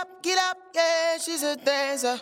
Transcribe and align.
up, 0.00 0.22
get 0.22 0.38
up, 0.38 0.56
yeah, 0.74 1.18
she's 1.18 1.42
a 1.42 1.56
dancer. 1.56 2.20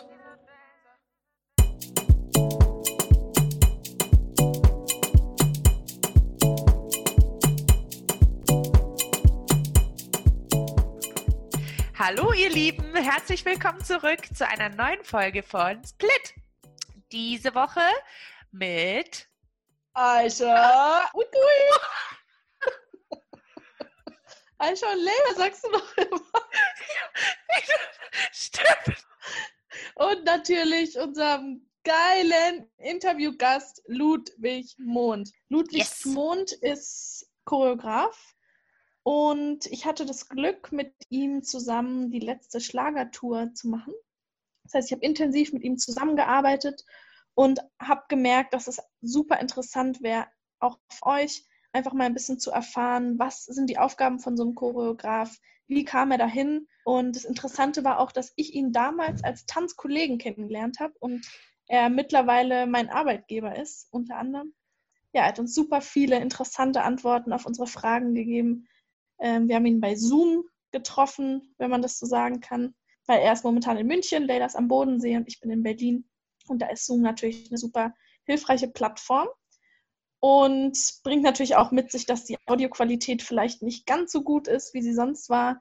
Hallo 11.99 12.33
ihr 12.33 12.49
Lieben, 12.49 12.95
herzlich 12.95 13.45
willkommen 13.45 13.83
zurück 13.83 14.21
zu 14.33 14.47
einer 14.47 14.69
neuen 14.69 15.03
Folge 15.03 15.43
von 15.43 15.83
Split. 15.85 16.33
Diese 17.11 17.53
Woche 17.53 17.81
mit 18.51 19.27
Aisha 19.93 21.09
und 21.13 21.25
Ui. 21.25 22.71
Aisha 24.57 24.87
und 24.91 25.03
Lea, 25.03 25.35
sagst 25.35 25.63
du 25.63 25.69
noch 25.69 25.97
immer. 25.97 26.21
Stimmt. 28.31 29.05
Und 29.95 30.23
natürlich 30.25 30.97
unserem 30.99 31.67
geilen 31.83 32.69
Interviewgast 32.77 33.81
Ludwig 33.87 34.75
Mond. 34.77 35.31
Ludwig 35.49 35.79
Yes. 35.79 36.05
Mond 36.05 36.51
ist 36.51 37.29
Choreograf 37.45 38.35
und 39.03 39.67
ich 39.67 39.85
hatte 39.85 40.05
das 40.05 40.27
Glück, 40.27 40.73
mit 40.73 40.93
ihm 41.09 41.43
zusammen 41.43 42.11
die 42.11 42.19
letzte 42.19 42.59
Schlagertour 42.59 43.53
zu 43.53 43.69
machen. 43.69 43.93
Das 44.63 44.73
heißt, 44.73 44.89
ich 44.89 44.91
habe 44.91 45.05
intensiv 45.05 45.53
mit 45.53 45.63
ihm 45.63 45.77
zusammengearbeitet 45.77 46.83
und 47.33 47.61
habe 47.79 48.03
gemerkt, 48.09 48.53
dass 48.53 48.67
es 48.67 48.81
super 48.99 49.39
interessant 49.39 50.01
wäre, 50.01 50.27
auch 50.59 50.77
für 50.89 51.05
euch 51.05 51.45
einfach 51.77 51.93
mal 51.93 52.05
ein 52.05 52.13
bisschen 52.13 52.39
zu 52.39 52.51
erfahren, 52.51 53.17
was 53.19 53.45
sind 53.45 53.69
die 53.69 53.77
Aufgaben 53.77 54.19
von 54.19 54.35
so 54.35 54.43
einem 54.43 54.55
Choreograf, 54.55 55.37
wie 55.67 55.85
kam 55.85 56.11
er 56.11 56.17
dahin. 56.17 56.67
Und 56.83 57.15
das 57.15 57.25
Interessante 57.25 57.83
war 57.83 57.99
auch, 57.99 58.11
dass 58.11 58.33
ich 58.35 58.53
ihn 58.53 58.71
damals 58.71 59.23
als 59.23 59.45
Tanzkollegen 59.45 60.17
kennengelernt 60.17 60.79
habe 60.79 60.93
und 60.99 61.25
er 61.67 61.89
mittlerweile 61.89 62.65
mein 62.65 62.89
Arbeitgeber 62.89 63.57
ist, 63.57 63.87
unter 63.91 64.17
anderem. 64.17 64.53
Ja, 65.13 65.23
er 65.23 65.29
hat 65.29 65.39
uns 65.39 65.53
super 65.53 65.81
viele 65.81 66.19
interessante 66.19 66.83
Antworten 66.83 67.33
auf 67.33 67.45
unsere 67.45 67.67
Fragen 67.67 68.13
gegeben. 68.13 68.67
Ähm, 69.19 69.47
wir 69.47 69.55
haben 69.55 69.65
ihn 69.65 69.81
bei 69.81 69.95
Zoom 69.95 70.43
getroffen, 70.71 71.53
wenn 71.57 71.69
man 71.69 71.81
das 71.81 71.99
so 71.99 72.05
sagen 72.05 72.39
kann, 72.39 72.75
weil 73.05 73.19
er 73.21 73.33
ist 73.33 73.43
momentan 73.43 73.77
in 73.77 73.87
München, 73.87 74.23
Leila 74.23 74.45
ist 74.45 74.55
am 74.55 74.67
Bodensee 74.67 75.17
und 75.17 75.27
ich 75.27 75.39
bin 75.39 75.49
in 75.49 75.63
Berlin. 75.63 76.07
Und 76.47 76.61
da 76.61 76.69
ist 76.69 76.85
Zoom 76.85 77.01
natürlich 77.01 77.49
eine 77.49 77.57
super 77.57 77.93
hilfreiche 78.25 78.67
Plattform 78.67 79.27
und 80.19 80.77
bringt 81.03 81.23
natürlich 81.23 81.55
auch 81.55 81.71
mit 81.71 81.91
sich, 81.91 82.05
dass 82.05 82.25
die 82.25 82.37
Audioqualität 82.45 83.21
vielleicht 83.21 83.61
nicht 83.61 83.85
ganz 83.85 84.11
so 84.11 84.23
gut 84.23 84.47
ist, 84.47 84.73
wie 84.73 84.81
sie 84.81 84.93
sonst 84.93 85.29
war, 85.29 85.59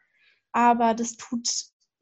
aber 0.53 0.95
das 0.95 1.17
tut 1.17 1.49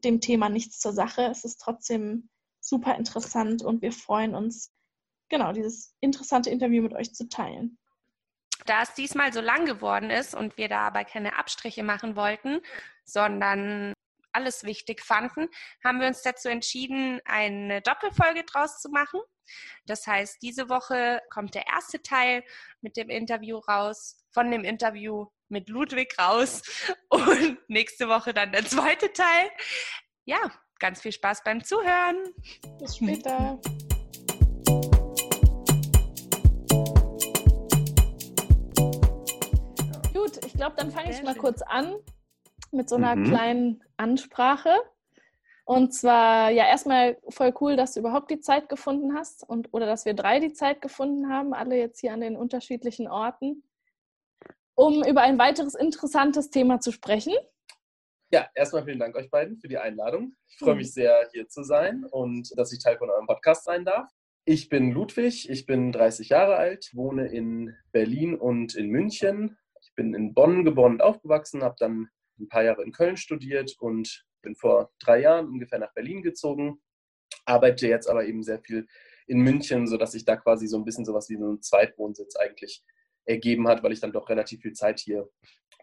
dem 0.04 0.20
Thema 0.20 0.48
nichts 0.48 0.78
zur 0.78 0.92
Sache. 0.92 1.22
Es 1.22 1.44
ist 1.44 1.56
trotzdem 1.56 2.28
super 2.60 2.94
interessant 2.96 3.62
und 3.62 3.82
wir 3.82 3.92
freuen 3.92 4.34
uns, 4.34 4.72
genau 5.28 5.52
dieses 5.52 5.94
interessante 6.00 6.50
Interview 6.50 6.82
mit 6.82 6.92
euch 6.92 7.14
zu 7.14 7.28
teilen. 7.28 7.78
Da 8.66 8.82
es 8.82 8.94
diesmal 8.94 9.32
so 9.32 9.40
lang 9.40 9.66
geworden 9.66 10.10
ist 10.10 10.34
und 10.34 10.56
wir 10.56 10.68
da 10.68 10.80
aber 10.82 11.04
keine 11.04 11.38
Abstriche 11.38 11.82
machen 11.82 12.16
wollten, 12.16 12.60
sondern 13.04 13.93
alles 14.34 14.64
wichtig 14.64 15.00
fanden, 15.00 15.48
haben 15.82 16.00
wir 16.00 16.08
uns 16.08 16.22
dazu 16.22 16.48
entschieden, 16.48 17.20
eine 17.24 17.80
Doppelfolge 17.80 18.44
draus 18.44 18.80
zu 18.80 18.90
machen. 18.90 19.20
Das 19.86 20.06
heißt, 20.06 20.42
diese 20.42 20.68
Woche 20.68 21.20
kommt 21.30 21.54
der 21.54 21.66
erste 21.66 22.02
Teil 22.02 22.42
mit 22.80 22.96
dem 22.96 23.10
Interview 23.10 23.58
raus, 23.58 24.24
von 24.30 24.50
dem 24.50 24.64
Interview 24.64 25.26
mit 25.48 25.68
Ludwig 25.68 26.18
raus 26.18 26.62
und 27.08 27.58
nächste 27.68 28.08
Woche 28.08 28.34
dann 28.34 28.52
der 28.52 28.64
zweite 28.64 29.12
Teil. 29.12 29.50
Ja, 30.24 30.38
ganz 30.78 31.02
viel 31.02 31.12
Spaß 31.12 31.44
beim 31.44 31.62
Zuhören. 31.62 32.34
Bis 32.78 32.96
später. 32.96 33.60
Gut, 40.12 40.44
ich 40.44 40.54
glaube, 40.54 40.74
dann 40.76 40.90
fange 40.90 41.10
ich 41.10 41.22
mal 41.22 41.34
kurz 41.34 41.60
an 41.62 41.94
mit 42.74 42.88
so 42.88 42.96
einer 42.96 43.16
Mhm. 43.16 43.24
kleinen 43.24 43.84
Ansprache. 43.96 44.70
Und 45.66 45.94
zwar, 45.94 46.50
ja, 46.50 46.66
erstmal 46.66 47.16
voll 47.30 47.54
cool, 47.60 47.76
dass 47.76 47.94
du 47.94 48.00
überhaupt 48.00 48.30
die 48.30 48.40
Zeit 48.40 48.68
gefunden 48.68 49.14
hast 49.14 49.48
und 49.48 49.68
oder 49.72 49.86
dass 49.86 50.04
wir 50.04 50.12
drei 50.12 50.38
die 50.38 50.52
Zeit 50.52 50.82
gefunden 50.82 51.30
haben, 51.30 51.54
alle 51.54 51.78
jetzt 51.78 52.00
hier 52.00 52.12
an 52.12 52.20
den 52.20 52.36
unterschiedlichen 52.36 53.08
Orten, 53.08 53.64
um 54.74 55.02
über 55.04 55.22
ein 55.22 55.38
weiteres 55.38 55.74
interessantes 55.74 56.50
Thema 56.50 56.80
zu 56.80 56.92
sprechen. 56.92 57.32
Ja, 58.30 58.48
erstmal 58.54 58.84
vielen 58.84 58.98
Dank 58.98 59.16
euch 59.16 59.30
beiden 59.30 59.56
für 59.58 59.68
die 59.68 59.78
Einladung. 59.78 60.36
Ich 60.48 60.58
freue 60.58 60.74
mich 60.74 60.92
sehr, 60.92 61.28
hier 61.32 61.48
zu 61.48 61.62
sein 61.62 62.04
und 62.10 62.50
dass 62.58 62.72
ich 62.72 62.82
Teil 62.82 62.98
von 62.98 63.08
eurem 63.08 63.26
Podcast 63.26 63.64
sein 63.64 63.84
darf. 63.84 64.10
Ich 64.44 64.68
bin 64.68 64.90
Ludwig, 64.90 65.48
ich 65.48 65.64
bin 65.64 65.92
30 65.92 66.28
Jahre 66.28 66.56
alt, 66.56 66.90
wohne 66.92 67.28
in 67.28 67.74
Berlin 67.92 68.34
und 68.34 68.74
in 68.74 68.88
München. 68.88 69.56
Ich 69.80 69.94
bin 69.94 70.14
in 70.14 70.34
Bonn 70.34 70.64
geboren 70.64 70.94
und 70.94 71.02
aufgewachsen, 71.02 71.62
habe 71.62 71.76
dann 71.78 72.08
ein 72.38 72.48
paar 72.48 72.64
Jahre 72.64 72.82
in 72.82 72.92
Köln 72.92 73.16
studiert 73.16 73.76
und 73.78 74.24
bin 74.42 74.54
vor 74.54 74.92
drei 74.98 75.20
Jahren 75.20 75.46
ungefähr 75.46 75.78
nach 75.78 75.92
Berlin 75.94 76.22
gezogen. 76.22 76.80
Arbeite 77.46 77.88
jetzt 77.88 78.08
aber 78.08 78.24
eben 78.26 78.42
sehr 78.42 78.60
viel 78.60 78.86
in 79.26 79.40
München, 79.40 79.86
sodass 79.86 80.12
sich 80.12 80.24
da 80.24 80.36
quasi 80.36 80.66
so 80.66 80.76
ein 80.76 80.84
bisschen 80.84 81.04
sowas 81.04 81.28
wie 81.30 81.36
so 81.36 81.50
ein 81.50 81.62
Zweitwohnsitz 81.62 82.36
eigentlich 82.36 82.82
ergeben 83.24 83.68
hat, 83.68 83.82
weil 83.82 83.92
ich 83.92 84.00
dann 84.00 84.12
doch 84.12 84.28
relativ 84.28 84.60
viel 84.60 84.74
Zeit 84.74 85.00
hier 85.00 85.28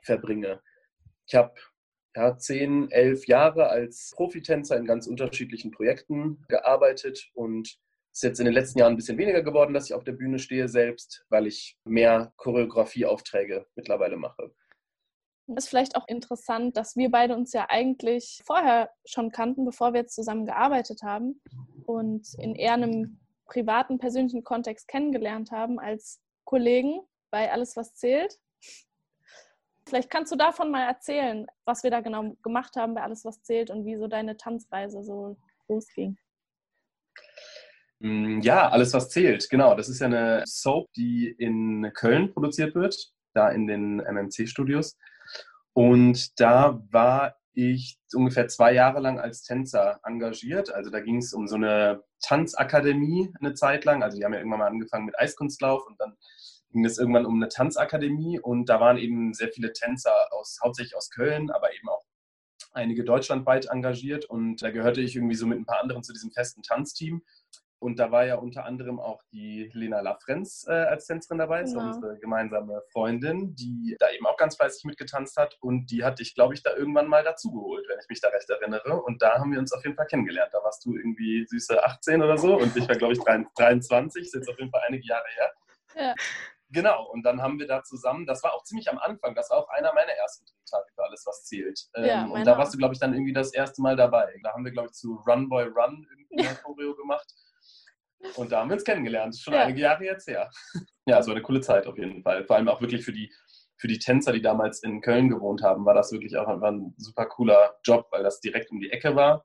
verbringe. 0.03 0.61
Ich 1.25 1.35
habe 1.35 1.53
ja, 2.15 2.37
zehn, 2.37 2.91
elf 2.91 3.25
Jahre 3.27 3.67
als 3.69 4.11
Profitänzer 4.15 4.77
in 4.77 4.85
ganz 4.85 5.07
unterschiedlichen 5.07 5.71
Projekten 5.71 6.43
gearbeitet 6.47 7.29
und 7.33 7.77
ist 8.13 8.23
jetzt 8.23 8.39
in 8.39 8.45
den 8.45 8.53
letzten 8.53 8.79
Jahren 8.79 8.93
ein 8.93 8.97
bisschen 8.97 9.17
weniger 9.17 9.41
geworden, 9.41 9.73
dass 9.73 9.85
ich 9.85 9.93
auf 9.93 10.03
der 10.03 10.11
Bühne 10.11 10.37
stehe 10.37 10.67
selbst, 10.67 11.25
weil 11.29 11.47
ich 11.47 11.77
mehr 11.85 12.33
Choreografieaufträge 12.35 13.65
mittlerweile 13.75 14.17
mache. 14.17 14.53
Ist 15.47 15.69
vielleicht 15.69 15.95
auch 15.95 16.07
interessant, 16.07 16.77
dass 16.77 16.95
wir 16.95 17.09
beide 17.11 17.35
uns 17.35 17.51
ja 17.51 17.65
eigentlich 17.69 18.41
vorher 18.45 18.89
schon 19.05 19.31
kannten, 19.31 19.65
bevor 19.65 19.93
wir 19.93 20.01
jetzt 20.01 20.15
zusammen 20.15 20.45
gearbeitet 20.45 21.03
haben 21.03 21.41
und 21.85 22.33
in 22.39 22.55
eher 22.55 22.73
einem 22.73 23.19
privaten, 23.47 23.99
persönlichen 23.99 24.43
Kontext 24.43 24.87
kennengelernt 24.87 25.51
haben 25.51 25.79
als 25.79 26.21
Kollegen 26.45 27.01
bei 27.31 27.51
Alles, 27.51 27.75
was 27.75 27.95
zählt. 27.95 28.39
Vielleicht 29.87 30.09
kannst 30.09 30.31
du 30.31 30.37
davon 30.37 30.71
mal 30.71 30.85
erzählen, 30.87 31.47
was 31.65 31.83
wir 31.83 31.91
da 31.91 31.99
genau 31.99 32.35
gemacht 32.43 32.75
haben 32.77 32.93
bei 32.93 33.01
Alles, 33.01 33.25
was 33.25 33.41
zählt 33.43 33.69
und 33.69 33.85
wie 33.85 33.97
so 33.97 34.07
deine 34.07 34.37
Tanzreise 34.37 35.03
so 35.03 35.37
losging. 35.67 36.17
Mm, 37.99 38.39
Ja, 38.41 38.69
alles 38.69 38.93
was 38.93 39.09
zählt, 39.09 39.49
genau. 39.49 39.75
Das 39.75 39.89
ist 39.89 39.99
ja 39.99 40.07
eine 40.07 40.43
Soap, 40.45 40.91
die 40.93 41.29
in 41.37 41.91
Köln 41.93 42.31
produziert 42.31 42.73
wird, 42.75 42.95
da 43.33 43.49
in 43.49 43.67
den 43.67 43.99
MMC-Studios. 43.99 44.97
Und 45.73 46.39
da 46.39 46.81
war 46.91 47.35
ich 47.53 47.99
ungefähr 48.13 48.47
zwei 48.47 48.73
Jahre 48.73 48.99
lang 48.99 49.19
als 49.19 49.43
Tänzer 49.43 49.99
engagiert. 50.03 50.73
Also 50.73 50.89
da 50.89 50.99
ging 50.99 51.17
es 51.17 51.33
um 51.33 51.47
so 51.47 51.55
eine 51.55 52.03
Tanzakademie 52.21 53.33
eine 53.39 53.53
Zeit 53.53 53.85
lang. 53.85 54.03
Also 54.03 54.17
die 54.17 54.25
haben 54.25 54.33
ja 54.33 54.39
irgendwann 54.39 54.59
mal 54.59 54.67
angefangen 54.67 55.05
mit 55.05 55.19
Eiskunstlauf 55.19 55.85
und 55.87 55.99
dann 55.99 56.15
ging 56.71 56.85
es 56.85 56.97
irgendwann 56.97 57.25
um 57.25 57.35
eine 57.35 57.49
Tanzakademie 57.49 58.39
und 58.39 58.69
da 58.69 58.79
waren 58.79 58.97
eben 58.97 59.33
sehr 59.33 59.49
viele 59.49 59.73
Tänzer 59.73 60.13
aus, 60.31 60.59
hauptsächlich 60.63 60.95
aus 60.95 61.09
Köln, 61.09 61.51
aber 61.51 61.73
eben 61.73 61.89
auch 61.89 62.05
einige 62.73 63.03
deutschlandweit 63.03 63.65
engagiert 63.65 64.25
und 64.25 64.61
da 64.61 64.71
gehörte 64.71 65.01
ich 65.01 65.15
irgendwie 65.15 65.35
so 65.35 65.45
mit 65.45 65.59
ein 65.59 65.65
paar 65.65 65.81
anderen 65.81 66.03
zu 66.03 66.13
diesem 66.13 66.31
festen 66.31 66.63
Tanzteam. 66.63 67.21
Und 67.81 67.97
da 67.97 68.11
war 68.11 68.25
ja 68.25 68.35
unter 68.35 68.63
anderem 68.65 68.99
auch 68.99 69.23
die 69.31 69.71
Lena 69.73 70.01
Lafrenz 70.01 70.67
äh, 70.67 70.71
als 70.71 71.07
Tänzerin 71.07 71.39
dabei, 71.39 71.63
Genau. 71.63 71.87
unsere 71.87 72.19
gemeinsame 72.19 72.83
Freundin, 72.91 73.55
die 73.55 73.95
da 73.99 74.11
eben 74.11 74.27
auch 74.27 74.37
ganz 74.37 74.55
fleißig 74.55 74.83
mitgetanzt 74.85 75.35
hat. 75.35 75.57
Und 75.61 75.87
die 75.89 76.03
hatte 76.03 76.21
ich, 76.21 76.35
glaube 76.35 76.53
ich, 76.53 76.61
da 76.61 76.75
irgendwann 76.75 77.07
mal 77.07 77.23
dazugeholt, 77.23 77.83
wenn 77.89 77.97
ich 77.99 78.07
mich 78.07 78.21
da 78.21 78.27
recht 78.29 78.47
erinnere. 78.51 79.01
Und 79.01 79.23
da 79.23 79.39
haben 79.39 79.51
wir 79.51 79.57
uns 79.57 79.73
auf 79.73 79.83
jeden 79.83 79.95
Fall 79.95 80.05
kennengelernt. 80.05 80.53
Da 80.53 80.63
warst 80.63 80.85
du 80.85 80.95
irgendwie 80.95 81.43
süße 81.47 81.83
18 81.83 82.21
oder 82.21 82.37
so 82.37 82.55
und 82.57 82.77
ich 82.77 82.87
war, 82.87 82.95
glaube 82.95 83.13
ich, 83.13 83.19
23. 83.19 84.25
Ist 84.25 84.35
jetzt 84.35 84.47
auf 84.49 84.59
jeden 84.59 84.69
Fall 84.69 84.81
einige 84.87 85.07
Jahre 85.07 85.25
her. 85.35 85.51
Ja. 85.95 86.15
Genau, 86.73 87.09
und 87.11 87.23
dann 87.23 87.41
haben 87.41 87.59
wir 87.59 87.67
da 87.67 87.83
zusammen, 87.83 88.25
das 88.25 88.43
war 88.43 88.53
auch 88.53 88.63
ziemlich 88.63 88.89
am 88.89 88.97
Anfang, 88.97 89.35
das 89.35 89.49
war 89.49 89.57
auch 89.57 89.67
einer 89.69 89.91
meiner 89.93 90.13
ersten 90.13 90.45
Tage 90.69 90.85
für 90.95 91.03
alles, 91.03 91.25
was 91.25 91.43
zählt. 91.43 91.89
Ähm, 91.95 92.05
Ja, 92.05 92.23
und 92.23 92.29
meiner 92.29 92.45
da 92.45 92.57
warst 92.57 92.73
du, 92.73 92.77
glaube 92.77 92.93
ich, 92.93 92.99
dann 92.99 93.13
irgendwie 93.13 93.33
das 93.33 93.53
erste 93.53 93.81
Mal 93.81 93.97
dabei. 93.97 94.33
Da 94.43 94.53
haben 94.53 94.63
wir, 94.63 94.71
glaube 94.71 94.87
ich, 94.87 94.93
zu 94.93 95.15
Run 95.27 95.49
Boy 95.49 95.65
Run 95.65 96.07
irgendwie 96.09 96.37
eine 96.47 96.55
Choreo 96.63 96.95
gemacht. 96.95 97.25
Und 98.35 98.51
da 98.51 98.59
haben 98.59 98.69
wir 98.69 98.75
uns 98.75 98.83
kennengelernt. 98.83 99.37
Schon 99.37 99.53
Ja. 99.53 99.61
einige 99.63 99.81
Jahre 99.81 100.03
jetzt 100.05 100.27
her. 100.27 100.49
Ja, 101.07 101.17
es 101.19 101.25
war 101.27 101.33
eine 101.33 101.41
coole 101.41 101.61
Zeit 101.61 101.87
auf 101.87 101.97
jeden 101.97 102.21
Fall. 102.21 102.45
Vor 102.45 102.55
allem 102.55 102.69
auch 102.69 102.79
wirklich 102.79 103.03
für 103.03 103.11
die, 103.11 103.33
für 103.77 103.87
die 103.87 103.97
Tänzer, 103.97 104.31
die 104.33 104.41
damals 104.41 104.83
in 104.83 105.01
Köln 105.01 105.29
gewohnt 105.29 105.63
haben, 105.63 105.83
war 105.83 105.95
das 105.95 106.11
wirklich 106.11 106.37
auch 106.37 106.47
einfach 106.47 106.67
ein 106.67 106.93
super 106.97 107.25
cooler 107.25 107.75
Job, 107.83 108.07
weil 108.11 108.21
das 108.21 108.39
direkt 108.39 108.69
um 108.71 108.79
die 108.79 108.91
Ecke 108.91 109.15
war. 109.15 109.43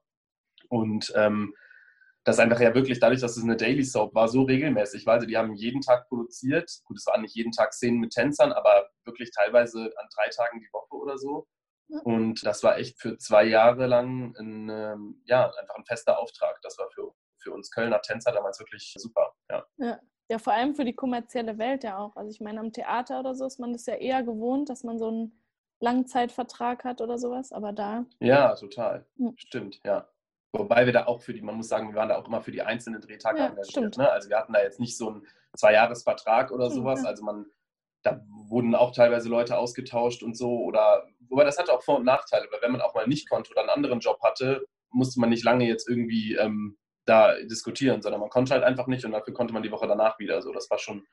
Und 0.69 1.11
ähm, 1.17 1.55
das 2.25 2.39
einfach 2.39 2.61
ja 2.61 2.75
wirklich, 2.75 3.01
dadurch, 3.01 3.21
dass 3.23 3.37
es 3.39 3.43
eine 3.43 3.57
Daily 3.57 3.85
Soap 3.85 4.15
war, 4.15 4.29
so 4.29 4.43
regelmäßig 4.43 5.07
war. 5.07 5.15
Also 5.15 5.27
die 5.27 5.37
haben 5.39 5.55
jeden 5.55 5.81
Tag 5.81 6.09
produziert. 6.09 6.71
Gut, 6.85 6.99
es 6.99 7.07
waren 7.07 7.23
nicht 7.23 7.35
jeden 7.35 7.53
Tag 7.53 7.73
Szenen 7.73 8.01
mit 8.01 8.11
Tänzern, 8.13 8.53
aber 8.53 8.91
wirklich 9.05 9.31
teilweise 9.31 9.79
an 9.97 10.09
drei 10.15 10.29
Tagen 10.29 10.61
die 10.61 10.69
Woche 10.73 10.95
oder 10.95 11.17
so. 11.17 11.47
Und 12.03 12.45
das 12.45 12.63
war 12.65 12.79
echt 12.79 13.01
für 13.01 13.17
zwei 13.17 13.45
Jahre 13.45 13.87
lang 13.87 14.35
ein, 14.37 14.69
ähm, 14.69 15.23
ja, 15.25 15.51
einfach 15.59 15.77
ein 15.77 15.85
fester 15.87 16.19
Auftrag. 16.19 16.59
Das 16.63 16.77
war 16.79 16.91
für, 16.91 17.13
für 17.47 17.53
uns 17.53 17.71
Kölner 17.71 18.01
Tänzer 18.03 18.33
damals 18.33 18.59
wirklich 18.59 18.95
super. 18.99 19.33
Ja. 19.51 19.65
ja. 19.79 20.01
Ja, 20.29 20.39
vor 20.39 20.55
allem 20.55 20.75
für 20.75 20.85
die 20.85 20.93
kommerzielle 20.93 21.57
Welt 21.57 21.85
ja 21.85 21.99
auch. 21.99 22.17
Also 22.17 22.33
ich 22.33 22.41
meine, 22.41 22.59
am 22.59 22.73
Theater 22.73 23.21
oder 23.21 23.37
so 23.37 23.47
ist 23.47 23.61
man 23.61 23.73
das 23.73 23.87
ja 23.87 23.95
eher 23.95 24.25
gewohnt, 24.25 24.69
dass 24.69 24.83
man 24.83 24.99
so 24.99 25.07
einen 25.07 25.41
Langzeitvertrag 25.79 26.83
hat 26.83 27.01
oder 27.01 27.17
sowas, 27.17 27.53
aber 27.53 27.73
da. 27.73 28.07
Ja, 28.19 28.55
total. 28.57 29.07
Hm. 29.19 29.35
Stimmt, 29.37 29.81
ja. 29.85 30.09
Wobei 30.53 30.87
wir 30.87 30.93
da 30.93 31.07
auch 31.07 31.21
für 31.23 31.33
die, 31.33 31.43
man 31.43 31.55
muss 31.55 31.69
sagen, 31.69 31.91
wir 31.91 31.95
waren 31.95 32.09
da 32.09 32.17
auch 32.17 32.27
immer 32.27 32.41
für 32.41 32.51
die 32.51 32.63
einzelnen 32.63 33.01
Drehtage 33.01 33.39
ja, 33.39 33.47
engagiert. 33.47 33.97
Ne? 33.97 34.11
Also 34.11 34.29
wir 34.29 34.39
hatten 34.39 34.53
da 34.53 34.63
jetzt 34.63 34.81
nicht 34.81 34.97
so 34.97 35.11
einen 35.11 35.27
Zweijahresvertrag 35.57 36.51
oder 36.51 36.71
sowas. 36.71 37.03
Ja. 37.03 37.11
Also 37.11 37.23
man, 37.25 37.47
da 38.03 38.25
wurden 38.49 38.75
auch 38.75 38.93
teilweise 38.93 39.29
Leute 39.29 39.57
ausgetauscht 39.57 40.25
und 40.25 40.37
so. 40.37 40.59
Oder 40.61 41.07
wobei 41.29 41.45
das 41.45 41.59
hatte 41.59 41.73
auch 41.73 41.83
Vor- 41.83 41.99
und 41.99 42.05
Nachteile, 42.05 42.49
weil 42.51 42.63
wenn 42.63 42.73
man 42.73 42.81
auch 42.81 42.95
mal 42.95 43.07
nicht 43.07 43.29
konnte 43.29 43.51
oder 43.53 43.61
einen 43.61 43.71
anderen 43.71 44.01
Job 44.01 44.19
hatte, 44.23 44.67
musste 44.91 45.21
man 45.21 45.31
nicht 45.31 45.45
lange 45.45 45.67
jetzt 45.67 45.89
irgendwie 45.89 46.35
ähm, 46.35 46.79
da 47.07 47.35
diskutieren, 47.43 48.03
sondern 48.03 48.21
man 48.21 48.31
konnte 48.31 48.53
halt 48.53 48.65
einfach 48.65 48.87
nicht 48.87 49.05
und 49.05 49.13
dafür 49.13 49.33
konnte 49.33 49.55
man 49.55 49.63
die 49.63 49.71
Woche 49.71 49.87
danach 49.87 50.19
wieder. 50.19 50.43
So, 50.43 50.53
das 50.53 50.69
war 50.71 50.79
schon, 50.79 51.07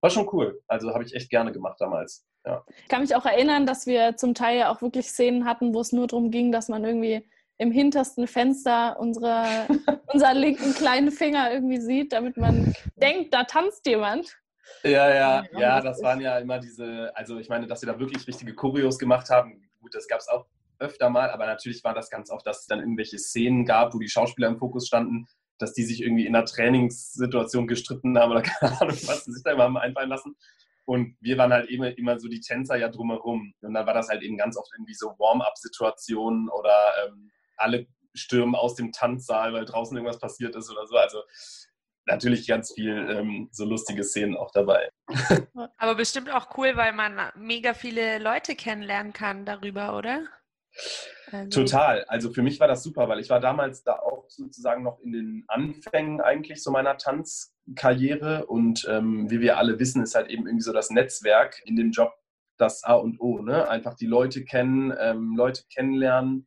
war 0.00 0.10
schon 0.10 0.28
cool. 0.32 0.62
Also 0.68 0.94
habe 0.94 1.04
ich 1.04 1.14
echt 1.14 1.28
gerne 1.28 1.52
gemacht 1.52 1.76
damals. 1.80 2.24
Ja. 2.46 2.64
Ich 2.82 2.88
kann 2.88 3.02
mich 3.02 3.14
auch 3.14 3.26
erinnern, 3.26 3.66
dass 3.66 3.86
wir 3.86 4.16
zum 4.16 4.34
Teil 4.34 4.58
ja 4.58 4.72
auch 4.72 4.80
wirklich 4.80 5.08
Szenen 5.08 5.44
hatten, 5.44 5.74
wo 5.74 5.80
es 5.80 5.92
nur 5.92 6.06
darum 6.06 6.30
ging, 6.30 6.52
dass 6.52 6.68
man 6.68 6.84
irgendwie 6.84 7.28
im 7.58 7.72
hintersten 7.72 8.26
Fenster 8.26 8.98
unsere, 8.98 9.44
unseren 10.12 10.36
linken 10.38 10.72
kleinen 10.72 11.10
Finger 11.10 11.52
irgendwie 11.52 11.80
sieht, 11.80 12.12
damit 12.12 12.36
man 12.36 12.74
denkt, 12.96 13.34
da 13.34 13.44
tanzt 13.44 13.86
jemand. 13.86 14.38
Ja, 14.82 15.12
ja, 15.12 15.44
ja, 15.58 15.80
das 15.80 16.02
waren 16.02 16.20
ja 16.20 16.38
immer 16.38 16.58
diese, 16.58 17.10
also 17.14 17.38
ich 17.38 17.48
meine, 17.48 17.66
dass 17.66 17.82
wir 17.82 17.92
da 17.92 17.98
wirklich 17.98 18.26
richtige 18.26 18.54
Choreos 18.54 18.98
gemacht 18.98 19.28
haben. 19.28 19.68
Gut, 19.80 19.94
das 19.94 20.06
gab 20.06 20.20
es 20.20 20.28
auch 20.28 20.46
öfter 20.78 21.10
mal, 21.10 21.30
aber 21.30 21.46
natürlich 21.46 21.84
war 21.84 21.94
das 21.94 22.08
ganz 22.08 22.30
oft, 22.30 22.46
dass 22.46 22.60
es 22.60 22.66
dann 22.66 22.80
irgendwelche 22.80 23.18
Szenen 23.18 23.66
gab, 23.66 23.94
wo 23.94 23.98
die 23.98 24.08
Schauspieler 24.08 24.48
im 24.48 24.58
Fokus 24.58 24.86
standen, 24.86 25.26
dass 25.60 25.72
die 25.72 25.84
sich 25.84 26.02
irgendwie 26.02 26.26
in 26.26 26.34
einer 26.34 26.44
Trainingssituation 26.44 27.66
gestritten 27.66 28.18
haben 28.18 28.32
oder 28.32 28.42
keine 28.42 28.80
Ahnung, 28.80 28.96
was 29.06 29.24
sie 29.24 29.32
sich 29.32 29.42
da 29.42 29.52
immer 29.52 29.64
haben 29.64 29.76
einfallen 29.76 30.08
lassen. 30.08 30.36
Und 30.86 31.16
wir 31.20 31.38
waren 31.38 31.52
halt 31.52 31.70
immer, 31.70 31.96
immer 31.96 32.18
so 32.18 32.26
die 32.28 32.40
Tänzer 32.40 32.76
ja 32.76 32.88
drumherum. 32.88 33.54
Und 33.60 33.74
dann 33.74 33.86
war 33.86 33.94
das 33.94 34.08
halt 34.08 34.22
eben 34.22 34.36
ganz 34.36 34.56
oft 34.56 34.70
irgendwie 34.74 34.94
so 34.94 35.10
Warm-up-Situationen 35.18 36.48
oder 36.48 36.74
ähm, 37.06 37.30
alle 37.56 37.86
stürmen 38.14 38.56
aus 38.56 38.74
dem 38.74 38.90
Tanzsaal, 38.90 39.52
weil 39.52 39.66
draußen 39.66 39.96
irgendwas 39.96 40.18
passiert 40.18 40.56
ist 40.56 40.70
oder 40.70 40.86
so. 40.86 40.96
Also 40.96 41.22
natürlich 42.06 42.48
ganz 42.48 42.72
viel 42.72 43.08
ähm, 43.10 43.48
so 43.52 43.64
lustige 43.64 44.02
Szenen 44.02 44.36
auch 44.36 44.50
dabei. 44.50 44.90
Aber 45.76 45.94
bestimmt 45.94 46.30
auch 46.30 46.56
cool, 46.56 46.76
weil 46.76 46.92
man 46.92 47.30
mega 47.36 47.74
viele 47.74 48.18
Leute 48.18 48.56
kennenlernen 48.56 49.12
kann 49.12 49.44
darüber, 49.44 49.96
oder? 49.96 50.24
Also. 51.32 51.62
Total. 51.62 52.04
Also 52.04 52.32
für 52.32 52.42
mich 52.42 52.60
war 52.60 52.68
das 52.68 52.82
super, 52.82 53.08
weil 53.08 53.20
ich 53.20 53.30
war 53.30 53.40
damals 53.40 53.82
da 53.82 53.98
auch 53.98 54.24
sozusagen 54.28 54.82
noch 54.82 55.00
in 55.00 55.12
den 55.12 55.44
Anfängen 55.48 56.20
eigentlich 56.20 56.62
so 56.62 56.70
meiner 56.70 56.96
Tanzkarriere 56.96 58.46
und 58.46 58.86
ähm, 58.88 59.30
wie 59.30 59.40
wir 59.40 59.58
alle 59.58 59.78
wissen, 59.78 60.02
ist 60.02 60.14
halt 60.14 60.28
eben 60.28 60.46
irgendwie 60.46 60.64
so 60.64 60.72
das 60.72 60.90
Netzwerk 60.90 61.60
in 61.64 61.76
dem 61.76 61.90
Job 61.90 62.12
das 62.56 62.84
A 62.84 62.94
und 62.94 63.20
O. 63.20 63.40
Ne? 63.40 63.68
Einfach 63.68 63.94
die 63.94 64.06
Leute 64.06 64.44
kennen, 64.44 64.94
ähm, 64.98 65.34
Leute 65.36 65.62
kennenlernen 65.72 66.46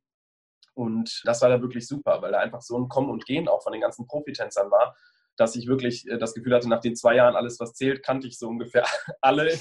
und 0.73 1.21
das 1.25 1.41
war 1.41 1.49
da 1.49 1.61
wirklich 1.61 1.87
super, 1.87 2.21
weil 2.21 2.31
da 2.31 2.39
einfach 2.39 2.61
so 2.61 2.77
ein 2.77 2.89
Kommen 2.89 3.09
und 3.09 3.25
Gehen 3.25 3.47
auch 3.47 3.61
von 3.63 3.73
den 3.73 3.81
ganzen 3.81 4.07
Profitänzern 4.07 4.71
war, 4.71 4.95
dass 5.35 5.55
ich 5.55 5.67
wirklich 5.67 6.07
äh, 6.07 6.17
das 6.17 6.33
Gefühl 6.33 6.53
hatte, 6.53 6.69
nach 6.69 6.81
den 6.81 6.95
zwei 6.95 7.15
Jahren 7.15 7.35
alles, 7.35 7.59
was 7.59 7.73
zählt, 7.73 8.03
kannte 8.03 8.27
ich 8.27 8.37
so 8.37 8.47
ungefähr 8.47 8.85
alle, 9.21 9.57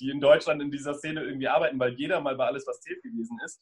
die 0.00 0.10
in 0.10 0.20
Deutschland 0.20 0.62
in 0.62 0.70
dieser 0.70 0.94
Szene 0.94 1.22
irgendwie 1.22 1.48
arbeiten, 1.48 1.78
weil 1.78 1.94
jeder 1.94 2.20
mal 2.20 2.36
bei 2.36 2.46
alles, 2.46 2.66
was 2.66 2.80
zählt 2.80 3.02
gewesen 3.02 3.38
ist. 3.44 3.60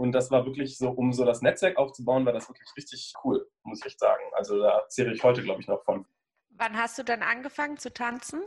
Und 0.00 0.12
das 0.12 0.30
war 0.30 0.46
wirklich 0.46 0.78
so, 0.78 0.88
um 0.88 1.12
so 1.12 1.26
das 1.26 1.42
Netzwerk 1.42 1.76
aufzubauen, 1.76 2.24
war 2.24 2.32
das 2.32 2.48
wirklich 2.48 2.70
richtig 2.74 3.12
cool, 3.22 3.46
muss 3.64 3.80
ich 3.80 3.86
echt 3.86 4.00
sagen. 4.00 4.22
Also 4.32 4.58
da 4.58 4.88
zähle 4.88 5.12
ich 5.12 5.22
heute, 5.22 5.42
glaube 5.42 5.60
ich, 5.60 5.68
noch 5.68 5.84
von. 5.84 6.06
Wann 6.48 6.74
hast 6.74 6.98
du 6.98 7.04
dann 7.04 7.22
angefangen 7.22 7.76
zu 7.76 7.92
tanzen? 7.92 8.40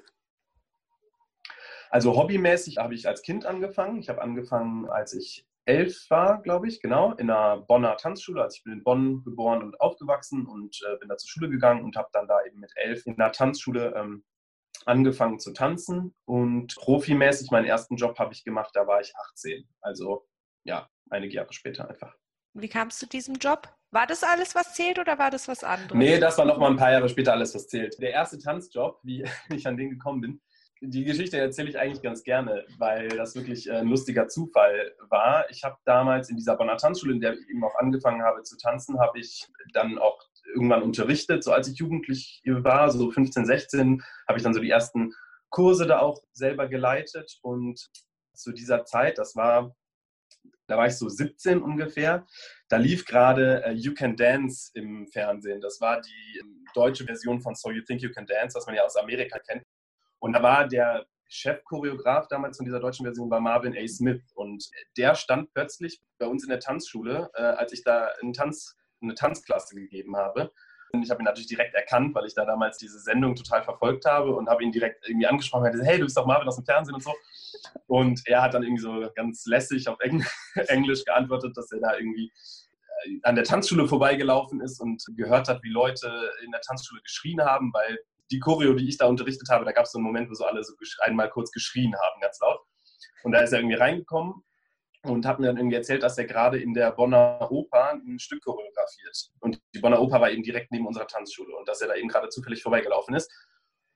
Also 1.91 2.15
hobbymäßig 2.15 2.79
habe 2.79 2.95
ich 2.95 3.07
als 3.07 3.21
Kind 3.21 3.45
angefangen. 3.45 3.99
Ich 3.99 4.09
habe 4.09 4.19
angefangen, 4.23 4.89
als 4.89 5.13
ich 5.13 5.45
elf 5.65 6.09
war, 6.09 6.41
glaube 6.41 6.67
ich, 6.67 6.81
genau, 6.81 7.13
in 7.13 7.29
einer 7.29 7.57
Bonner 7.57 7.97
Tanzschule. 7.97 8.41
Also 8.41 8.55
ich 8.55 8.63
bin 8.63 8.73
in 8.73 8.83
Bonn 8.83 9.23
geboren 9.23 9.61
und 9.61 9.79
aufgewachsen 9.79 10.47
und 10.47 10.81
äh, 10.89 10.97
bin 10.97 11.09
da 11.09 11.17
zur 11.17 11.29
Schule 11.29 11.51
gegangen 11.51 11.83
und 11.83 11.95
habe 11.95 12.09
dann 12.13 12.27
da 12.27 12.43
eben 12.47 12.59
mit 12.59 12.71
elf 12.77 13.05
in 13.05 13.21
einer 13.21 13.31
Tanzschule 13.31 13.93
ähm, 13.95 14.23
angefangen 14.87 15.39
zu 15.39 15.53
tanzen. 15.53 16.15
Und 16.25 16.75
profimäßig 16.77 17.51
meinen 17.51 17.65
ersten 17.65 17.95
Job 17.95 18.17
habe 18.17 18.33
ich 18.33 18.43
gemacht, 18.43 18.71
da 18.73 18.87
war 18.87 19.01
ich 19.01 19.13
18. 19.15 19.69
Also 19.81 20.25
ja, 20.63 20.89
einige 21.09 21.35
Jahre 21.35 21.53
später 21.53 21.89
einfach. 21.89 22.15
Wie 22.53 22.69
kamst 22.69 23.01
du 23.01 23.05
zu 23.05 23.09
diesem 23.09 23.35
Job? 23.35 23.67
War 23.91 24.07
das 24.07 24.23
alles, 24.23 24.55
was 24.55 24.73
zählt 24.73 24.99
oder 24.99 25.17
war 25.17 25.31
das 25.31 25.47
was 25.47 25.63
anderes? 25.63 25.93
Nee, 25.93 26.19
das 26.19 26.37
war 26.37 26.45
noch 26.45 26.57
mal 26.57 26.69
ein 26.69 26.77
paar 26.77 26.91
Jahre 26.91 27.09
später 27.09 27.33
alles, 27.33 27.53
was 27.55 27.67
zählt. 27.67 27.99
Der 27.99 28.11
erste 28.11 28.37
Tanzjob, 28.37 28.99
wie 29.03 29.23
ich 29.49 29.65
an 29.67 29.77
den 29.77 29.89
gekommen 29.89 30.21
bin, 30.21 30.41
die 30.85 31.05
Geschichte 31.05 31.37
erzähle 31.37 31.69
ich 31.69 31.79
eigentlich 31.79 32.01
ganz 32.01 32.23
gerne, 32.23 32.65
weil 32.77 33.07
das 33.07 33.35
wirklich 33.35 33.71
ein 33.71 33.87
lustiger 33.87 34.27
Zufall 34.27 34.93
war. 35.09 35.49
Ich 35.49 35.63
habe 35.63 35.77
damals 35.85 36.29
in 36.29 36.35
dieser 36.35 36.57
Bonner 36.57 36.75
Tanzschule, 36.75 37.13
in 37.13 37.21
der 37.21 37.33
ich 37.33 37.49
eben 37.49 37.63
auch 37.63 37.75
angefangen 37.75 38.21
habe 38.21 38.43
zu 38.43 38.57
tanzen, 38.57 38.99
habe 38.99 39.19
ich 39.19 39.47
dann 39.73 39.97
auch 39.97 40.19
irgendwann 40.53 40.83
unterrichtet. 40.83 41.43
So 41.43 41.53
als 41.53 41.69
ich 41.69 41.77
jugendlich 41.77 42.41
war, 42.45 42.91
so 42.91 43.11
15, 43.11 43.45
16, 43.45 44.03
habe 44.27 44.37
ich 44.37 44.43
dann 44.43 44.53
so 44.53 44.59
die 44.59 44.69
ersten 44.69 45.13
Kurse 45.49 45.87
da 45.87 45.99
auch 45.99 46.21
selber 46.33 46.67
geleitet. 46.67 47.39
Und 47.41 47.89
zu 48.33 48.51
dieser 48.51 48.83
Zeit, 48.83 49.17
das 49.17 49.35
war 49.37 49.73
da 50.67 50.77
war 50.77 50.87
ich 50.87 50.97
so 50.97 51.09
17 51.09 51.61
ungefähr. 51.61 52.25
Da 52.69 52.77
lief 52.77 53.05
gerade 53.05 53.63
uh, 53.67 53.71
You 53.71 53.93
Can 53.93 54.15
Dance 54.15 54.71
im 54.73 55.07
Fernsehen. 55.07 55.61
Das 55.61 55.81
war 55.81 56.01
die 56.01 56.39
ähm, 56.39 56.65
deutsche 56.73 57.05
Version 57.05 57.41
von 57.41 57.55
So 57.55 57.71
You 57.71 57.81
Think 57.81 58.01
You 58.01 58.11
Can 58.11 58.25
Dance, 58.25 58.55
was 58.55 58.65
man 58.65 58.75
ja 58.75 58.83
aus 58.83 58.95
Amerika 58.95 59.39
kennt. 59.39 59.63
Und 60.19 60.33
da 60.33 60.41
war 60.41 60.67
der 60.67 61.05
Chefchoreograf 61.27 62.27
damals 62.27 62.57
von 62.57 62.65
dieser 62.65 62.79
deutschen 62.79 63.05
Version 63.05 63.29
war 63.29 63.39
Marvin 63.39 63.75
A. 63.75 63.87
Smith. 63.87 64.21
Und 64.35 64.69
der 64.97 65.15
stand 65.15 65.51
plötzlich 65.53 66.01
bei 66.17 66.27
uns 66.27 66.43
in 66.43 66.49
der 66.49 66.59
Tanzschule, 66.59 67.29
äh, 67.33 67.41
als 67.41 67.73
ich 67.73 67.83
da 67.83 68.09
einen 68.21 68.33
Tanz, 68.33 68.77
eine 69.01 69.15
Tanzklasse 69.15 69.75
gegeben 69.75 70.15
habe. 70.15 70.51
Ich 71.01 71.09
habe 71.09 71.23
ihn 71.23 71.25
natürlich 71.25 71.47
direkt 71.47 71.73
erkannt, 71.73 72.13
weil 72.13 72.27
ich 72.27 72.35
da 72.35 72.45
damals 72.45 72.77
diese 72.77 72.99
Sendung 72.99 73.35
total 73.35 73.63
verfolgt 73.63 74.05
habe 74.05 74.35
und 74.35 74.47
habe 74.47 74.63
ihn 74.63 74.71
direkt 74.71 75.07
irgendwie 75.07 75.25
angesprochen 75.25 75.65
und 75.65 75.71
gesagt, 75.71 75.89
hey, 75.89 75.97
du 75.97 76.05
bist 76.05 76.15
doch 76.15 76.27
Marvin 76.27 76.47
aus 76.47 76.57
dem 76.57 76.65
Fernsehen 76.65 76.93
und 76.93 77.03
so. 77.03 77.13
Und 77.87 78.21
er 78.25 78.43
hat 78.43 78.53
dann 78.53 78.61
irgendwie 78.61 78.81
so 78.81 79.09
ganz 79.15 79.45
lässig 79.47 79.87
auf 79.89 79.97
Englisch 80.67 81.03
geantwortet, 81.03 81.57
dass 81.57 81.71
er 81.71 81.79
da 81.79 81.97
irgendwie 81.97 82.31
äh, 83.05 83.19
an 83.23 83.33
der 83.33 83.43
Tanzschule 83.43 83.87
vorbeigelaufen 83.87 84.61
ist 84.61 84.79
und 84.79 85.03
gehört 85.17 85.47
hat, 85.47 85.63
wie 85.63 85.71
Leute 85.71 86.31
in 86.45 86.51
der 86.51 86.61
Tanzschule 86.61 87.01
geschrien 87.01 87.41
haben, 87.41 87.73
weil 87.73 87.97
die 88.29 88.39
Choreo, 88.39 88.73
die 88.73 88.87
ich 88.87 88.97
da 88.97 89.07
unterrichtet 89.07 89.49
habe, 89.49 89.65
da 89.65 89.71
gab 89.71 89.85
es 89.85 89.93
so 89.93 89.97
einen 89.97 90.05
Moment, 90.05 90.29
wo 90.29 90.35
so 90.35 90.45
alle 90.45 90.63
so 90.63 90.73
einmal 90.99 91.29
kurz 91.29 91.51
geschrien 91.51 91.95
haben, 91.95 92.21
ganz 92.21 92.39
laut. 92.39 92.59
Und 93.23 93.31
da 93.31 93.39
ist 93.39 93.51
er 93.51 93.59
irgendwie 93.59 93.77
reingekommen 93.77 94.43
und 95.03 95.25
hat 95.25 95.39
mir 95.39 95.47
dann 95.47 95.57
irgendwie 95.57 95.75
erzählt, 95.75 96.01
dass 96.01 96.17
er 96.17 96.25
gerade 96.25 96.59
in 96.59 96.73
der 96.73 96.91
Bonner 96.91 97.51
Oper 97.51 97.93
ein 97.93 98.19
Stück 98.19 98.43
choreografiert. 98.43 99.31
Und 99.39 99.61
die 99.75 99.79
Bonner 99.79 100.01
Oper 100.01 100.21
war 100.21 100.31
eben 100.31 100.43
direkt 100.43 100.71
neben 100.71 100.87
unserer 100.87 101.07
Tanzschule 101.07 101.55
und 101.55 101.67
dass 101.67 101.81
er 101.81 101.89
da 101.89 101.95
eben 101.95 102.07
gerade 102.07 102.29
zufällig 102.29 102.63
vorbeigelaufen 102.63 103.15
ist. 103.15 103.31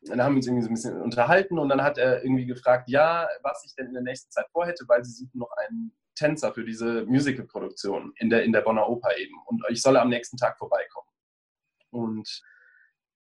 Und 0.01 0.09
dann 0.09 0.23
haben 0.23 0.33
wir 0.33 0.37
uns 0.37 0.47
irgendwie 0.47 0.63
so 0.63 0.69
ein 0.69 0.73
bisschen 0.73 1.01
unterhalten 1.01 1.57
und 1.57 1.69
dann 1.69 1.81
hat 1.81 1.97
er 1.97 2.23
irgendwie 2.23 2.45
gefragt, 2.45 2.89
ja, 2.89 3.27
was 3.41 3.63
ich 3.65 3.73
denn 3.75 3.87
in 3.87 3.93
der 3.93 4.03
nächsten 4.03 4.29
Zeit 4.31 4.47
vorhätte, 4.51 4.85
weil 4.87 5.03
sie 5.03 5.13
suchen 5.13 5.39
noch 5.39 5.51
einen 5.57 5.93
Tänzer 6.15 6.53
für 6.53 6.65
diese 6.65 7.05
Musical-Produktion 7.05 8.11
in 8.17 8.29
der, 8.29 8.43
in 8.43 8.51
der 8.51 8.61
Bonner 8.61 8.89
Oper 8.89 9.17
eben. 9.17 9.33
Und 9.45 9.63
ich 9.69 9.81
solle 9.81 10.01
am 10.01 10.09
nächsten 10.09 10.37
Tag 10.37 10.57
vorbeikommen. 10.57 11.07
Und 11.89 12.41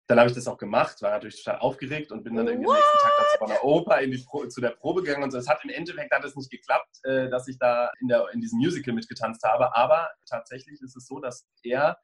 dann 0.06 0.18
habe 0.18 0.28
ich 0.28 0.34
das 0.34 0.46
auch 0.46 0.58
gemacht, 0.58 1.00
war 1.00 1.12
natürlich 1.12 1.42
total 1.42 1.60
aufgeregt 1.60 2.12
und 2.12 2.24
bin 2.24 2.34
dann 2.34 2.46
irgendwie 2.46 2.68
am 2.68 2.74
nächsten 2.74 2.98
Tag 2.98 3.12
dazu 3.18 3.36
bei 3.40 3.46
der 3.46 3.64
Oper 3.64 4.00
in 4.00 4.10
die 4.10 4.18
Pro 4.18 4.44
zu 4.46 4.60
der 4.60 4.70
Probe 4.70 5.02
gegangen 5.02 5.24
und 5.24 5.30
so. 5.30 5.38
Es 5.38 5.48
hat 5.48 5.64
im 5.64 5.70
Endeffekt 5.70 6.12
hat 6.12 6.24
es 6.24 6.36
nicht 6.36 6.50
geklappt, 6.50 6.98
äh, 7.04 7.30
dass 7.30 7.48
ich 7.48 7.58
da 7.58 7.90
in, 8.00 8.08
der, 8.08 8.28
in 8.32 8.40
diesem 8.40 8.58
Musical 8.58 8.94
mitgetanzt 8.94 9.42
habe. 9.44 9.74
Aber 9.74 10.10
tatsächlich 10.28 10.82
ist 10.82 10.94
es 10.94 11.06
so, 11.06 11.20
dass 11.20 11.46
er 11.62 11.96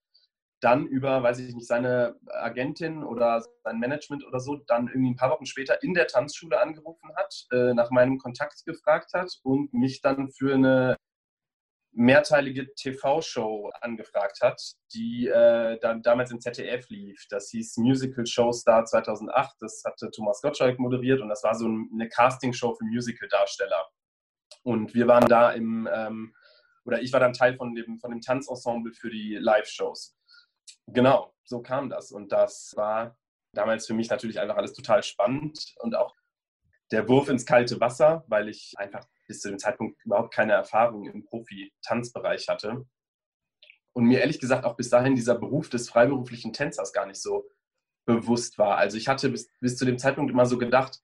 dann 0.61 0.87
über, 0.87 1.23
weiß 1.23 1.38
ich 1.40 1.54
nicht, 1.54 1.66
seine 1.66 2.16
Agentin 2.26 3.02
oder 3.02 3.42
sein 3.64 3.78
Management 3.78 4.26
oder 4.26 4.40
so, 4.40 4.57
dann 4.66 4.88
irgendwie 4.88 5.11
ein 5.11 5.16
paar 5.16 5.30
Wochen 5.30 5.47
später 5.47 5.83
in 5.83 5.95
der 5.95 6.07
Tanzschule 6.07 6.61
angerufen 6.61 7.11
hat, 7.16 7.47
äh, 7.52 7.75
nach 7.75 7.90
meinem 7.90 8.19
Kontakt 8.19 8.64
gefragt 8.64 9.12
hat 9.14 9.30
und 9.42 9.73
mich 9.75 10.00
dann 10.00 10.30
für 10.30 10.54
eine 10.54 10.97
mehrteilige 11.92 12.73
TV-Show 12.75 13.70
angefragt 13.80 14.40
hat, 14.42 14.61
die 14.94 15.26
äh, 15.26 15.78
dann 15.80 16.02
damals 16.02 16.30
im 16.30 16.40
ZDF 16.40 16.88
lief. 16.88 17.26
Das 17.28 17.50
hieß 17.50 17.78
Musical 17.78 18.26
Show 18.26 18.52
Star 18.52 18.85
2008. 18.85 19.56
Das 19.61 19.82
hatte 19.85 20.11
Thomas 20.11 20.40
Gottschalk 20.40 20.78
moderiert 20.78 21.20
und 21.20 21.28
das 21.28 21.42
war 21.42 21.54
so 21.54 21.66
eine 21.66 22.09
Casting-Show 22.09 22.75
für 22.75 22.85
Musical-Darsteller. 22.85 23.88
Und 24.62 24.94
wir 24.94 25.06
waren 25.09 25.26
da 25.26 25.50
im, 25.52 25.88
ähm, 25.92 26.35
oder 26.85 27.02
ich 27.02 27.12
war 27.12 27.20
dann 27.20 27.32
Teil 27.32 27.56
von 27.56 27.75
dem, 27.75 27.99
von 27.99 28.11
dem 28.11 28.20
Tanzensemble 28.20 28.92
für 28.92 29.11
die 29.11 29.37
Live-Shows. 29.37 30.16
Genau, 30.87 31.35
so 31.44 31.61
kam 31.61 31.88
das. 31.88 32.12
Und 32.12 32.30
das 32.30 32.73
war 32.76 33.16
damals 33.52 33.87
für 33.87 33.94
mich 33.94 34.11
natürlich 34.11 34.38
einfach 34.38 34.56
alles 34.56 34.73
total 34.73 35.02
spannend 35.02 35.75
und 35.80 35.97
auch 35.97 36.14
der 36.92 37.09
Wurf 37.09 37.28
ins 37.28 37.47
kalte 37.47 37.80
Wasser, 37.80 38.25
weil 38.28 38.49
ich 38.49 38.75
einfach 38.76 39.06
bis 39.30 39.40
zu 39.40 39.49
dem 39.49 39.60
Zeitpunkt 39.60 40.04
überhaupt 40.04 40.34
keine 40.34 40.54
Erfahrung 40.54 41.06
im 41.06 41.25
Profi-Tanzbereich 41.25 42.49
hatte. 42.49 42.84
Und 43.92 44.06
mir 44.06 44.18
ehrlich 44.18 44.40
gesagt 44.40 44.64
auch 44.64 44.75
bis 44.75 44.90
dahin 44.90 45.14
dieser 45.14 45.37
Beruf 45.37 45.68
des 45.68 45.88
freiberuflichen 45.88 46.52
Tänzers 46.52 46.92
gar 46.92 47.06
nicht 47.06 47.22
so 47.22 47.49
bewusst 48.06 48.58
war. 48.58 48.76
Also 48.76 48.96
ich 48.96 49.06
hatte 49.06 49.28
bis, 49.28 49.49
bis 49.60 49.76
zu 49.76 49.84
dem 49.84 49.99
Zeitpunkt 49.99 50.32
immer 50.32 50.46
so 50.46 50.58
gedacht, 50.58 51.00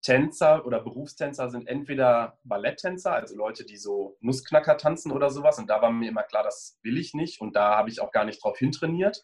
Tänzer 0.00 0.64
oder 0.64 0.80
Berufstänzer 0.80 1.50
sind 1.50 1.68
entweder 1.68 2.38
Balletttänzer, 2.44 3.12
also 3.12 3.36
Leute, 3.36 3.66
die 3.66 3.76
so 3.76 4.16
Nussknacker 4.20 4.78
tanzen 4.78 5.12
oder 5.12 5.28
sowas. 5.28 5.58
Und 5.58 5.68
da 5.68 5.82
war 5.82 5.90
mir 5.90 6.08
immer 6.08 6.22
klar, 6.22 6.44
das 6.44 6.78
will 6.82 6.96
ich 6.96 7.12
nicht. 7.12 7.42
Und 7.42 7.56
da 7.56 7.76
habe 7.76 7.90
ich 7.90 8.00
auch 8.00 8.10
gar 8.10 8.24
nicht 8.24 8.42
drauf 8.42 8.56
hintrainiert. 8.56 9.22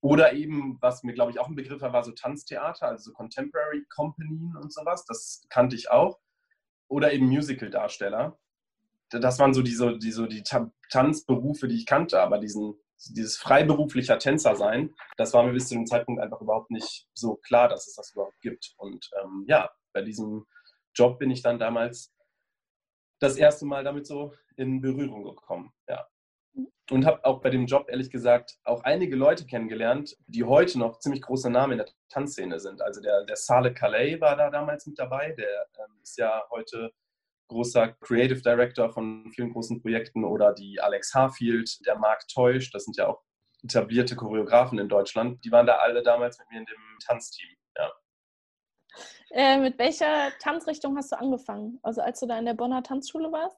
Oder 0.00 0.34
eben, 0.34 0.78
was 0.80 1.02
mir, 1.02 1.14
glaube 1.14 1.32
ich, 1.32 1.40
auch 1.40 1.48
ein 1.48 1.56
Begriff 1.56 1.80
war, 1.80 1.92
war 1.92 2.04
so 2.04 2.12
Tanztheater, 2.12 2.86
also 2.86 3.10
so 3.10 3.12
Contemporary 3.12 3.84
Companien 3.88 4.56
und 4.56 4.72
sowas. 4.72 5.04
Das 5.04 5.44
kannte 5.48 5.74
ich 5.74 5.90
auch. 5.90 6.20
Oder 6.92 7.12
eben 7.12 7.26
Musical-Darsteller. 7.26 8.38
Das 9.10 9.38
waren 9.38 9.54
so 9.54 9.62
die, 9.62 9.74
so, 9.74 9.96
die, 9.96 10.12
so 10.12 10.26
die 10.26 10.42
Tanzberufe, 10.90 11.66
die 11.68 11.76
ich 11.76 11.86
kannte. 11.86 12.20
Aber 12.20 12.38
diesen, 12.38 12.74
dieses 13.10 13.38
freiberuflicher 13.38 14.18
Tänzer 14.18 14.56
sein, 14.56 14.94
das 15.16 15.32
war 15.32 15.42
mir 15.42 15.52
bis 15.52 15.68
zu 15.68 15.74
dem 15.74 15.86
Zeitpunkt 15.86 16.20
einfach 16.20 16.42
überhaupt 16.42 16.70
nicht 16.70 17.08
so 17.14 17.36
klar, 17.36 17.68
dass 17.68 17.86
es 17.86 17.94
das 17.94 18.12
überhaupt 18.12 18.40
gibt. 18.42 18.74
Und 18.76 19.10
ähm, 19.22 19.44
ja, 19.48 19.70
bei 19.94 20.02
diesem 20.02 20.46
Job 20.94 21.18
bin 21.18 21.30
ich 21.30 21.42
dann 21.42 21.58
damals 21.58 22.12
das 23.20 23.36
erste 23.36 23.64
Mal 23.64 23.84
damit 23.84 24.06
so 24.06 24.34
in 24.56 24.82
Berührung 24.82 25.24
gekommen. 25.24 25.72
Ja 25.88 26.06
und 26.92 27.06
habe 27.06 27.24
auch 27.24 27.40
bei 27.40 27.48
dem 27.48 27.64
Job 27.64 27.88
ehrlich 27.88 28.10
gesagt 28.10 28.58
auch 28.64 28.84
einige 28.84 29.16
Leute 29.16 29.46
kennengelernt, 29.46 30.14
die 30.26 30.44
heute 30.44 30.78
noch 30.78 30.98
ziemlich 30.98 31.22
große 31.22 31.48
Namen 31.48 31.72
in 31.72 31.78
der 31.78 31.88
Tanzszene 32.10 32.60
sind. 32.60 32.82
Also 32.82 33.00
der, 33.00 33.24
der 33.24 33.36
Saleh 33.36 33.72
Calais 33.72 34.20
war 34.20 34.36
da 34.36 34.50
damals 34.50 34.86
mit 34.86 34.98
dabei, 34.98 35.32
der 35.32 35.66
ähm, 35.78 35.98
ist 36.02 36.18
ja 36.18 36.44
heute 36.50 36.92
großer 37.48 37.92
Creative 38.00 38.42
Director 38.42 38.90
von 38.90 39.30
vielen 39.34 39.52
großen 39.52 39.80
Projekten 39.80 40.24
oder 40.24 40.52
die 40.52 40.80
Alex 40.80 41.14
Harfield, 41.14 41.78
der 41.86 41.98
Mark 41.98 42.28
Teusch, 42.28 42.70
das 42.70 42.84
sind 42.84 42.98
ja 42.98 43.08
auch 43.08 43.22
etablierte 43.64 44.14
Choreografen 44.14 44.78
in 44.78 44.88
Deutschland, 44.88 45.42
die 45.44 45.50
waren 45.50 45.66
da 45.66 45.76
alle 45.76 46.02
damals 46.02 46.38
mit 46.38 46.50
mir 46.50 46.58
in 46.58 46.66
dem 46.66 46.98
Tanzteam. 47.06 47.48
Ja. 47.78 47.92
Äh, 49.30 49.58
mit 49.58 49.78
welcher 49.78 50.30
Tanzrichtung 50.40 50.96
hast 50.98 51.12
du 51.12 51.18
angefangen? 51.18 51.78
Also 51.82 52.02
als 52.02 52.20
du 52.20 52.26
da 52.26 52.38
in 52.38 52.44
der 52.44 52.54
Bonner 52.54 52.82
Tanzschule 52.82 53.32
warst? 53.32 53.56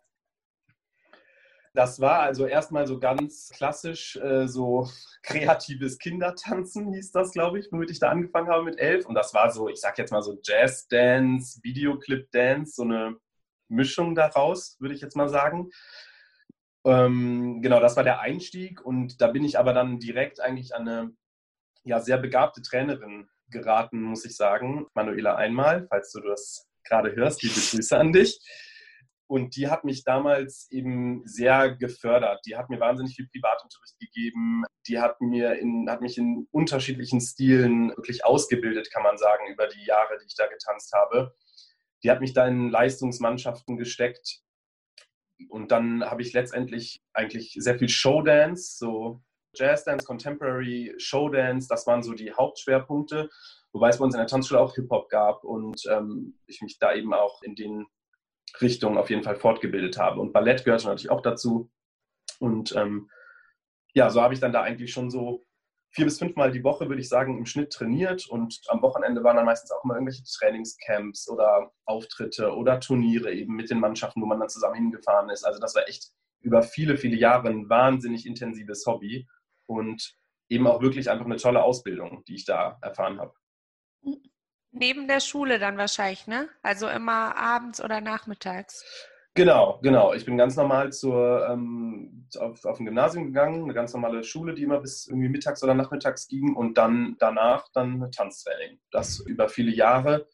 Das 1.74 2.00
war 2.00 2.20
also 2.20 2.46
erstmal 2.46 2.86
so 2.86 3.00
ganz 3.00 3.50
klassisch, 3.52 4.14
äh, 4.16 4.46
so 4.46 4.88
kreatives 5.24 5.98
Kindertanzen 5.98 6.92
hieß 6.92 7.10
das, 7.10 7.32
glaube 7.32 7.58
ich, 7.58 7.66
womit 7.72 7.90
ich 7.90 7.98
da 7.98 8.10
angefangen 8.10 8.48
habe 8.48 8.62
mit 8.62 8.78
elf. 8.78 9.06
Und 9.06 9.16
das 9.16 9.34
war 9.34 9.50
so, 9.50 9.68
ich 9.68 9.80
sag 9.80 9.98
jetzt 9.98 10.12
mal 10.12 10.22
so 10.22 10.38
Jazz-Dance, 10.40 11.58
Videoclip-Dance, 11.64 12.74
so 12.76 12.82
eine 12.84 13.16
Mischung 13.68 14.14
daraus, 14.14 14.76
würde 14.78 14.94
ich 14.94 15.00
jetzt 15.00 15.16
mal 15.16 15.28
sagen. 15.28 15.70
Ähm, 16.84 17.60
genau, 17.60 17.80
das 17.80 17.96
war 17.96 18.04
der 18.04 18.20
Einstieg. 18.20 18.80
Und 18.80 19.20
da 19.20 19.26
bin 19.26 19.42
ich 19.42 19.58
aber 19.58 19.72
dann 19.72 19.98
direkt 19.98 20.38
eigentlich 20.38 20.76
an 20.76 20.88
eine 20.88 21.10
ja, 21.82 21.98
sehr 21.98 22.18
begabte 22.18 22.62
Trainerin 22.62 23.28
geraten, 23.48 24.00
muss 24.00 24.24
ich 24.24 24.36
sagen. 24.36 24.86
Manuela 24.94 25.34
Einmal, 25.34 25.88
falls 25.88 26.12
du 26.12 26.20
das 26.20 26.68
gerade 26.84 27.16
hörst, 27.16 27.42
liebe 27.42 27.54
Grüße 27.54 27.98
an 27.98 28.12
dich. 28.12 28.38
Und 29.34 29.56
die 29.56 29.66
hat 29.66 29.82
mich 29.82 30.04
damals 30.04 30.70
eben 30.70 31.22
sehr 31.26 31.74
gefördert. 31.74 32.46
Die 32.46 32.54
hat 32.54 32.70
mir 32.70 32.78
wahnsinnig 32.78 33.16
viel 33.16 33.26
Privatunterricht 33.26 33.98
gegeben. 33.98 34.62
Die 34.86 35.00
hat, 35.00 35.20
mir 35.20 35.58
in, 35.58 35.90
hat 35.90 36.02
mich 36.02 36.18
in 36.18 36.46
unterschiedlichen 36.52 37.20
Stilen 37.20 37.88
wirklich 37.96 38.24
ausgebildet, 38.24 38.92
kann 38.92 39.02
man 39.02 39.18
sagen, 39.18 39.48
über 39.52 39.66
die 39.66 39.84
Jahre, 39.86 40.18
die 40.20 40.26
ich 40.28 40.36
da 40.36 40.46
getanzt 40.46 40.92
habe. 40.92 41.34
Die 42.04 42.12
hat 42.12 42.20
mich 42.20 42.32
da 42.32 42.46
in 42.46 42.70
Leistungsmannschaften 42.70 43.76
gesteckt. 43.76 44.38
Und 45.48 45.72
dann 45.72 46.08
habe 46.08 46.22
ich 46.22 46.32
letztendlich 46.32 47.02
eigentlich 47.12 47.56
sehr 47.58 47.76
viel 47.76 47.88
Showdance, 47.88 48.78
so 48.78 49.20
Jazzdance, 49.56 50.06
Contemporary, 50.06 50.94
Showdance, 50.98 51.66
das 51.68 51.88
waren 51.88 52.04
so 52.04 52.12
die 52.12 52.32
Hauptschwerpunkte. 52.32 53.28
Wobei 53.72 53.88
es 53.88 53.98
bei 53.98 54.04
uns 54.04 54.14
in 54.14 54.20
der 54.20 54.28
Tanzschule 54.28 54.60
auch 54.60 54.76
Hip-Hop 54.76 55.08
gab 55.08 55.42
und 55.42 55.82
ähm, 55.90 56.38
ich 56.46 56.62
mich 56.62 56.78
da 56.78 56.94
eben 56.94 57.12
auch 57.12 57.42
in 57.42 57.56
den 57.56 57.88
Richtung 58.60 58.98
auf 58.98 59.10
jeden 59.10 59.22
Fall 59.22 59.36
fortgebildet 59.36 59.98
habe. 59.98 60.20
Und 60.20 60.32
Ballett 60.32 60.64
gehörte 60.64 60.86
natürlich 60.86 61.10
auch 61.10 61.22
dazu. 61.22 61.70
Und 62.38 62.74
ähm, 62.76 63.10
ja, 63.94 64.10
so 64.10 64.22
habe 64.22 64.34
ich 64.34 64.40
dann 64.40 64.52
da 64.52 64.62
eigentlich 64.62 64.92
schon 64.92 65.10
so 65.10 65.44
vier 65.90 66.04
bis 66.04 66.18
fünfmal 66.18 66.50
die 66.50 66.64
Woche, 66.64 66.88
würde 66.88 67.00
ich 67.00 67.08
sagen, 67.08 67.38
im 67.38 67.46
Schnitt 67.46 67.72
trainiert. 67.72 68.26
Und 68.28 68.60
am 68.68 68.82
Wochenende 68.82 69.22
waren 69.22 69.36
dann 69.36 69.46
meistens 69.46 69.70
auch 69.70 69.84
immer 69.84 69.94
irgendwelche 69.94 70.24
Trainingscamps 70.24 71.28
oder 71.28 71.72
Auftritte 71.84 72.54
oder 72.54 72.80
Turniere 72.80 73.32
eben 73.32 73.54
mit 73.54 73.70
den 73.70 73.80
Mannschaften, 73.80 74.20
wo 74.20 74.26
man 74.26 74.40
dann 74.40 74.48
zusammen 74.48 74.74
hingefahren 74.74 75.30
ist. 75.30 75.44
Also 75.44 75.60
das 75.60 75.74
war 75.74 75.88
echt 75.88 76.10
über 76.40 76.62
viele, 76.62 76.96
viele 76.96 77.16
Jahre 77.16 77.48
ein 77.48 77.68
wahnsinnig 77.68 78.26
intensives 78.26 78.84
Hobby 78.86 79.26
und 79.66 80.14
eben 80.48 80.66
auch 80.66 80.82
wirklich 80.82 81.10
einfach 81.10 81.24
eine 81.24 81.36
tolle 81.36 81.62
Ausbildung, 81.62 82.22
die 82.24 82.34
ich 82.34 82.44
da 82.44 82.78
erfahren 82.82 83.18
habe. 83.20 83.34
Neben 84.76 85.06
der 85.06 85.20
Schule 85.20 85.60
dann 85.60 85.78
wahrscheinlich, 85.78 86.26
ne? 86.26 86.48
Also 86.62 86.88
immer 86.88 87.36
abends 87.36 87.82
oder 87.82 88.00
nachmittags. 88.00 88.84
Genau, 89.36 89.78
genau. 89.82 90.12
Ich 90.14 90.24
bin 90.24 90.36
ganz 90.36 90.56
normal 90.56 90.92
zur, 90.92 91.48
ähm, 91.48 92.28
auf, 92.38 92.64
auf 92.64 92.78
ein 92.78 92.84
Gymnasium 92.84 93.26
gegangen, 93.26 93.64
eine 93.64 93.74
ganz 93.74 93.92
normale 93.92 94.22
Schule, 94.24 94.54
die 94.54 94.62
immer 94.62 94.80
bis 94.80 95.06
irgendwie 95.06 95.28
mittags 95.28 95.62
oder 95.62 95.74
nachmittags 95.74 96.28
ging 96.28 96.54
und 96.54 96.76
dann 96.78 97.16
danach 97.18 97.68
dann 97.72 98.10
Tanztraining. 98.10 98.80
Das 98.90 99.20
über 99.20 99.48
viele 99.48 99.72
Jahre. 99.72 100.28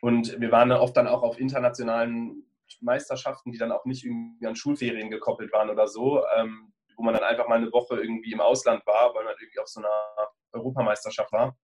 Und 0.00 0.40
wir 0.40 0.52
waren 0.52 0.70
oft 0.70 0.96
dann 0.96 1.08
auch 1.08 1.22
auf 1.22 1.38
internationalen 1.38 2.44
Meisterschaften, 2.80 3.52
die 3.52 3.58
dann 3.58 3.72
auch 3.72 3.84
nicht 3.84 4.04
irgendwie 4.04 4.46
an 4.46 4.56
Schulferien 4.56 5.10
gekoppelt 5.10 5.52
waren 5.52 5.70
oder 5.70 5.88
so, 5.88 6.24
ähm, 6.36 6.72
wo 6.96 7.02
man 7.02 7.14
dann 7.14 7.24
einfach 7.24 7.48
mal 7.48 7.58
eine 7.58 7.72
Woche 7.72 8.00
irgendwie 8.00 8.32
im 8.32 8.40
Ausland 8.40 8.86
war, 8.86 9.14
weil 9.14 9.24
man 9.24 9.34
irgendwie 9.40 9.58
auf 9.58 9.68
so 9.68 9.80
einer 9.80 9.88
Europameisterschaft 10.52 11.32
war. 11.32 11.56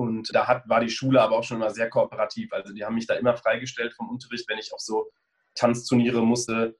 Und 0.00 0.34
da 0.34 0.48
hat, 0.48 0.66
war 0.66 0.80
die 0.80 0.88
Schule 0.88 1.20
aber 1.20 1.36
auch 1.36 1.44
schon 1.44 1.58
immer 1.58 1.68
sehr 1.68 1.90
kooperativ. 1.90 2.54
Also 2.54 2.72
die 2.72 2.86
haben 2.86 2.94
mich 2.94 3.06
da 3.06 3.16
immer 3.16 3.36
freigestellt 3.36 3.92
vom 3.92 4.08
Unterricht, 4.08 4.48
wenn 4.48 4.56
ich 4.56 4.72
auf 4.72 4.80
so 4.80 5.12
Tanzturniere 5.54 6.22
musste. 6.22 6.78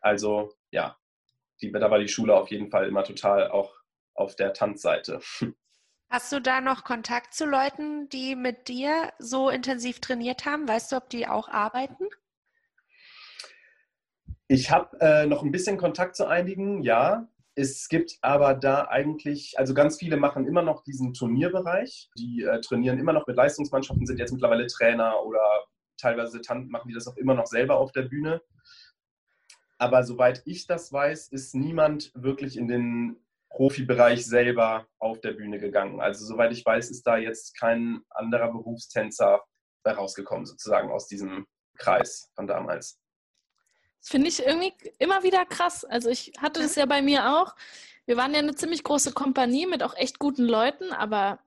Also 0.00 0.54
ja, 0.70 0.96
die, 1.60 1.70
da 1.70 1.90
war 1.90 1.98
die 1.98 2.08
Schule 2.08 2.34
auf 2.34 2.50
jeden 2.50 2.70
Fall 2.70 2.88
immer 2.88 3.04
total 3.04 3.50
auch 3.50 3.76
auf 4.14 4.36
der 4.36 4.54
Tanzseite. 4.54 5.20
Hast 6.08 6.32
du 6.32 6.40
da 6.40 6.62
noch 6.62 6.84
Kontakt 6.84 7.34
zu 7.34 7.44
Leuten, 7.44 8.08
die 8.08 8.36
mit 8.36 8.68
dir 8.68 9.12
so 9.18 9.50
intensiv 9.50 10.00
trainiert 10.00 10.46
haben? 10.46 10.66
Weißt 10.66 10.92
du, 10.92 10.96
ob 10.96 11.10
die 11.10 11.28
auch 11.28 11.50
arbeiten? 11.50 12.06
Ich 14.48 14.70
habe 14.70 14.98
äh, 15.00 15.26
noch 15.26 15.42
ein 15.42 15.52
bisschen 15.52 15.76
Kontakt 15.76 16.16
zu 16.16 16.26
einigen, 16.26 16.82
ja. 16.82 17.28
Es 17.54 17.88
gibt 17.88 18.18
aber 18.22 18.54
da 18.54 18.88
eigentlich, 18.88 19.58
also 19.58 19.74
ganz 19.74 19.98
viele 19.98 20.16
machen 20.16 20.46
immer 20.46 20.62
noch 20.62 20.82
diesen 20.84 21.12
Turnierbereich. 21.12 22.10
Die 22.16 22.42
äh, 22.42 22.60
trainieren 22.60 22.98
immer 22.98 23.12
noch 23.12 23.26
mit 23.26 23.36
Leistungsmannschaften, 23.36 24.06
sind 24.06 24.18
jetzt 24.18 24.32
mittlerweile 24.32 24.66
Trainer 24.66 25.22
oder 25.22 25.40
teilweise 25.98 26.40
machen 26.68 26.88
die 26.88 26.94
das 26.94 27.06
auch 27.06 27.16
immer 27.16 27.34
noch 27.34 27.46
selber 27.46 27.76
auf 27.76 27.92
der 27.92 28.02
Bühne. 28.02 28.42
Aber 29.78 30.04
soweit 30.04 30.42
ich 30.46 30.66
das 30.66 30.92
weiß, 30.92 31.28
ist 31.28 31.54
niemand 31.54 32.12
wirklich 32.14 32.56
in 32.56 32.68
den 32.68 33.16
Profibereich 33.50 34.24
selber 34.24 34.86
auf 34.98 35.20
der 35.20 35.32
Bühne 35.32 35.58
gegangen. 35.58 36.00
Also 36.00 36.24
soweit 36.24 36.52
ich 36.52 36.64
weiß, 36.64 36.90
ist 36.90 37.06
da 37.06 37.18
jetzt 37.18 37.58
kein 37.58 38.00
anderer 38.08 38.50
Berufstänzer 38.50 39.42
rausgekommen, 39.86 40.46
sozusagen 40.46 40.90
aus 40.90 41.06
diesem 41.06 41.46
Kreis 41.76 42.30
von 42.34 42.46
damals. 42.46 43.01
Das 44.02 44.10
finde 44.10 44.28
ich 44.28 44.44
irgendwie 44.44 44.74
immer 44.98 45.22
wieder 45.22 45.46
krass. 45.46 45.84
Also 45.84 46.10
ich 46.10 46.32
hatte 46.38 46.60
das 46.60 46.74
ja 46.74 46.86
bei 46.86 47.02
mir 47.02 47.38
auch. 47.38 47.54
Wir 48.04 48.16
waren 48.16 48.32
ja 48.32 48.40
eine 48.40 48.56
ziemlich 48.56 48.82
große 48.82 49.12
Kompanie 49.12 49.66
mit 49.66 49.84
auch 49.84 49.94
echt 49.94 50.18
guten 50.18 50.44
Leuten, 50.44 50.92
aber 50.92 51.38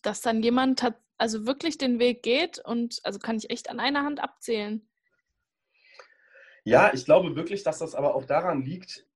dass 0.00 0.22
dann 0.22 0.42
jemand 0.42 0.82
hat, 0.82 0.94
also 1.18 1.46
wirklich 1.46 1.76
den 1.76 1.98
Weg 1.98 2.22
geht 2.22 2.58
und 2.58 3.00
also 3.04 3.18
kann 3.18 3.36
ich 3.36 3.50
echt 3.50 3.68
an 3.68 3.80
einer 3.80 4.02
Hand 4.02 4.18
abzählen. 4.18 4.88
Ja, 6.64 6.90
ich 6.94 7.04
glaube 7.04 7.36
wirklich, 7.36 7.64
dass 7.64 7.80
das 7.80 7.94
aber 7.94 8.14
auch 8.14 8.24
daran 8.24 8.62
liegt, 8.62 9.06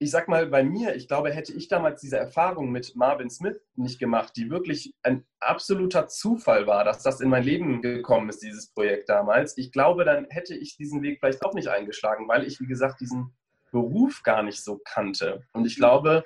ich 0.00 0.10
sag 0.12 0.28
mal, 0.28 0.46
bei 0.46 0.62
mir, 0.62 0.94
ich 0.94 1.08
glaube, 1.08 1.32
hätte 1.32 1.52
ich 1.52 1.66
damals 1.66 2.00
diese 2.00 2.18
Erfahrung 2.18 2.70
mit 2.70 2.94
Marvin 2.94 3.30
Smith 3.30 3.56
nicht 3.74 3.98
gemacht, 3.98 4.34
die 4.36 4.48
wirklich 4.48 4.94
ein 5.02 5.24
absoluter 5.40 6.06
Zufall 6.06 6.66
war, 6.68 6.84
dass 6.84 7.02
das 7.02 7.20
in 7.20 7.28
mein 7.28 7.42
Leben 7.42 7.82
gekommen 7.82 8.28
ist, 8.28 8.42
dieses 8.42 8.72
Projekt 8.72 9.08
damals. 9.08 9.58
Ich 9.58 9.72
glaube, 9.72 10.04
dann 10.04 10.26
hätte 10.30 10.54
ich 10.54 10.76
diesen 10.76 11.02
Weg 11.02 11.18
vielleicht 11.18 11.44
auch 11.44 11.54
nicht 11.54 11.68
eingeschlagen, 11.68 12.28
weil 12.28 12.46
ich, 12.46 12.60
wie 12.60 12.66
gesagt, 12.66 13.00
diesen 13.00 13.34
Beruf 13.72 14.22
gar 14.22 14.42
nicht 14.44 14.62
so 14.62 14.80
kannte. 14.84 15.42
Und 15.52 15.66
ich 15.66 15.76
glaube, 15.76 16.24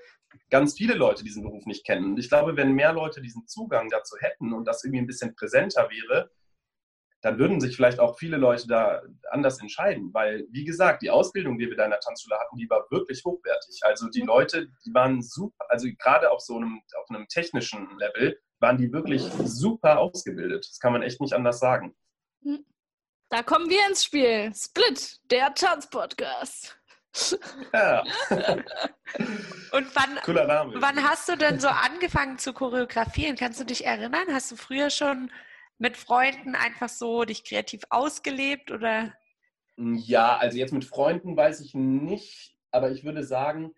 ganz 0.50 0.74
viele 0.74 0.94
Leute 0.94 1.24
diesen 1.24 1.42
Beruf 1.42 1.64
nicht 1.64 1.84
kennen. 1.86 2.12
Und 2.12 2.18
ich 2.18 2.28
glaube, 2.28 2.56
wenn 2.56 2.72
mehr 2.72 2.92
Leute 2.92 3.22
diesen 3.22 3.46
Zugang 3.46 3.88
dazu 3.88 4.16
hätten 4.18 4.52
und 4.52 4.66
das 4.66 4.84
irgendwie 4.84 5.02
ein 5.02 5.06
bisschen 5.06 5.34
präsenter 5.34 5.88
wäre, 5.90 6.30
dann 7.22 7.38
würden 7.38 7.60
sich 7.60 7.76
vielleicht 7.76 8.00
auch 8.00 8.18
viele 8.18 8.36
Leute 8.36 8.66
da 8.66 9.00
anders 9.30 9.60
entscheiden, 9.60 10.12
weil, 10.12 10.44
wie 10.50 10.64
gesagt, 10.64 11.02
die 11.02 11.10
Ausbildung, 11.10 11.56
die 11.56 11.68
wir 11.68 11.76
da 11.76 11.84
in 11.84 11.90
der 11.90 12.00
Tanzschule 12.00 12.38
hatten, 12.38 12.56
die 12.56 12.68
war 12.68 12.84
wirklich 12.90 13.24
hochwertig. 13.24 13.80
Also 13.82 14.08
die 14.08 14.22
Leute, 14.22 14.68
die 14.84 14.92
waren 14.92 15.22
super, 15.22 15.64
also 15.68 15.88
gerade 15.98 16.30
auf 16.30 16.40
so 16.40 16.56
einem, 16.56 16.82
auf 17.00 17.08
einem 17.10 17.28
technischen 17.28 17.88
Level, 17.98 18.38
waren 18.58 18.76
die 18.76 18.92
wirklich 18.92 19.22
super 19.22 19.98
ausgebildet. 19.98 20.66
Das 20.68 20.80
kann 20.80 20.92
man 20.92 21.02
echt 21.02 21.20
nicht 21.20 21.32
anders 21.32 21.60
sagen. 21.60 21.94
Hm. 22.42 22.64
Da 23.30 23.42
kommen 23.42 23.70
wir 23.70 23.86
ins 23.88 24.04
Spiel. 24.04 24.52
Split, 24.54 25.20
der 25.30 25.54
Tanzpodcast. 25.54 26.76
Ja. 27.72 28.02
Und 29.72 29.86
wann, 29.94 30.18
wann 30.80 31.02
hast 31.02 31.28
du 31.28 31.36
denn 31.36 31.60
so 31.60 31.68
angefangen 31.68 32.38
zu 32.38 32.52
choreografieren? 32.52 33.36
Kannst 33.36 33.60
du 33.60 33.64
dich 33.64 33.84
erinnern? 33.84 34.26
Hast 34.32 34.50
du 34.50 34.56
früher 34.56 34.90
schon 34.90 35.30
mit 35.82 35.96
Freunden 35.96 36.54
einfach 36.54 36.88
so 36.88 37.24
dich 37.24 37.42
kreativ 37.42 37.82
ausgelebt 37.90 38.70
oder? 38.70 39.12
Ja, 39.76 40.36
also 40.36 40.56
jetzt 40.56 40.72
mit 40.72 40.84
Freunden 40.84 41.36
weiß 41.36 41.60
ich 41.60 41.74
nicht, 41.74 42.56
aber 42.70 42.92
ich 42.92 43.04
würde 43.04 43.24
sagen, 43.24 43.74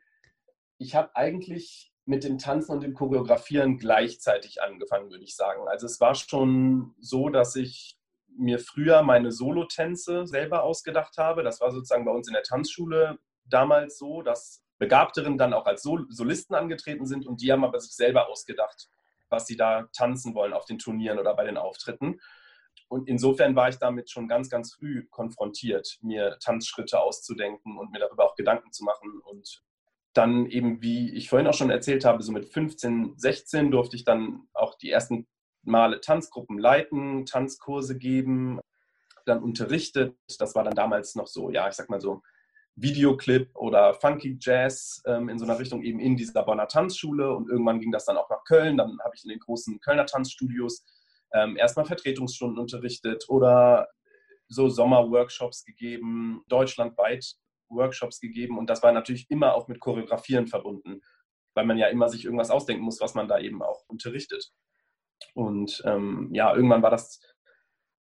ich 0.76 0.94
habe 0.94 1.16
eigentlich 1.16 1.94
mit 2.04 2.22
dem 2.22 2.36
Tanzen 2.36 2.72
und 2.72 2.82
dem 2.82 2.92
Choreografieren 2.92 3.78
gleichzeitig 3.78 4.62
angefangen, 4.62 5.10
würde 5.10 5.24
ich 5.24 5.34
sagen. 5.34 5.66
Also 5.66 5.86
es 5.86 5.98
war 5.98 6.14
schon 6.14 6.94
so, 7.00 7.30
dass 7.30 7.56
ich 7.56 7.96
mir 8.36 8.58
früher 8.58 9.02
meine 9.02 9.32
Solotänze 9.32 10.26
selber 10.26 10.62
ausgedacht 10.62 11.16
habe. 11.16 11.42
Das 11.42 11.62
war 11.62 11.70
sozusagen 11.70 12.04
bei 12.04 12.12
uns 12.12 12.28
in 12.28 12.34
der 12.34 12.42
Tanzschule 12.42 13.18
damals 13.46 13.96
so, 13.96 14.20
dass 14.20 14.62
Begabteren 14.76 15.38
dann 15.38 15.54
auch 15.54 15.64
als 15.64 15.82
Sol 15.82 16.06
Solisten 16.10 16.54
angetreten 16.54 17.06
sind 17.06 17.26
und 17.26 17.40
die 17.40 17.50
haben 17.50 17.64
aber 17.64 17.80
sich 17.80 17.92
selber 17.92 18.28
ausgedacht, 18.28 18.90
was 19.28 19.46
sie 19.46 19.56
da 19.56 19.88
tanzen 19.92 20.34
wollen 20.34 20.52
auf 20.52 20.64
den 20.64 20.78
Turnieren 20.78 21.18
oder 21.18 21.34
bei 21.34 21.44
den 21.44 21.56
Auftritten. 21.56 22.20
Und 22.88 23.08
insofern 23.08 23.56
war 23.56 23.68
ich 23.68 23.76
damit 23.76 24.10
schon 24.10 24.28
ganz, 24.28 24.48
ganz 24.48 24.74
früh 24.74 25.06
konfrontiert, 25.10 25.98
mir 26.02 26.38
Tanzschritte 26.40 27.00
auszudenken 27.00 27.78
und 27.78 27.90
mir 27.90 27.98
darüber 27.98 28.24
auch 28.24 28.36
Gedanken 28.36 28.72
zu 28.72 28.84
machen. 28.84 29.20
Und 29.20 29.62
dann 30.12 30.46
eben, 30.46 30.80
wie 30.82 31.12
ich 31.14 31.28
vorhin 31.28 31.48
auch 31.48 31.54
schon 31.54 31.70
erzählt 31.70 32.04
habe, 32.04 32.22
so 32.22 32.32
mit 32.32 32.52
15, 32.52 33.14
16 33.16 33.70
durfte 33.70 33.96
ich 33.96 34.04
dann 34.04 34.48
auch 34.52 34.76
die 34.76 34.90
ersten 34.90 35.26
Male 35.62 36.00
Tanzgruppen 36.00 36.58
leiten, 36.58 37.26
Tanzkurse 37.26 37.98
geben, 37.98 38.60
dann 39.24 39.42
unterrichtet. 39.42 40.16
Das 40.38 40.54
war 40.54 40.62
dann 40.62 40.74
damals 40.74 41.14
noch 41.14 41.26
so, 41.26 41.50
ja, 41.50 41.68
ich 41.68 41.74
sag 41.74 41.88
mal 41.88 42.00
so 42.00 42.22
Videoclip 42.76 43.54
oder 43.54 43.94
Funky 43.94 44.36
Jazz 44.40 45.02
ähm, 45.06 45.28
in 45.28 45.38
so 45.38 45.44
einer 45.44 45.58
Richtung 45.58 45.82
eben 45.82 46.00
in 46.00 46.16
dieser 46.16 46.42
Bonner 46.42 46.66
Tanzschule. 46.66 47.32
Und 47.34 47.48
irgendwann 47.48 47.80
ging 47.80 47.92
das 47.92 48.04
dann 48.04 48.16
auch 48.16 48.28
nach 48.28 48.44
Köln. 48.44 48.76
Dann 48.76 48.98
habe 49.04 49.14
ich 49.14 49.24
in 49.24 49.30
den 49.30 49.38
großen 49.38 49.80
Kölner 49.80 50.06
Tanzstudios 50.06 50.84
ähm, 51.32 51.56
erstmal 51.56 51.86
Vertretungsstunden 51.86 52.58
unterrichtet 52.58 53.24
oder 53.28 53.88
so 54.48 54.68
Sommerworkshops 54.68 55.64
gegeben, 55.64 56.42
deutschlandweit 56.48 57.34
Workshops 57.68 58.20
gegeben. 58.20 58.58
Und 58.58 58.68
das 58.70 58.82
war 58.82 58.92
natürlich 58.92 59.30
immer 59.30 59.54
auch 59.54 59.68
mit 59.68 59.80
Choreografieren 59.80 60.46
verbunden, 60.46 61.00
weil 61.54 61.66
man 61.66 61.78
ja 61.78 61.88
immer 61.88 62.08
sich 62.08 62.24
irgendwas 62.24 62.50
ausdenken 62.50 62.84
muss, 62.84 63.00
was 63.00 63.14
man 63.14 63.28
da 63.28 63.38
eben 63.38 63.62
auch 63.62 63.84
unterrichtet. 63.88 64.52
Und 65.34 65.82
ähm, 65.86 66.28
ja, 66.32 66.54
irgendwann 66.54 66.82
war 66.82 66.90
das 66.90 67.20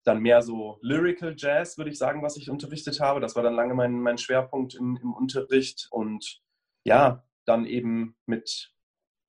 dann 0.04 0.20
mehr 0.20 0.42
so 0.42 0.78
Lyrical 0.82 1.36
Jazz, 1.38 1.78
würde 1.78 1.92
ich 1.92 1.98
sagen, 1.98 2.22
was 2.22 2.38
ich 2.38 2.50
unterrichtet 2.50 3.00
habe. 3.00 3.20
Das 3.20 3.36
war 3.36 3.44
dann 3.44 3.56
lange 3.56 3.74
mein, 3.74 4.00
mein 4.00 4.18
Schwerpunkt 4.18 4.76
im, 4.76 4.98
im 5.02 5.14
Unterricht. 5.14 5.88
Und 5.92 6.42
ja, 6.84 7.24
dann 7.46 7.66
eben 7.66 8.16
mit 8.26 8.74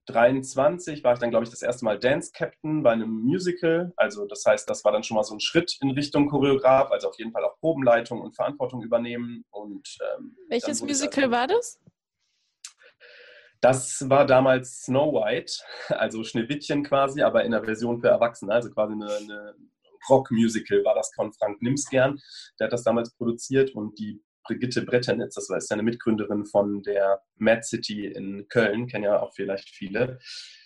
23 0.06 1.02
war 1.02 1.14
ich 1.14 1.20
dann, 1.20 1.30
glaube 1.30 1.44
ich, 1.44 1.50
das 1.50 1.62
erste 1.62 1.84
Mal 1.84 1.98
Dance 1.98 2.32
Captain 2.34 2.82
bei 2.82 2.92
einem 2.92 3.10
Musical. 3.10 3.92
Also 3.96 4.26
das 4.26 4.44
heißt, 4.44 4.68
das 4.68 4.84
war 4.84 4.92
dann 4.92 5.02
schon 5.02 5.16
mal 5.16 5.24
so 5.24 5.34
ein 5.34 5.40
Schritt 5.40 5.78
in 5.80 5.92
Richtung 5.92 6.28
Choreograf, 6.28 6.90
also 6.90 7.08
auf 7.08 7.18
jeden 7.18 7.32
Fall 7.32 7.44
auch 7.44 7.58
Probenleitung 7.58 8.20
und 8.20 8.36
Verantwortung 8.36 8.82
übernehmen. 8.82 9.44
Und, 9.50 9.96
ähm, 10.16 10.36
Welches 10.48 10.82
Musical 10.82 11.30
war 11.30 11.46
das? 11.46 11.80
Das 13.60 14.10
war 14.10 14.26
damals 14.26 14.82
Snow 14.82 15.14
White, 15.14 15.54
also 15.88 16.22
Schneewittchen 16.22 16.84
quasi, 16.84 17.22
aber 17.22 17.44
in 17.44 17.52
der 17.52 17.64
Version 17.64 17.98
für 17.98 18.08
Erwachsene, 18.08 18.52
also 18.52 18.70
quasi 18.70 18.92
eine, 18.92 19.06
eine 19.06 19.54
Rock-Musical 20.08 20.84
war 20.84 20.94
das 20.94 21.12
von 21.14 21.32
Frank 21.32 21.60
Nimsgern. 21.62 22.18
Der 22.58 22.66
hat 22.66 22.72
das 22.72 22.84
damals 22.84 23.14
produziert 23.16 23.74
und 23.74 23.98
die 23.98 24.22
Brigitte 24.44 24.82
Bretternitz, 24.82 25.34
das 25.34 25.48
war 25.48 25.60
seine 25.60 25.82
Mitgründerin 25.82 26.44
von 26.44 26.82
der 26.82 27.22
Mad 27.36 27.62
City 27.62 28.06
in 28.06 28.46
Köln, 28.48 28.86
kennen 28.86 29.04
ja 29.04 29.20
auch 29.20 29.32
vielleicht 29.34 29.70
viele, 29.70 30.18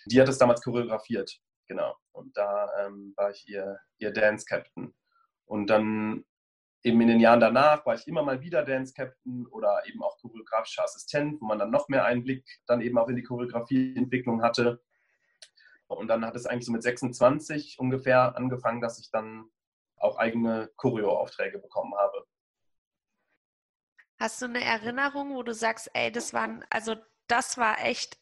die 0.05 0.19
hat 0.19 0.27
das 0.27 0.37
damals 0.37 0.61
choreografiert, 0.61 1.39
genau. 1.65 1.95
Und 2.11 2.35
da 2.35 2.69
ähm, 2.81 3.13
war 3.15 3.31
ich 3.31 3.47
ihr, 3.47 3.79
ihr 3.99 4.11
Dance 4.11 4.45
Captain. 4.45 4.93
Und 5.45 5.69
dann 5.69 6.25
eben 6.83 6.99
in 7.01 7.07
den 7.07 7.19
Jahren 7.21 7.39
danach 7.39 7.85
war 7.85 7.95
ich 7.95 8.05
immer 8.07 8.23
mal 8.23 8.41
wieder 8.41 8.63
Dance 8.63 8.93
Captain 8.93 9.45
oder 9.47 9.81
eben 9.87 10.03
auch 10.03 10.17
choreografischer 10.17 10.83
Assistent, 10.83 11.39
wo 11.39 11.45
man 11.45 11.59
dann 11.59 11.71
noch 11.71 11.87
mehr 11.87 12.03
Einblick 12.05 12.45
dann 12.67 12.81
eben 12.81 12.97
auch 12.97 13.07
in 13.07 13.15
die 13.15 13.23
Choreografieentwicklung 13.23 14.41
hatte. 14.41 14.81
Und 15.95 16.07
dann 16.07 16.25
hat 16.25 16.35
es 16.35 16.45
eigentlich 16.45 16.65
so 16.65 16.71
mit 16.71 16.83
26 16.83 17.79
ungefähr 17.79 18.35
angefangen, 18.35 18.81
dass 18.81 18.99
ich 18.99 19.09
dann 19.09 19.49
auch 19.97 20.17
eigene 20.17 20.71
Choreo-Aufträge 20.77 21.59
bekommen 21.59 21.93
habe. 21.95 22.25
Hast 24.19 24.41
du 24.41 24.45
eine 24.45 24.63
Erinnerung, 24.63 25.33
wo 25.35 25.43
du 25.43 25.53
sagst, 25.53 25.89
ey, 25.93 26.11
das 26.11 26.33
war, 26.33 26.59
also 26.69 26.95
das 27.27 27.57
war 27.57 27.79
echt 27.79 28.19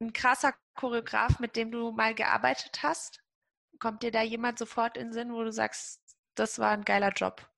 ein 0.00 0.12
krasser 0.12 0.54
Choreograf, 0.74 1.40
mit 1.40 1.56
dem 1.56 1.72
du 1.72 1.90
mal 1.90 2.14
gearbeitet 2.14 2.82
hast? 2.82 3.20
Kommt 3.78 4.02
dir 4.02 4.10
da 4.10 4.22
jemand 4.22 4.58
sofort 4.58 4.96
in 4.96 5.08
den 5.08 5.12
Sinn, 5.12 5.32
wo 5.32 5.42
du 5.42 5.52
sagst, 5.52 6.00
das 6.34 6.58
war 6.58 6.70
ein 6.70 6.84
geiler 6.84 7.12
Job? 7.12 7.48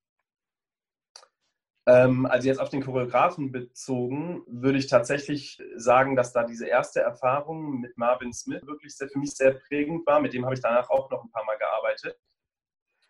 Ähm, 1.87 2.27
also 2.27 2.47
jetzt 2.47 2.61
auf 2.61 2.69
den 2.69 2.83
Choreografen 2.83 3.53
bezogen, 3.53 4.43
würde 4.47 4.79
ich 4.79 4.87
tatsächlich 4.87 5.63
sagen, 5.77 6.15
dass 6.15 6.33
da 6.33 6.45
diese 6.45 6.67
erste 6.67 7.01
Erfahrung 7.01 7.81
mit 7.81 7.97
Marvin 7.97 8.33
Smith 8.33 8.67
wirklich 8.67 8.97
sehr, 8.97 9.09
für 9.09 9.19
mich 9.19 9.33
sehr 9.33 9.53
prägend 9.53 10.07
war. 10.07 10.21
Mit 10.21 10.33
dem 10.35 10.45
habe 10.45 10.55
ich 10.55 10.61
danach 10.61 10.91
auch 10.91 11.11
noch 11.11 11.25
ein 11.25 11.31
paar 11.31 11.45
Mal 11.45 11.59
gearbeitet. 11.59 12.19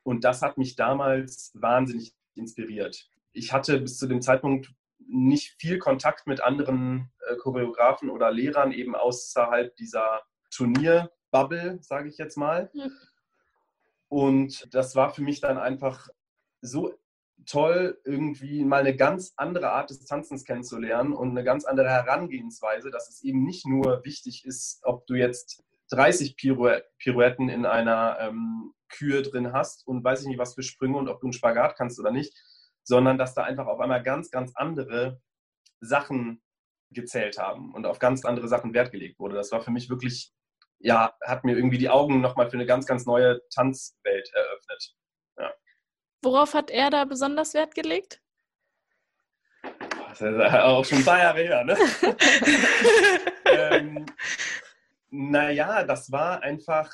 Und 0.02 0.24
das 0.24 0.42
hat 0.42 0.56
mich 0.56 0.76
damals 0.76 1.52
wahnsinnig 1.54 2.14
inspiriert. 2.34 3.10
Ich 3.32 3.52
hatte 3.52 3.80
bis 3.80 3.98
zu 3.98 4.06
dem 4.06 4.22
Zeitpunkt 4.22 4.72
nicht 4.98 5.60
viel 5.60 5.78
Kontakt 5.78 6.26
mit 6.26 6.40
anderen 6.40 7.10
äh, 7.28 7.36
Choreografen 7.36 8.10
oder 8.10 8.30
Lehrern 8.30 8.72
eben 8.72 8.94
außerhalb 8.94 9.74
dieser 9.76 10.22
Turnierbubble, 10.50 11.78
sage 11.82 12.08
ich 12.08 12.18
jetzt 12.18 12.36
mal. 12.36 12.70
Mhm. 12.72 12.92
Und 14.08 14.74
das 14.74 14.96
war 14.96 15.10
für 15.10 15.22
mich 15.22 15.40
dann 15.40 15.58
einfach 15.58 16.08
so 16.60 16.92
toll, 17.46 18.00
irgendwie 18.04 18.64
mal 18.64 18.80
eine 18.80 18.96
ganz 18.96 19.32
andere 19.36 19.70
Art 19.72 19.90
des 19.90 20.04
Tanzens 20.04 20.44
kennenzulernen 20.44 21.12
und 21.12 21.30
eine 21.30 21.44
ganz 21.44 21.64
andere 21.64 21.88
Herangehensweise, 21.88 22.90
dass 22.90 23.08
es 23.08 23.22
eben 23.22 23.44
nicht 23.44 23.66
nur 23.66 24.04
wichtig 24.04 24.44
ist, 24.44 24.80
ob 24.82 25.06
du 25.06 25.14
jetzt 25.14 25.62
30 25.90 26.36
Pirouetten 26.36 27.48
in 27.48 27.66
einer 27.66 28.18
ähm, 28.20 28.74
Kühe 28.88 29.22
drin 29.22 29.52
hast 29.52 29.86
und 29.86 30.04
weiß 30.04 30.22
ich 30.22 30.28
nicht, 30.28 30.38
was 30.38 30.54
für 30.54 30.62
Sprünge 30.62 30.98
und 30.98 31.08
ob 31.08 31.20
du 31.20 31.26
einen 31.26 31.32
Spagat 31.32 31.76
kannst 31.76 31.98
oder 31.98 32.10
nicht, 32.10 32.34
sondern 32.84 33.18
dass 33.18 33.34
da 33.34 33.44
einfach 33.44 33.66
auf 33.66 33.80
einmal 33.80 34.02
ganz, 34.02 34.30
ganz 34.30 34.52
andere 34.54 35.20
Sachen 35.80 36.42
gezählt 36.90 37.38
haben 37.38 37.72
und 37.72 37.86
auf 37.86 37.98
ganz 37.98 38.24
andere 38.24 38.48
Sachen 38.48 38.74
Wert 38.74 38.92
gelegt 38.92 39.18
wurde. 39.18 39.36
Das 39.36 39.52
war 39.52 39.62
für 39.62 39.70
mich 39.70 39.88
wirklich, 39.88 40.32
ja, 40.78 41.14
hat 41.24 41.44
mir 41.44 41.56
irgendwie 41.56 41.78
die 41.78 41.88
Augen 41.88 42.20
nochmal 42.20 42.50
für 42.50 42.56
eine 42.56 42.66
ganz, 42.66 42.86
ganz 42.86 43.06
neue 43.06 43.40
Tanzwelt 43.50 44.30
eröffnet. 44.34 44.94
Worauf 46.22 46.54
hat 46.54 46.70
er 46.70 46.90
da 46.90 47.04
besonders 47.04 47.54
Wert 47.54 47.74
gelegt? 47.74 48.20
Das 50.08 50.20
ist 50.20 50.40
auch 50.40 50.84
schon 50.84 50.98
ein 50.98 51.04
paar 51.04 51.18
Jahre 51.18 51.40
her, 51.40 51.64
ne? 51.64 51.76
ähm, 53.46 54.06
naja, 55.08 55.84
das 55.84 56.12
war 56.12 56.42
einfach, 56.42 56.90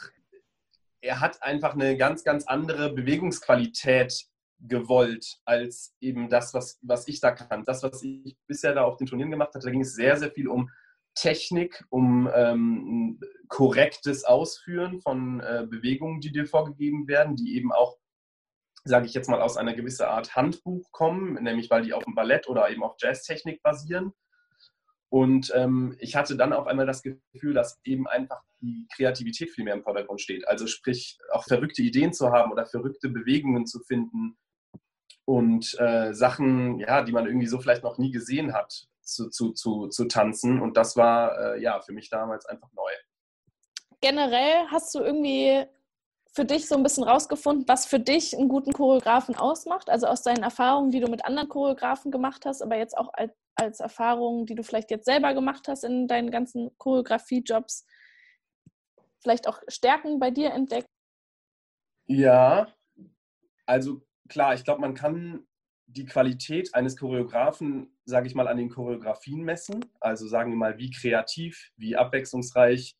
er 1.00 1.20
hat 1.20 1.42
einfach 1.42 1.74
eine 1.74 1.96
ganz, 1.96 2.24
ganz 2.24 2.46
andere 2.46 2.92
Bewegungsqualität 2.92 4.26
gewollt 4.60 5.38
als 5.44 5.94
eben 6.00 6.28
das, 6.28 6.54
was, 6.54 6.78
was 6.82 7.08
ich 7.08 7.20
da 7.20 7.32
kann. 7.32 7.64
Das, 7.64 7.82
was 7.82 8.02
ich 8.02 8.36
bisher 8.46 8.74
da 8.74 8.84
auf 8.84 8.96
den 8.96 9.06
Turnieren 9.06 9.30
gemacht 9.30 9.54
hatte, 9.54 9.66
da 9.66 9.70
ging 9.70 9.82
es 9.82 9.94
sehr, 9.94 10.16
sehr 10.16 10.30
viel 10.30 10.48
um 10.48 10.70
Technik, 11.14 11.84
um 11.88 12.30
ähm, 12.34 13.20
korrektes 13.48 14.24
Ausführen 14.24 15.00
von 15.00 15.40
äh, 15.40 15.66
Bewegungen, 15.68 16.20
die 16.20 16.30
dir 16.30 16.46
vorgegeben 16.46 17.08
werden, 17.08 17.36
die 17.36 17.56
eben 17.56 17.72
auch 17.72 17.96
sage 18.87 19.07
ich 19.07 19.14
jetzt 19.14 19.29
mal, 19.29 19.42
aus 19.42 19.57
einer 19.57 19.75
gewissen 19.75 20.07
Art 20.07 20.35
Handbuch 20.37 20.90
kommen, 20.92 21.35
nämlich 21.42 21.70
weil 21.70 21.83
die 21.83 21.92
auf 21.92 22.05
dem 22.05 22.14
Ballett 22.14 22.49
oder 22.49 22.70
eben 22.70 22.83
auf 22.83 22.96
Jazztechnik 22.99 23.62
basieren. 23.62 24.12
Und 25.09 25.53
ähm, 25.55 25.96
ich 25.99 26.16
hatte 26.16 26.37
dann 26.37 26.53
auf 26.53 26.66
einmal 26.66 26.87
das 26.87 27.03
Gefühl, 27.03 27.55
dass 27.55 27.81
eben 27.85 28.09
einfach 28.09 28.42
die 28.61 28.87
Kreativität 28.94 29.51
viel 29.51 29.64
mehr 29.64 29.75
im 29.75 29.83
Vordergrund 29.83 30.20
steht. 30.20 30.46
Also 30.49 30.66
sprich, 30.66 31.18
auch 31.31 31.44
verrückte 31.44 31.83
Ideen 31.83 32.12
zu 32.12 32.31
haben 32.33 32.51
oder 32.51 32.66
verrückte 32.66 33.09
Bewegungen 33.09 33.66
zu 33.66 33.81
finden 33.81 34.37
und 35.25 35.79
äh, 35.79 36.12
Sachen, 36.12 36.81
ja, 36.81 37.03
die 37.03 37.12
man 37.12 37.27
irgendwie 37.27 37.46
so 37.46 37.61
vielleicht 37.61 37.83
noch 37.83 37.99
nie 37.99 38.11
gesehen 38.11 38.53
hat, 38.53 38.88
zu, 39.03 39.29
zu, 39.31 39.53
zu, 39.53 39.88
zu 39.88 40.07
tanzen. 40.07 40.61
Und 40.61 40.77
das 40.77 40.96
war 40.96 41.55
äh, 41.55 41.62
ja 41.62 41.81
für 41.81 41.92
mich 41.92 42.11
damals 42.11 42.46
einfach 42.46 42.72
neu. 42.72 42.90
Generell 44.01 44.66
hast 44.70 44.94
du 44.94 45.01
irgendwie 45.01 45.64
für 46.37 46.44
dich 46.44 46.68
so 46.68 46.75
ein 46.77 46.83
bisschen 46.83 47.03
rausgefunden, 47.03 47.66
was 47.66 47.87
für 47.87 47.99
dich 47.99 48.37
einen 48.37 48.51
guten 48.51 48.75
Choreografen 48.75 49.37
ausmacht? 49.37 49.88
Also 49.88 50.07
aus 50.07 50.22
deinen 50.22 50.42
Erfahrungen, 50.42 50.90
die 50.90 51.01
du 51.01 51.09
mit 51.09 51.25
anderen 51.25 51.49
Choreografen 51.49 52.12
gemacht 52.12 52.44
hast, 52.44 52.61
aber 52.61 52.77
jetzt 52.77 52.96
auch 52.96 53.09
als, 53.14 53.33
als 53.55 53.81
Erfahrungen, 53.81 54.44
die 54.44 54.55
du 54.55 54.62
vielleicht 54.62 54.90
jetzt 54.90 55.07
selber 55.07 55.33
gemacht 55.33 55.66
hast 55.66 55.83
in 55.83 56.07
deinen 56.07 56.31
ganzen 56.31 56.77
Choreografie-Jobs, 56.77 57.87
vielleicht 59.22 59.49
auch 59.49 59.62
Stärken 59.66 60.18
bei 60.18 60.31
dir 60.31 60.53
entdeckt? 60.53 60.90
Ja, 62.05 62.68
also 63.64 64.03
klar, 64.29 64.53
ich 64.53 64.62
glaube, 64.62 64.83
man 64.83 64.92
kann 64.92 65.46
die 65.87 66.05
Qualität 66.05 66.75
eines 66.75 66.99
Choreografen, 66.99 67.96
sage 68.05 68.27
ich 68.27 68.35
mal, 68.35 68.46
an 68.46 68.59
den 68.59 68.68
Choreografien 68.68 69.42
messen. 69.42 69.87
Also 70.01 70.29
sagen 70.29 70.51
wir 70.51 70.57
mal, 70.59 70.77
wie 70.77 70.90
kreativ, 70.90 71.70
wie 71.77 71.96
abwechslungsreich 71.96 72.94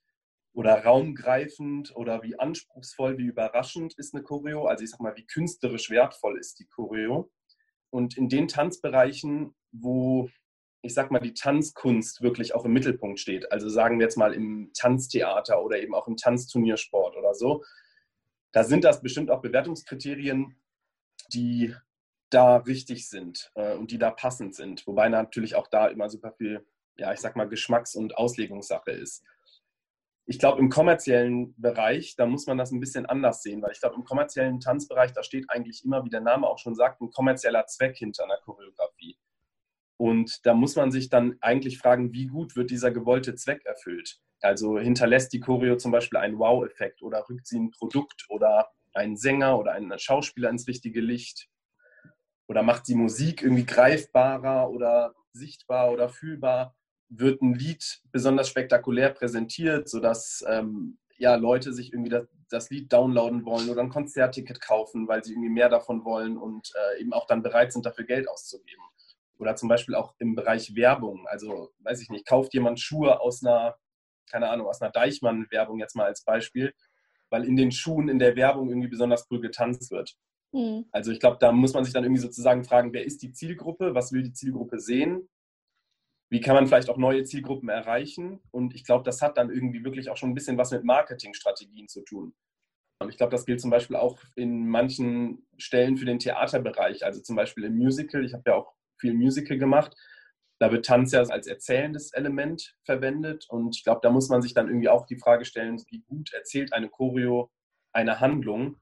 oder 0.57 0.83
raumgreifend 0.83 1.95
oder 1.95 2.23
wie 2.23 2.39
anspruchsvoll, 2.39 3.19
wie 3.19 3.27
überraschend 3.27 3.93
ist 3.99 4.15
eine 4.15 4.25
Choreo. 4.25 4.65
Also 4.65 4.85
ich 4.85 4.91
sage 4.91 5.03
mal, 5.03 5.15
wie 5.15 5.27
künstlerisch 5.27 5.91
wertvoll 5.91 6.39
ist 6.39 6.59
die 6.59 6.67
Choreo. 6.67 7.31
Und 7.91 8.17
in 8.17 8.31
den 8.31 8.49
Tanzbereichen, 8.49 9.55
wo 9.71 10.31
ich 10.81 10.95
sag 10.95 11.11
mal, 11.11 11.19
die 11.19 11.35
Tanzkunst 11.35 12.23
wirklich 12.23 12.55
auch 12.55 12.65
im 12.65 12.73
Mittelpunkt 12.73 13.21
steht. 13.21 13.53
Also 13.53 13.69
sagen 13.69 13.99
wir 13.99 14.07
jetzt 14.07 14.17
mal 14.17 14.33
im 14.33 14.71
Tanztheater 14.73 15.63
oder 15.63 15.79
eben 15.79 15.95
auch 15.95 16.09
im 16.09 16.17
Tanzturniersport 16.17 17.17
oder 17.17 17.35
so. 17.35 17.63
Da 18.53 18.65
sind 18.65 18.85
das 18.85 19.03
bestimmt 19.03 19.31
auch 19.31 19.43
Bewertungskriterien, 19.43 20.57
die 21.35 21.75
da 22.31 22.57
richtig 22.57 23.11
sind 23.11 23.53
äh, 23.57 23.75
und 23.75 23.91
die 23.91 23.99
da 23.99 24.11
passend 24.11 24.55
sind. 24.55 24.87
Wobei 24.87 25.11
natürlich 25.11 25.55
auch 25.55 25.67
da 25.67 25.89
immer 25.89 26.09
super 26.09 26.33
viel, 26.33 26.65
ja, 26.97 27.13
ich 27.13 27.21
sag 27.21 27.37
mal, 27.37 27.49
Geschmacks- 27.49 27.95
und 27.95 28.17
Auslegungssache 28.17 28.93
ist. 28.93 29.23
Ich 30.29 30.41
glaube, 30.41 30.59
im 30.61 30.71
kommerziellen 30.71 31.55
Bereich, 31.57 32.17
da 32.17 32.27
muss 32.27 32.47
man 32.47 32.59
das 32.59 32.73
ein 32.73 32.81
bisschen 32.81 33.07
anders 33.07 33.43
sehen, 33.43 33.63
weil 33.63 33.71
ich 33.73 33.81
glaube, 33.81 33.95
im 33.95 34.05
kommerziellen 34.05 34.59
Tanzbereich, 34.59 35.13
da 35.13 35.23
steht 35.23 35.49
eigentlich 35.49 35.85
immer, 35.85 36.05
wie 36.05 36.11
der 36.11 36.21
Name 36.21 36.49
auch 36.49 36.59
schon 36.59 36.75
sagt, 36.75 37.01
ein 37.01 37.11
kommerzieller 37.11 37.67
Zweck 37.67 37.97
hinter 37.97 38.25
einer 38.25 38.39
Choreografie. 38.39 39.17
Und 39.99 40.45
da 40.45 40.53
muss 40.53 40.77
man 40.77 40.91
sich 40.91 41.09
dann 41.09 41.37
eigentlich 41.41 41.79
fragen, 41.79 42.13
wie 42.13 42.27
gut 42.27 42.57
wird 42.57 42.71
dieser 42.71 42.91
gewollte 42.91 43.35
Zweck 43.37 43.65
erfüllt? 43.65 44.21
Also 44.41 44.79
hinterlässt 44.79 45.33
die 45.33 45.41
Choreo 45.41 45.77
zum 45.77 45.93
Beispiel 45.93 46.19
einen 46.19 46.39
Wow-Effekt 46.39 47.03
oder 47.03 47.25
rückt 47.29 47.47
sie 47.47 47.59
ein 47.59 47.71
Produkt 47.71 48.27
oder 48.29 48.69
einen 48.93 49.17
Sänger 49.17 49.59
oder 49.59 49.73
einen 49.73 49.99
Schauspieler 49.99 50.51
ins 50.51 50.69
richtige 50.69 51.01
Licht 51.01 51.49
oder 52.49 52.63
macht 52.63 52.89
die 52.89 52.95
Musik 52.95 53.43
irgendwie 53.43 53.67
greifbarer 53.67 54.71
oder 54.71 55.15
sichtbar 55.33 55.93
oder 55.93 56.09
fühlbar, 56.09 56.76
wird 57.09 57.43
ein 57.43 57.55
Lied 57.55 58.01
besonders 58.11 58.49
spektakulär 58.49 59.11
präsentiert, 59.11 59.89
sodass 59.89 60.45
ähm, 60.49 60.99
ja, 61.19 61.35
Leute 61.37 61.73
sich 61.73 61.93
irgendwie 61.93 62.11
das, 62.11 62.27
das, 62.51 62.71
Lied 62.71 62.93
downloaden 62.93 63.45
wollen 63.45 63.69
oder 63.69 63.83
ein 63.83 63.89
Konzertticket 63.89 64.61
kaufen, 64.61 65.09
weil 65.09 65.25
sie 65.25 65.33
irgendwie 65.33 65.51
mehr 65.51 65.69
davon 65.69 66.05
wollen 66.05 66.37
und 66.37 66.73
äh, 66.75 67.01
eben 67.01 67.13
auch 67.13 67.27
dann 67.27 67.43
bereit 67.43 67.73
sind, 67.73 67.87
dafür 67.87 68.05
Geld 68.05 68.29
auszugeben. 68.29 68.83
Oder 69.39 69.57
zum 69.57 69.69
Beispiel 69.69 69.95
auch 69.95 70.15
im 70.19 70.35
Bereich 70.35 70.75
Werbung. 70.75 71.27
Also, 71.29 71.73
weiß 71.81 72.01
ich 72.01 72.11
nicht, 72.11 72.27
kauft 72.27 72.55
jemand 72.55 72.81
Schuhe 72.81 73.21
aus 73.21 73.45
einer, 73.45 73.77
keine 74.31 74.49
Ahnung, 74.49 74.67
aus 74.67 74.81
einer 74.81 74.91
Deichmann-Werbung 74.91 75.79
jetzt 75.79 75.95
mal 75.95 76.07
als 76.07 76.25
Beispiel, 76.25 76.75
weil 77.31 77.45
in 77.45 77.57
den 77.57 77.73
Schuhen 77.73 78.09
in 78.09 78.19
der 78.19 78.37
Werbung 78.37 78.69
irgendwie 78.69 78.89
besonders 78.89 79.27
cool 79.31 79.41
getanzt 79.41 79.91
wird. 79.91 80.17
Mhm. 80.53 80.87
Also 80.93 81.13
ich 81.13 81.21
glaube, 81.21 81.37
da 81.41 81.53
muss 81.53 81.75
man 81.75 81.85
sich 81.85 81.93
dann 81.93 82.05
irgendwie 82.05 82.23
sozusagen 82.23 82.65
fragen, 82.65 82.93
wer 82.93 83.05
ist 83.05 83.23
die 83.23 83.33
Zielgruppe, 83.33 83.95
was 83.95 84.13
will 84.13 84.23
die 84.23 84.33
Zielgruppe 84.33 84.81
sehen, 84.81 85.29
wie 86.29 86.41
kann 86.41 86.55
man 86.55 86.67
vielleicht 86.67 86.91
auch 86.91 86.97
neue 86.97 87.25
Zielgruppen 87.25 87.69
erreichen. 87.69 88.41
Und 88.51 88.75
ich 88.75 88.85
glaube, 88.85 89.05
das 89.05 89.23
hat 89.23 89.39
dann 89.39 89.51
irgendwie 89.51 89.85
wirklich 89.85 90.11
auch 90.11 90.17
schon 90.17 90.31
ein 90.31 90.35
bisschen 90.35 90.59
was 90.59 90.73
mit 90.73 90.85
Marketingstrategien 90.85 91.89
zu 91.89 92.03
tun. 92.03 92.35
Und 92.99 93.11
ich 93.11 93.17
glaube, 93.17 93.31
das 93.31 93.45
gilt 93.45 93.61
zum 93.61 93.71
Beispiel 93.71 93.97
auch 93.97 94.19
in 94.35 94.69
manchen 94.69 95.47
Stellen 95.59 95.97
für 95.97 96.07
den 96.07 96.19
Theaterbereich, 96.19 97.05
also 97.05 97.21
zum 97.21 97.37
Beispiel 97.37 97.65
im 97.65 97.77
Musical. 97.77 98.25
Ich 98.25 98.33
habe 98.33 98.43
ja 98.47 98.55
auch 98.55 98.75
viel 98.99 99.15
Musical 99.15 99.59
gemacht. 99.59 99.95
Da 100.59 100.73
wird 100.73 100.87
Tanz 100.87 101.13
ja 101.13 101.21
als 101.21 101.47
erzählendes 101.47 102.13
Element 102.13 102.75
verwendet. 102.85 103.47
Und 103.51 103.77
ich 103.77 103.85
glaube, 103.85 104.01
da 104.03 104.11
muss 104.11 104.29
man 104.31 104.41
sich 104.41 104.55
dann 104.55 104.69
irgendwie 104.69 104.89
auch 104.89 105.07
die 105.07 105.19
Frage 105.19 105.45
stellen, 105.45 105.83
wie 105.91 106.03
gut 106.09 106.33
erzählt 106.33 106.73
eine 106.73 106.89
Choreo 106.89 107.51
eine 107.93 108.21
Handlung 108.21 108.77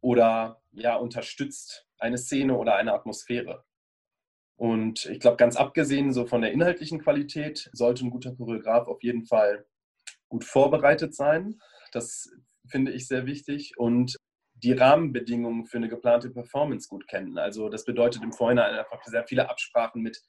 oder 0.00 0.62
ja, 0.72 0.96
unterstützt 0.96 1.86
eine 1.98 2.18
Szene 2.18 2.56
oder 2.56 2.76
eine 2.76 2.92
Atmosphäre. 2.92 3.64
Und 4.62 5.06
ich 5.06 5.18
glaube, 5.18 5.38
ganz 5.38 5.56
abgesehen 5.56 6.12
so 6.12 6.24
von 6.24 6.40
der 6.40 6.52
inhaltlichen 6.52 7.00
Qualität, 7.00 7.68
sollte 7.72 8.06
ein 8.06 8.10
guter 8.10 8.32
Choreograf 8.32 8.86
auf 8.86 9.02
jeden 9.02 9.24
Fall 9.24 9.66
gut 10.28 10.44
vorbereitet 10.44 11.16
sein. 11.16 11.60
Das 11.90 12.30
finde 12.68 12.92
ich 12.92 13.08
sehr 13.08 13.26
wichtig. 13.26 13.72
Und 13.76 14.16
die 14.54 14.70
Rahmenbedingungen 14.70 15.66
für 15.66 15.78
eine 15.78 15.88
geplante 15.88 16.30
Performance 16.30 16.86
gut 16.88 17.08
kennen. 17.08 17.38
Also 17.38 17.70
das 17.70 17.84
bedeutet 17.84 18.22
im 18.22 18.32
Vorhinein 18.32 18.76
einfach 18.76 19.04
sehr 19.06 19.26
viele 19.26 19.50
Absprachen 19.50 20.00
mit 20.00 20.22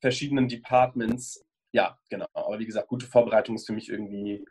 verschiedenen 0.00 0.48
Departments. 0.48 1.46
Ja, 1.70 2.00
genau. 2.10 2.26
Aber 2.32 2.58
wie 2.58 2.66
gesagt, 2.66 2.88
gute 2.88 3.06
Vorbereitung 3.06 3.54
ist 3.54 3.68
für 3.68 3.74
mich 3.74 3.88
irgendwie 3.88 4.44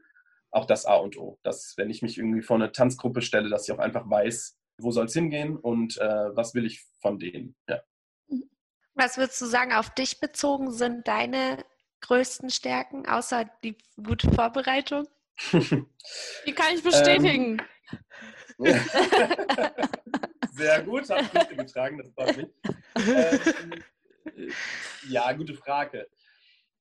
auch 0.51 0.63
das 0.63 0.85
A 0.85 0.95
und 0.95 1.17
O. 1.17 1.37
Dass, 1.43 1.73
wenn 1.75 1.89
ich 1.89 2.01
mich 2.01 2.17
irgendwie 2.17 2.43
vor 2.43 2.55
eine 2.55 2.71
Tanzgruppe 2.71 3.21
stelle, 3.21 3.49
dass 3.49 3.67
ich 3.67 3.75
auch 3.75 3.79
einfach 3.79 4.09
weiß, 4.09 4.57
wo 4.79 4.91
soll 4.91 5.07
es 5.07 5.13
hingehen 5.13 5.57
und 5.57 5.97
äh, 5.97 6.33
was 6.33 6.53
will 6.53 6.65
ich 6.65 6.85
von 7.01 7.19
denen. 7.19 7.57
Ja. 7.67 7.81
Was 8.97 9.17
würdest 9.17 9.39
du 9.39 9.45
sagen, 9.45 9.73
auf 9.73 9.91
dich 9.91 10.19
bezogen 10.19 10.71
sind 10.71 11.07
deine 11.07 11.63
größten 12.01 12.49
Stärken, 12.49 13.07
außer 13.07 13.45
die 13.63 13.77
gute 13.95 14.31
Vorbereitung? 14.31 15.07
die 15.53 16.53
kann 16.53 16.73
ich 16.73 16.81
bestätigen. 16.81 17.61
Ähm, 18.59 18.79
sehr 20.51 20.81
gut, 20.81 21.07
hat 21.11 21.25
Früchte 21.25 21.55
getragen, 21.55 21.99
das 21.99 22.09
freut 22.09 22.37
mich. 22.37 22.47
Ähm, 22.95 23.83
ja, 25.09 25.31
gute 25.33 25.53
Frage. 25.53 26.07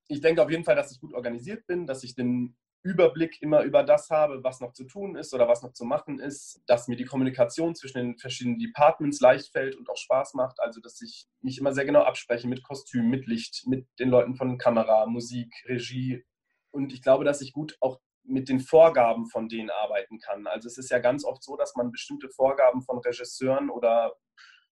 Ich 0.08 0.22
denke 0.22 0.42
auf 0.42 0.50
jeden 0.50 0.64
Fall, 0.64 0.74
dass 0.74 0.90
ich 0.92 1.00
gut 1.00 1.12
organisiert 1.12 1.66
bin, 1.66 1.86
dass 1.86 2.02
ich 2.02 2.14
den 2.14 2.56
Überblick 2.86 3.42
immer 3.42 3.62
über 3.62 3.82
das 3.82 4.10
habe, 4.10 4.44
was 4.44 4.60
noch 4.60 4.72
zu 4.72 4.84
tun 4.84 5.16
ist 5.16 5.34
oder 5.34 5.48
was 5.48 5.62
noch 5.62 5.72
zu 5.72 5.84
machen 5.84 6.20
ist, 6.20 6.62
dass 6.66 6.86
mir 6.86 6.96
die 6.96 7.04
Kommunikation 7.04 7.74
zwischen 7.74 7.98
den 7.98 8.18
verschiedenen 8.18 8.58
Departments 8.58 9.20
leicht 9.20 9.52
fällt 9.52 9.74
und 9.76 9.90
auch 9.90 9.96
Spaß 9.96 10.34
macht. 10.34 10.60
Also, 10.60 10.80
dass 10.80 11.00
ich 11.02 11.26
mich 11.40 11.58
immer 11.58 11.72
sehr 11.72 11.84
genau 11.84 12.02
abspreche 12.02 12.48
mit 12.48 12.62
Kostüm, 12.62 13.08
mit 13.08 13.26
Licht, 13.26 13.64
mit 13.66 13.86
den 13.98 14.08
Leuten 14.08 14.36
von 14.36 14.56
Kamera, 14.56 15.06
Musik, 15.06 15.52
Regie. 15.66 16.24
Und 16.70 16.92
ich 16.92 17.02
glaube, 17.02 17.24
dass 17.24 17.40
ich 17.40 17.52
gut 17.52 17.76
auch 17.80 17.98
mit 18.22 18.48
den 18.48 18.60
Vorgaben 18.60 19.26
von 19.26 19.48
denen 19.48 19.70
arbeiten 19.70 20.18
kann. 20.18 20.46
Also 20.46 20.68
es 20.68 20.78
ist 20.78 20.90
ja 20.90 20.98
ganz 20.98 21.24
oft 21.24 21.42
so, 21.42 21.56
dass 21.56 21.74
man 21.74 21.90
bestimmte 21.90 22.28
Vorgaben 22.28 22.82
von 22.82 22.98
Regisseuren 22.98 23.70
oder 23.70 24.14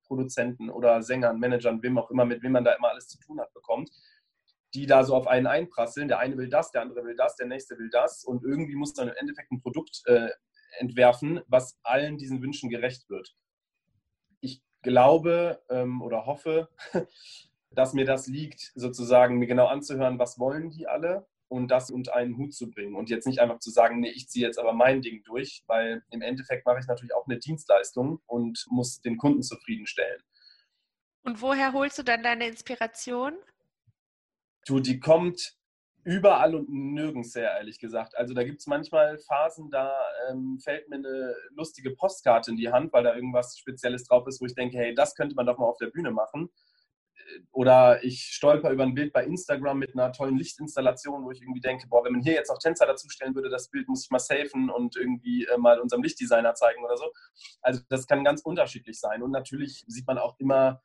Produzenten 0.06 0.70
oder 0.70 1.02
Sängern, 1.02 1.38
Managern, 1.38 1.82
wem 1.82 1.96
auch 1.98 2.10
immer, 2.10 2.24
mit 2.24 2.42
wem 2.42 2.52
man 2.52 2.64
da 2.64 2.72
immer 2.72 2.90
alles 2.90 3.06
zu 3.06 3.18
tun 3.18 3.40
hat, 3.40 3.52
bekommt 3.52 3.90
die 4.74 4.86
da 4.86 5.04
so 5.04 5.14
auf 5.14 5.26
einen 5.26 5.46
einprasseln. 5.46 6.08
Der 6.08 6.18
eine 6.18 6.36
will 6.36 6.48
das, 6.48 6.70
der 6.70 6.82
andere 6.82 7.04
will 7.04 7.16
das, 7.16 7.36
der 7.36 7.46
nächste 7.46 7.78
will 7.78 7.90
das. 7.90 8.24
Und 8.24 8.44
irgendwie 8.44 8.76
muss 8.76 8.94
dann 8.94 9.08
im 9.08 9.14
Endeffekt 9.16 9.50
ein 9.52 9.60
Produkt 9.60 10.02
äh, 10.06 10.28
entwerfen, 10.78 11.40
was 11.48 11.78
allen 11.82 12.18
diesen 12.18 12.42
Wünschen 12.42 12.70
gerecht 12.70 13.08
wird. 13.10 13.34
Ich 14.40 14.62
glaube 14.82 15.62
ähm, 15.68 16.02
oder 16.02 16.26
hoffe, 16.26 16.68
dass 17.70 17.92
mir 17.92 18.04
das 18.04 18.26
liegt, 18.26 18.72
sozusagen 18.74 19.38
mir 19.38 19.46
genau 19.46 19.66
anzuhören, 19.66 20.18
was 20.18 20.38
wollen 20.38 20.70
die 20.70 20.86
alle 20.86 21.26
und 21.48 21.68
das 21.68 21.90
unter 21.90 22.14
einen 22.14 22.36
Hut 22.36 22.54
zu 22.54 22.70
bringen. 22.70 22.94
Und 22.94 23.10
jetzt 23.10 23.26
nicht 23.26 23.40
einfach 23.40 23.58
zu 23.58 23.70
sagen, 23.70 24.00
nee, 24.00 24.10
ich 24.10 24.28
ziehe 24.28 24.46
jetzt 24.46 24.58
aber 24.58 24.72
mein 24.72 25.02
Ding 25.02 25.22
durch, 25.24 25.64
weil 25.66 26.02
im 26.10 26.22
Endeffekt 26.22 26.64
mache 26.64 26.78
ich 26.78 26.86
natürlich 26.86 27.14
auch 27.14 27.26
eine 27.26 27.38
Dienstleistung 27.38 28.20
und 28.26 28.64
muss 28.70 29.00
den 29.00 29.18
Kunden 29.18 29.42
zufriedenstellen. 29.42 30.22
Und 31.22 31.42
woher 31.42 31.72
holst 31.72 31.98
du 31.98 32.02
dann 32.02 32.22
deine 32.22 32.46
Inspiration? 32.46 33.34
Du, 34.66 34.80
die 34.80 35.00
kommt 35.00 35.56
überall 36.04 36.54
und 36.54 36.68
nirgends 36.70 37.32
sehr, 37.32 37.50
ehrlich 37.50 37.78
gesagt. 37.78 38.16
Also 38.16 38.34
da 38.34 38.42
gibt 38.42 38.60
es 38.60 38.66
manchmal 38.66 39.18
Phasen, 39.18 39.70
da 39.70 39.92
ähm, 40.28 40.58
fällt 40.62 40.88
mir 40.88 40.96
eine 40.96 41.34
lustige 41.54 41.90
Postkarte 41.90 42.50
in 42.50 42.56
die 42.56 42.70
Hand, 42.70 42.92
weil 42.92 43.04
da 43.04 43.14
irgendwas 43.14 43.58
Spezielles 43.58 44.04
drauf 44.04 44.26
ist, 44.26 44.40
wo 44.40 44.46
ich 44.46 44.54
denke, 44.54 44.78
hey, 44.78 44.94
das 44.94 45.14
könnte 45.14 45.34
man 45.34 45.46
doch 45.46 45.58
mal 45.58 45.66
auf 45.66 45.78
der 45.78 45.88
Bühne 45.88 46.10
machen. 46.10 46.50
Oder 47.52 48.02
ich 48.02 48.22
stolper 48.32 48.70
über 48.70 48.82
ein 48.82 48.94
Bild 48.94 49.12
bei 49.12 49.24
Instagram 49.24 49.78
mit 49.78 49.94
einer 49.94 50.12
tollen 50.12 50.36
Lichtinstallation, 50.36 51.24
wo 51.24 51.30
ich 51.30 51.40
irgendwie 51.42 51.60
denke, 51.60 51.86
boah, 51.88 52.04
wenn 52.04 52.12
man 52.12 52.22
hier 52.22 52.32
jetzt 52.32 52.48
noch 52.48 52.58
Tänzer 52.58 52.86
dazustellen 52.86 53.34
würde, 53.34 53.50
das 53.50 53.68
Bild 53.68 53.88
muss 53.88 54.04
ich 54.04 54.10
mal 54.10 54.18
safen 54.18 54.70
und 54.70 54.96
irgendwie 54.96 55.44
äh, 55.44 55.58
mal 55.58 55.80
unserem 55.80 56.02
Lichtdesigner 56.02 56.54
zeigen 56.54 56.82
oder 56.84 56.96
so. 56.96 57.12
Also 57.60 57.82
das 57.88 58.06
kann 58.06 58.24
ganz 58.24 58.42
unterschiedlich 58.42 58.98
sein. 58.98 59.22
Und 59.22 59.30
natürlich 59.30 59.84
sieht 59.86 60.06
man 60.06 60.18
auch 60.18 60.34
immer 60.38 60.82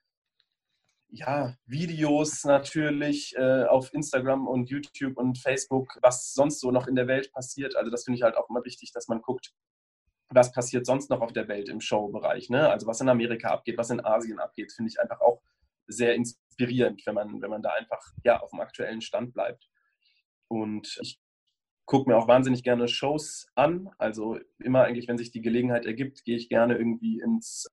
ja, 1.15 1.55
Videos 1.65 2.43
natürlich 2.43 3.33
äh, 3.37 3.63
auf 3.63 3.93
Instagram 3.93 4.47
und 4.47 4.69
YouTube 4.69 5.17
und 5.17 5.37
Facebook, 5.37 5.97
was 6.01 6.33
sonst 6.33 6.59
so 6.59 6.71
noch 6.71 6.87
in 6.87 6.95
der 6.95 7.07
Welt 7.07 7.31
passiert. 7.31 7.75
Also 7.75 7.89
das 7.89 8.03
finde 8.03 8.17
ich 8.17 8.23
halt 8.23 8.35
auch 8.35 8.49
immer 8.49 8.65
wichtig, 8.65 8.91
dass 8.91 9.07
man 9.07 9.21
guckt, 9.21 9.53
was 10.29 10.51
passiert 10.51 10.85
sonst 10.85 11.09
noch 11.09 11.21
auf 11.21 11.31
der 11.31 11.47
Welt 11.47 11.69
im 11.69 11.79
Showbereich. 11.79 12.49
Ne? 12.49 12.69
Also 12.69 12.85
was 12.85 12.99
in 12.99 13.07
Amerika 13.07 13.49
abgeht, 13.49 13.77
was 13.77 13.91
in 13.91 14.03
Asien 14.03 14.39
abgeht, 14.39 14.73
finde 14.73 14.91
ich 14.91 14.99
einfach 14.99 15.21
auch 15.21 15.41
sehr 15.87 16.15
inspirierend, 16.15 17.01
wenn 17.05 17.15
man, 17.15 17.41
wenn 17.41 17.49
man 17.49 17.61
da 17.61 17.71
einfach 17.71 18.11
ja, 18.23 18.41
auf 18.41 18.49
dem 18.49 18.59
aktuellen 18.59 19.01
Stand 19.01 19.33
bleibt. 19.33 19.69
Und 20.49 20.97
ich 21.01 21.19
gucke 21.85 22.09
mir 22.09 22.17
auch 22.17 22.27
wahnsinnig 22.27 22.63
gerne 22.63 22.89
Shows 22.89 23.47
an. 23.55 23.89
Also 23.99 24.37
immer 24.59 24.83
eigentlich, 24.83 25.07
wenn 25.07 25.17
sich 25.17 25.31
die 25.31 25.41
Gelegenheit 25.41 25.85
ergibt, 25.85 26.25
gehe 26.25 26.35
ich 26.35 26.49
gerne 26.49 26.75
irgendwie 26.77 27.21
ins 27.21 27.67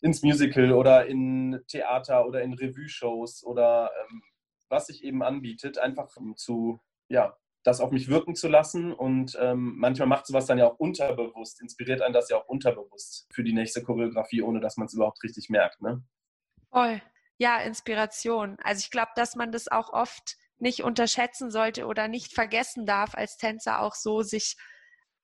ins 0.00 0.22
Musical 0.22 0.72
oder 0.72 1.06
in 1.06 1.62
Theater 1.68 2.26
oder 2.26 2.42
in 2.42 2.54
Revue-Shows 2.54 3.44
oder 3.44 3.90
ähm, 4.02 4.22
was 4.68 4.86
sich 4.86 5.04
eben 5.04 5.22
anbietet, 5.22 5.78
einfach 5.78 6.08
zu 6.36 6.80
ja, 7.08 7.36
das 7.66 7.80
auf 7.80 7.90
mich 7.90 8.08
wirken 8.08 8.34
zu 8.34 8.48
lassen. 8.48 8.92
Und 8.92 9.36
ähm, 9.40 9.74
manchmal 9.76 10.08
macht 10.08 10.26
sowas 10.26 10.46
dann 10.46 10.58
ja 10.58 10.66
auch 10.66 10.78
unterbewusst, 10.78 11.60
inspiriert 11.60 12.00
einen 12.00 12.14
das 12.14 12.28
ja 12.28 12.36
auch 12.36 12.46
unterbewusst 12.46 13.26
für 13.32 13.42
die 13.42 13.52
nächste 13.52 13.82
Choreografie, 13.82 14.42
ohne 14.42 14.60
dass 14.60 14.76
man 14.76 14.86
es 14.86 14.94
überhaupt 14.94 15.22
richtig 15.24 15.50
merkt. 15.50 15.82
Ne? 15.82 16.02
Voll. 16.70 17.02
Ja, 17.38 17.60
Inspiration. 17.60 18.56
Also 18.62 18.80
ich 18.80 18.90
glaube, 18.90 19.10
dass 19.16 19.34
man 19.34 19.52
das 19.52 19.68
auch 19.68 19.92
oft 19.92 20.36
nicht 20.58 20.84
unterschätzen 20.84 21.50
sollte 21.50 21.86
oder 21.86 22.08
nicht 22.08 22.32
vergessen 22.32 22.86
darf, 22.86 23.14
als 23.14 23.36
Tänzer 23.36 23.80
auch 23.80 23.94
so 23.94 24.22
sich 24.22 24.56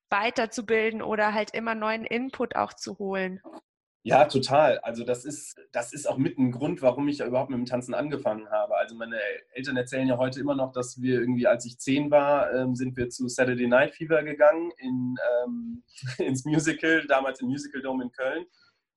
weiterzubilden 0.09 1.01
oder 1.01 1.33
halt 1.33 1.55
immer 1.55 1.73
neuen 1.73 2.05
Input 2.05 2.55
auch 2.55 2.73
zu 2.73 2.99
holen. 2.99 3.41
Ja, 4.05 4.25
total. 4.25 4.79
Also 4.79 5.05
das 5.05 5.23
ist, 5.23 5.55
das 5.71 5.93
ist 5.93 6.09
auch 6.09 6.17
mit 6.17 6.37
ein 6.37 6.51
Grund, 6.51 6.81
warum 6.81 7.07
ich 7.07 7.19
ja 7.19 7.25
überhaupt 7.25 7.49
mit 7.49 7.57
dem 7.57 7.65
Tanzen 7.65 7.93
angefangen 7.93 8.49
habe. 8.49 8.75
Also 8.75 8.95
meine 8.95 9.15
Eltern 9.53 9.77
erzählen 9.77 10.09
ja 10.09 10.17
heute 10.17 10.41
immer 10.41 10.55
noch, 10.55 10.73
dass 10.73 11.01
wir 11.01 11.21
irgendwie, 11.21 11.47
als 11.47 11.65
ich 11.65 11.79
zehn 11.79 12.11
war, 12.11 12.53
ähm, 12.53 12.75
sind 12.75 12.97
wir 12.97 13.09
zu 13.09 13.29
Saturday 13.29 13.65
Night 13.65 13.95
Fever 13.95 14.23
gegangen 14.23 14.71
in, 14.77 15.15
ähm, 15.45 15.83
ins 16.17 16.43
Musical, 16.43 17.05
damals 17.07 17.39
im 17.39 17.47
Musical 17.47 17.81
Dome 17.81 18.03
in 18.03 18.11
Köln. 18.11 18.45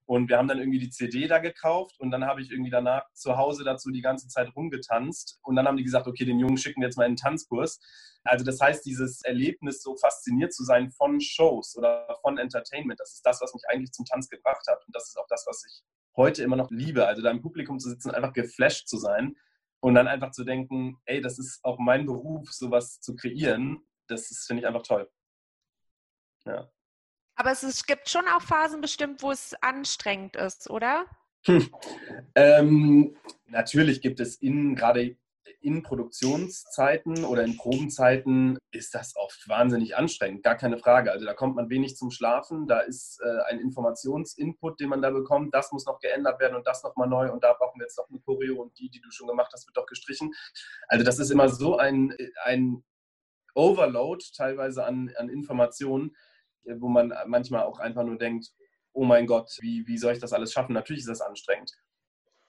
Und 0.06 0.28
wir 0.28 0.38
haben 0.38 0.46
dann 0.46 0.60
irgendwie 0.60 0.78
die 0.78 0.90
CD 0.90 1.26
da 1.26 1.38
gekauft 1.38 1.98
und 1.98 2.12
dann 2.12 2.24
habe 2.24 2.40
ich 2.40 2.52
irgendwie 2.52 2.70
danach 2.70 3.04
zu 3.12 3.36
Hause 3.36 3.64
dazu 3.64 3.90
die 3.90 4.02
ganze 4.02 4.28
Zeit 4.28 4.54
rumgetanzt. 4.54 5.40
Und 5.42 5.56
dann 5.56 5.66
haben 5.66 5.76
die 5.76 5.82
gesagt, 5.82 6.06
okay, 6.06 6.24
den 6.24 6.38
Jungen 6.38 6.56
schicken 6.56 6.80
wir 6.80 6.86
jetzt 6.86 6.96
mal 6.96 7.04
in 7.04 7.10
einen 7.10 7.16
Tanzkurs. 7.16 7.80
Also 8.22 8.44
das 8.44 8.60
heißt, 8.60 8.86
dieses 8.86 9.22
Erlebnis, 9.22 9.82
so 9.82 9.96
fasziniert 9.96 10.54
zu 10.54 10.62
sein 10.62 10.92
von 10.92 11.20
Shows 11.20 11.76
oder 11.76 12.16
von 12.22 12.38
Entertainment, 12.38 13.00
das 13.00 13.14
ist 13.14 13.26
das, 13.26 13.40
was 13.40 13.52
mich 13.52 13.64
eigentlich 13.68 13.90
zum 13.90 14.04
Tanz 14.04 14.28
gebracht 14.28 14.64
hat. 14.68 14.78
Und 14.86 14.94
das 14.94 15.08
ist 15.08 15.18
auch 15.18 15.26
das, 15.28 15.44
was 15.48 15.64
ich 15.66 15.82
heute 16.16 16.44
immer 16.44 16.56
noch 16.56 16.70
liebe. 16.70 17.06
Also 17.06 17.22
da 17.22 17.30
im 17.32 17.42
Publikum 17.42 17.80
zu 17.80 17.88
sitzen, 17.88 18.12
einfach 18.12 18.32
geflasht 18.32 18.86
zu 18.86 18.98
sein 18.98 19.36
und 19.80 19.94
dann 19.94 20.06
einfach 20.06 20.30
zu 20.30 20.44
denken, 20.44 20.98
ey, 21.04 21.20
das 21.20 21.38
ist 21.38 21.64
auch 21.64 21.78
mein 21.78 22.06
Beruf, 22.06 22.52
sowas 22.52 23.00
zu 23.00 23.16
kreieren. 23.16 23.80
Das 24.06 24.28
finde 24.46 24.62
ich 24.62 24.66
einfach 24.68 24.82
toll. 24.82 25.10
Ja. 26.44 26.70
Aber 27.36 27.52
es, 27.52 27.62
es 27.62 27.86
gibt 27.86 28.08
schon 28.08 28.26
auch 28.28 28.42
Phasen 28.42 28.80
bestimmt, 28.80 29.22
wo 29.22 29.30
es 29.30 29.54
anstrengend 29.62 30.36
ist, 30.36 30.68
oder? 30.70 31.06
Hm. 31.44 31.70
Ähm, 32.34 33.16
natürlich 33.46 34.00
gibt 34.00 34.20
es 34.20 34.36
in 34.36 34.74
gerade 34.74 35.16
in 35.60 35.82
Produktionszeiten 35.82 37.24
oder 37.24 37.42
in 37.42 37.56
Probenzeiten 37.56 38.56
ist 38.70 38.94
das 38.94 39.16
oft 39.16 39.48
wahnsinnig 39.48 39.96
anstrengend, 39.96 40.44
gar 40.44 40.54
keine 40.54 40.78
Frage. 40.78 41.10
Also 41.10 41.26
da 41.26 41.34
kommt 41.34 41.56
man 41.56 41.70
wenig 41.70 41.96
zum 41.96 42.10
Schlafen, 42.12 42.68
da 42.68 42.80
ist 42.80 43.20
äh, 43.20 43.50
ein 43.50 43.58
Informationsinput, 43.58 44.78
den 44.78 44.88
man 44.88 45.02
da 45.02 45.10
bekommt, 45.10 45.54
das 45.54 45.72
muss 45.72 45.86
noch 45.86 45.98
geändert 45.98 46.38
werden 46.40 46.56
und 46.56 46.66
das 46.66 46.84
nochmal 46.84 47.08
neu 47.08 47.32
und 47.32 47.42
da 47.42 47.52
brauchen 47.54 47.80
wir 47.80 47.84
jetzt 47.84 47.98
noch 47.98 48.08
eine 48.08 48.20
Choreo 48.20 48.62
und 48.62 48.78
die, 48.78 48.90
die 48.90 49.00
du 49.00 49.10
schon 49.10 49.26
gemacht 49.26 49.50
hast, 49.52 49.66
wird 49.66 49.76
doch 49.76 49.86
gestrichen. 49.86 50.32
Also 50.86 51.04
das 51.04 51.18
ist 51.18 51.30
immer 51.30 51.48
so 51.48 51.76
ein, 51.78 52.14
ein 52.44 52.84
Overload 53.54 54.24
teilweise 54.36 54.84
an, 54.84 55.12
an 55.16 55.28
Informationen, 55.28 56.14
wo 56.78 56.88
man 56.88 57.12
manchmal 57.26 57.64
auch 57.64 57.78
einfach 57.78 58.04
nur 58.04 58.18
denkt, 58.18 58.52
oh 58.92 59.04
mein 59.04 59.26
Gott, 59.26 59.56
wie, 59.60 59.86
wie 59.86 59.98
soll 59.98 60.14
ich 60.14 60.18
das 60.18 60.32
alles 60.32 60.52
schaffen? 60.52 60.72
Natürlich 60.72 61.00
ist 61.00 61.08
das 61.08 61.20
anstrengend. 61.20 61.72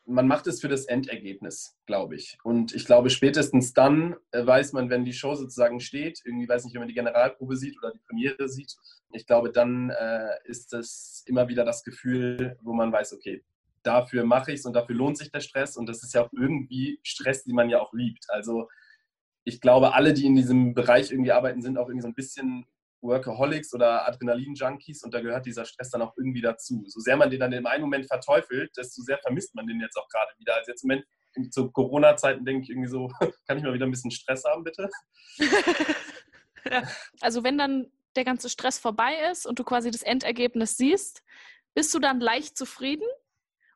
Man 0.06 0.28
macht 0.28 0.48
es 0.48 0.62
für 0.62 0.70
das 0.70 0.86
Endergebnis, 0.86 1.76
glaube 1.86 2.16
ich. 2.16 2.38
Und 2.44 2.74
ich 2.74 2.86
glaube, 2.86 3.10
spätestens 3.10 3.74
dann 3.74 4.16
äh, 4.32 4.46
weiß 4.46 4.72
man, 4.72 4.90
wenn 4.90 5.04
die 5.04 5.12
Show 5.12 5.36
sozusagen 5.36 5.82
steht, 5.82 6.22
irgendwie 6.24 6.48
weiß 6.48 6.64
nicht, 6.64 6.74
wenn 6.74 6.82
man 6.82 6.88
die 6.88 6.94
Generalprobe 6.94 7.58
sieht 7.58 7.78
oder 7.78 7.92
die 7.92 8.00
Premiere 8.00 8.48
sieht, 8.48 8.74
ich 9.12 9.26
glaube, 9.28 9.52
dann 9.52 9.90
äh, 9.90 10.30
ist 10.46 10.72
das 10.72 11.24
immer 11.26 11.50
wieder 11.50 11.66
das 11.66 11.84
Gefühl, 11.84 12.58
wo 12.62 12.74
man 12.74 12.92
weiß, 12.94 13.14
okay, 13.14 13.44
dafür 13.84 14.24
mache 14.24 14.54
ich 14.54 14.60
es 14.60 14.66
und 14.66 14.74
dafür 14.74 14.96
lohnt 14.96 15.18
sich 15.18 15.32
der 15.32 15.42
Stress. 15.42 15.76
Und 15.76 15.88
das 15.88 16.04
ist 16.04 16.14
ja 16.14 16.24
auch 16.24 16.32
irgendwie 16.32 17.00
Stress, 17.04 17.44
den 17.44 17.56
man 17.56 17.70
ja 17.70 17.82
auch 17.82 17.94
liebt. 17.94 18.26
Also 18.30 18.70
ich 19.44 19.60
glaube, 19.60 19.94
alle, 19.94 20.14
die 20.14 20.26
in 20.26 20.36
diesem 20.36 20.74
Bereich 20.74 21.12
irgendwie 21.12 21.32
arbeiten, 21.32 21.62
sind 21.62 21.78
auch 21.78 21.88
irgendwie 21.88 22.02
so 22.02 22.10
ein 22.10 22.14
bisschen 22.14 22.66
Workaholics 23.02 23.74
oder 23.74 24.08
Adrenalin-Junkies 24.08 25.04
und 25.04 25.14
da 25.14 25.22
gehört 25.22 25.46
dieser 25.46 25.66
Stress 25.66 25.92
dann 25.92 26.02
auch 26.02 26.14
irgendwie 26.18 26.42
dazu. 26.42 26.84
So 26.88 27.00
sehr 27.00 27.18
man 27.18 27.30
den 27.30 27.40
dann 27.40 27.54
im 27.54 27.66
einen 27.66 27.84
Moment 27.84 28.08
verteufelt, 28.08 28.72
desto 28.76 29.02
sehr 29.02 29.20
vermisst 29.20 29.56
man 29.56 29.68
den 29.68 29.80
jetzt 29.80 29.98
auch 29.98 30.08
gerade 30.10 30.32
wieder. 30.38 30.56
Also 30.56 30.72
jetzt 30.72 30.84
im 30.84 30.90
Moment 30.90 31.06
zu 31.54 31.72
Corona-Zeiten 31.72 32.46
denke 32.46 32.64
ich 32.64 32.70
irgendwie 32.70 32.90
so, 32.90 33.08
kann 33.48 33.58
ich 33.58 33.64
mal 33.64 33.74
wieder 33.74 33.86
ein 33.86 33.92
bisschen 33.92 34.12
Stress 34.12 34.44
haben, 34.46 34.64
bitte? 34.64 34.90
Also 37.22 37.46
wenn 37.46 37.58
dann 37.58 37.90
der 38.18 38.26
ganze 38.26 38.50
Stress 38.50 38.78
vorbei 38.78 39.14
ist 39.32 39.46
und 39.46 39.58
du 39.58 39.64
quasi 39.64 39.90
das 39.90 40.02
Endergebnis 40.02 40.76
siehst, 40.76 41.24
bist 41.74 41.94
du 41.94 42.00
dann 42.00 42.20
leicht 42.20 42.58
zufrieden? 42.58 43.08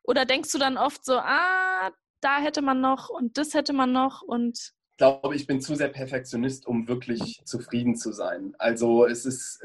Oder 0.02 0.26
denkst 0.26 0.52
du 0.52 0.58
dann 0.58 0.76
oft 0.76 1.02
so, 1.02 1.16
ah, 1.16 1.90
da 2.20 2.38
hätte 2.38 2.60
man 2.60 2.80
noch 2.80 3.08
und 3.08 3.38
das 3.38 3.54
hätte 3.54 3.72
man 3.72 3.92
noch 3.92 4.20
und 4.20 4.72
glaube, 4.96 5.34
ich 5.34 5.46
bin 5.46 5.60
zu 5.60 5.74
sehr 5.74 5.88
Perfektionist, 5.88 6.66
um 6.66 6.88
wirklich 6.88 7.42
zufrieden 7.44 7.96
zu 7.96 8.12
sein. 8.12 8.54
Also 8.58 9.06
es 9.06 9.24
ist 9.24 9.64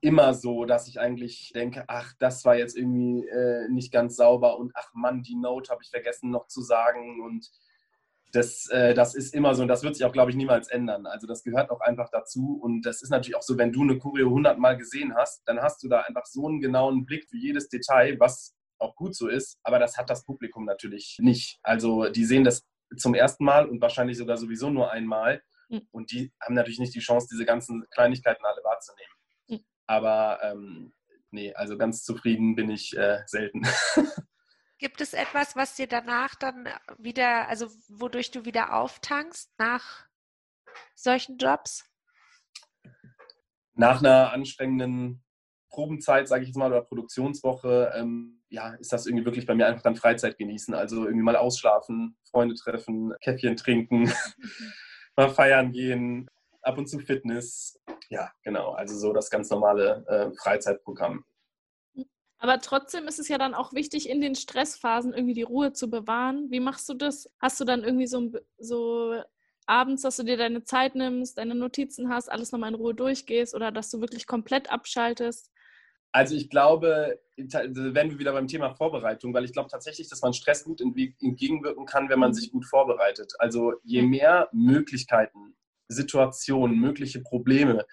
immer 0.00 0.34
so, 0.34 0.64
dass 0.64 0.88
ich 0.88 0.98
eigentlich 0.98 1.52
denke, 1.54 1.84
ach, 1.86 2.12
das 2.18 2.44
war 2.44 2.56
jetzt 2.56 2.76
irgendwie 2.76 3.26
äh, 3.28 3.68
nicht 3.68 3.92
ganz 3.92 4.16
sauber 4.16 4.58
und 4.58 4.72
ach 4.74 4.92
Mann, 4.94 5.22
die 5.22 5.36
Note 5.36 5.70
habe 5.70 5.82
ich 5.82 5.90
vergessen 5.90 6.30
noch 6.30 6.48
zu 6.48 6.60
sagen 6.60 7.22
und 7.22 7.48
das, 8.32 8.66
äh, 8.70 8.94
das 8.94 9.14
ist 9.14 9.34
immer 9.34 9.54
so 9.54 9.62
und 9.62 9.68
das 9.68 9.84
wird 9.84 9.94
sich 9.94 10.04
auch, 10.04 10.12
glaube 10.12 10.30
ich, 10.30 10.36
niemals 10.36 10.68
ändern. 10.68 11.06
Also 11.06 11.26
das 11.26 11.44
gehört 11.44 11.70
auch 11.70 11.80
einfach 11.80 12.08
dazu 12.10 12.58
und 12.60 12.82
das 12.82 13.02
ist 13.02 13.10
natürlich 13.10 13.36
auch 13.36 13.42
so, 13.42 13.58
wenn 13.58 13.72
du 13.72 13.82
eine 13.82 13.98
Choreo 13.98 14.28
100 14.28 14.58
Mal 14.58 14.76
gesehen 14.76 15.14
hast, 15.14 15.42
dann 15.46 15.60
hast 15.60 15.82
du 15.84 15.88
da 15.88 16.00
einfach 16.00 16.26
so 16.26 16.48
einen 16.48 16.60
genauen 16.60 17.04
Blick 17.04 17.28
für 17.28 17.36
jedes 17.36 17.68
Detail, 17.68 18.18
was 18.18 18.54
auch 18.78 18.96
gut 18.96 19.14
so 19.14 19.28
ist, 19.28 19.58
aber 19.62 19.78
das 19.78 19.96
hat 19.96 20.10
das 20.10 20.24
Publikum 20.24 20.64
natürlich 20.64 21.18
nicht. 21.20 21.60
Also 21.62 22.08
die 22.08 22.24
sehen 22.24 22.42
das 22.42 22.64
zum 22.96 23.14
ersten 23.14 23.44
Mal 23.44 23.66
und 23.66 23.80
wahrscheinlich 23.80 24.18
sogar 24.18 24.36
sowieso 24.36 24.70
nur 24.70 24.90
einmal. 24.90 25.42
Mhm. 25.68 25.88
Und 25.90 26.12
die 26.12 26.32
haben 26.40 26.54
natürlich 26.54 26.78
nicht 26.78 26.94
die 26.94 27.00
Chance, 27.00 27.28
diese 27.30 27.44
ganzen 27.44 27.86
Kleinigkeiten 27.90 28.44
alle 28.44 28.62
wahrzunehmen. 28.62 29.12
Mhm. 29.48 29.64
Aber 29.86 30.40
ähm, 30.42 30.92
nee, 31.30 31.52
also 31.54 31.76
ganz 31.76 32.04
zufrieden 32.04 32.54
bin 32.54 32.70
ich 32.70 32.96
äh, 32.96 33.22
selten. 33.26 33.62
Gibt 34.78 35.00
es 35.00 35.12
etwas, 35.12 35.54
was 35.54 35.76
dir 35.76 35.86
danach 35.86 36.34
dann 36.34 36.68
wieder, 36.98 37.48
also 37.48 37.68
wodurch 37.88 38.32
du 38.32 38.44
wieder 38.44 38.74
auftankst 38.74 39.52
nach 39.56 40.06
solchen 40.94 41.38
Jobs? 41.38 41.84
Nach 43.74 44.00
einer 44.00 44.32
anstrengenden 44.32 45.22
Probenzeit, 45.72 46.28
sage 46.28 46.42
ich 46.42 46.48
jetzt 46.48 46.56
mal, 46.56 46.70
oder 46.70 46.82
Produktionswoche, 46.82 47.92
ähm, 47.96 48.42
ja, 48.48 48.74
ist 48.74 48.92
das 48.92 49.06
irgendwie 49.06 49.24
wirklich 49.24 49.46
bei 49.46 49.54
mir 49.54 49.66
einfach 49.66 49.82
dann 49.82 49.96
Freizeit 49.96 50.38
genießen. 50.38 50.74
Also 50.74 51.04
irgendwie 51.04 51.24
mal 51.24 51.36
ausschlafen, 51.36 52.16
Freunde 52.30 52.54
treffen, 52.54 53.12
Käffchen 53.22 53.56
trinken, 53.56 54.12
mal 55.16 55.30
feiern 55.30 55.72
gehen, 55.72 56.28
ab 56.60 56.78
und 56.78 56.88
zu 56.88 57.00
Fitness. 57.00 57.80
Ja, 58.10 58.30
genau. 58.44 58.72
Also 58.72 58.96
so 58.96 59.12
das 59.12 59.30
ganz 59.30 59.50
normale 59.50 60.04
äh, 60.06 60.30
Freizeitprogramm. 60.36 61.24
Aber 62.38 62.58
trotzdem 62.60 63.06
ist 63.06 63.20
es 63.20 63.28
ja 63.28 63.38
dann 63.38 63.54
auch 63.54 63.72
wichtig, 63.72 64.08
in 64.08 64.20
den 64.20 64.34
Stressphasen 64.34 65.12
irgendwie 65.14 65.34
die 65.34 65.42
Ruhe 65.42 65.72
zu 65.72 65.88
bewahren. 65.88 66.50
Wie 66.50 66.58
machst 66.58 66.88
du 66.88 66.94
das? 66.94 67.30
Hast 67.38 67.60
du 67.60 67.64
dann 67.64 67.84
irgendwie 67.84 68.08
so, 68.08 68.32
so 68.58 69.22
abends, 69.66 70.02
dass 70.02 70.16
du 70.16 70.24
dir 70.24 70.36
deine 70.36 70.64
Zeit 70.64 70.96
nimmst, 70.96 71.38
deine 71.38 71.54
Notizen 71.54 72.08
hast, 72.08 72.30
alles 72.30 72.50
nochmal 72.50 72.70
in 72.70 72.74
Ruhe 72.74 72.94
durchgehst 72.94 73.54
oder 73.54 73.70
dass 73.70 73.90
du 73.90 74.00
wirklich 74.00 74.26
komplett 74.26 74.72
abschaltest? 74.72 75.51
Also 76.12 76.34
ich 76.34 76.50
glaube, 76.50 77.18
werden 77.36 78.10
wir 78.10 78.18
wieder 78.18 78.32
beim 78.32 78.46
Thema 78.46 78.74
Vorbereitung, 78.74 79.32
weil 79.32 79.44
ich 79.44 79.52
glaube 79.52 79.70
tatsächlich, 79.70 80.08
dass 80.08 80.22
man 80.22 80.34
Stress 80.34 80.64
gut 80.64 80.80
entgegenwirken 80.80 81.86
kann, 81.86 82.10
wenn 82.10 82.18
man 82.18 82.34
sich 82.34 82.52
gut 82.52 82.66
vorbereitet. 82.66 83.32
Also 83.38 83.74
je 83.82 84.02
mehr 84.02 84.48
Möglichkeiten, 84.52 85.56
Situationen, 85.88 86.78
mögliche 86.78 87.20
Probleme 87.20 87.86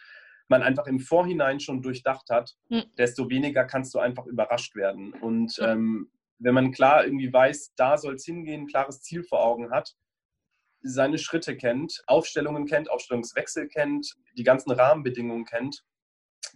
man 0.50 0.64
einfach 0.64 0.88
im 0.88 1.00
Vorhinein 1.00 1.60
schon 1.60 1.82
durchdacht 1.82 2.30
hat, 2.30 2.58
desto 2.98 3.30
weniger 3.30 3.66
kannst 3.66 3.94
du 3.94 4.00
einfach 4.00 4.26
überrascht 4.26 4.76
werden. 4.76 5.14
Und 5.14 5.60
ähm, 5.62 6.12
wenn 6.40 6.56
man 6.56 6.72
klar 6.72 7.06
irgendwie 7.06 7.32
weiß, 7.32 7.74
da 7.76 7.98
soll 7.98 8.16
es 8.16 8.26
hingehen, 8.26 8.64
ein 8.64 8.68
klares 8.68 9.02
Ziel 9.02 9.24
vor 9.24 9.44
Augen 9.46 9.72
hat, 9.72 9.96
seine 10.82 11.18
Schritte 11.18 11.56
kennt, 11.56 12.02
Aufstellungen 12.08 12.66
kennt, 12.66 12.90
Aufstellungswechsel 12.90 13.68
kennt, 13.68 14.16
die 14.38 14.44
ganzen 14.44 14.72
Rahmenbedingungen 14.72 15.46
kennt, 15.46 15.84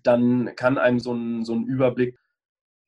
dann 0.03 0.55
kann 0.55 0.77
einem 0.77 0.99
so 0.99 1.13
ein, 1.13 1.43
so 1.43 1.53
ein 1.53 1.65
Überblick 1.65 2.17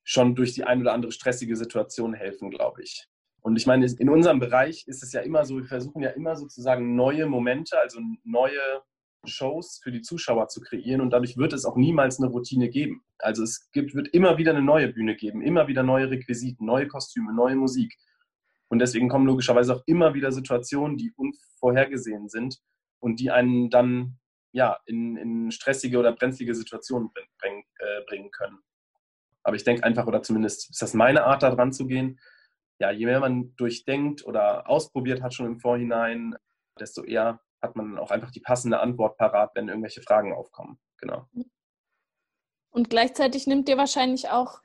schon 0.04 0.36
durch 0.36 0.54
die 0.54 0.64
ein 0.64 0.82
oder 0.82 0.94
andere 0.94 1.12
stressige 1.12 1.56
Situation 1.56 2.14
helfen, 2.14 2.52
glaube 2.52 2.84
ich. 2.84 3.08
Und 3.42 3.56
ich 3.58 3.68
meine, 3.68 3.86
in 3.86 4.10
unserem 4.10 4.40
Bereich 4.40 4.88
ist 4.88 5.04
es 5.04 5.14
ja 5.14 5.22
immer 5.22 5.46
so, 5.46 5.58
wir 5.58 5.66
versuchen 5.66 6.02
ja 6.02 6.10
immer 6.12 6.36
sozusagen 6.36 6.96
neue 6.96 7.28
Momente, 7.28 7.80
also 7.80 8.00
neue 8.24 8.60
Shows 9.28 9.80
für 9.84 9.92
die 9.92 10.02
Zuschauer 10.02 10.48
zu 10.48 10.62
kreieren 10.62 11.02
und 11.02 11.12
dadurch 11.12 11.38
wird 11.38 11.54
es 11.54 11.66
auch 11.66 11.76
niemals 11.76 12.20
eine 12.20 12.30
Routine 12.30 12.70
geben. 12.70 13.04
Also 13.20 13.44
es 13.44 13.70
gibt, 13.72 13.96
wird 13.96 14.08
immer 14.10 14.38
wieder 14.38 14.52
eine 14.52 14.62
neue 14.62 14.88
Bühne 14.90 15.16
geben, 15.16 15.42
immer 15.42 15.68
wieder 15.68 15.84
neue 15.84 16.10
Requisiten, 16.10 16.66
neue 16.66 16.88
Kostüme, 16.88 17.34
neue 17.34 17.56
Musik. 17.56 17.96
Und 18.68 18.80
deswegen 18.80 19.10
kommen 19.10 19.28
logischerweise 19.28 19.76
auch 19.76 19.84
immer 19.86 20.14
wieder 20.14 20.32
Situationen, 20.32 20.98
die 20.98 21.14
unvorhergesehen 21.16 22.30
sind 22.30 22.60
und 23.00 23.20
die 23.20 23.32
einen 23.32 23.70
dann 23.70 24.18
ja, 24.56 24.80
in, 24.86 25.18
in 25.18 25.52
stressige 25.52 26.00
oder 26.00 26.14
brenzlige 26.14 26.56
Situationen 26.56 27.12
bring, 27.38 27.66
äh, 27.80 28.06
bringen 28.08 28.32
können. 28.32 28.60
Aber 29.44 29.58
ich 29.58 29.66
denke 29.66 29.84
einfach, 29.84 30.08
oder 30.08 30.24
zumindest 30.24 30.70
ist 30.70 30.82
das 30.82 30.94
meine 30.94 31.26
Art, 31.26 31.44
da 31.44 31.54
dran 31.54 31.74
zu 31.74 31.88
gehen, 31.88 32.20
ja, 32.80 32.90
je 32.90 33.06
mehr 33.06 33.20
man 33.20 33.54
durchdenkt 33.58 34.26
oder 34.26 34.70
ausprobiert 34.70 35.22
hat 35.22 35.34
schon 35.34 35.46
im 35.46 35.60
Vorhinein, 35.60 36.36
desto 36.80 37.04
eher 37.04 37.42
hat 37.62 37.76
man 37.76 37.98
auch 37.98 38.12
einfach 38.12 38.32
die 38.32 38.40
passende 38.40 38.80
Antwort 38.80 39.18
parat, 39.18 39.52
wenn 39.56 39.68
irgendwelche 39.68 40.02
Fragen 40.02 40.34
aufkommen. 40.34 40.80
Genau. 41.00 41.28
Und 42.70 42.90
gleichzeitig 42.90 43.48
nimmt 43.48 43.68
dir 43.68 43.78
wahrscheinlich 43.78 44.30
auch, 44.30 44.62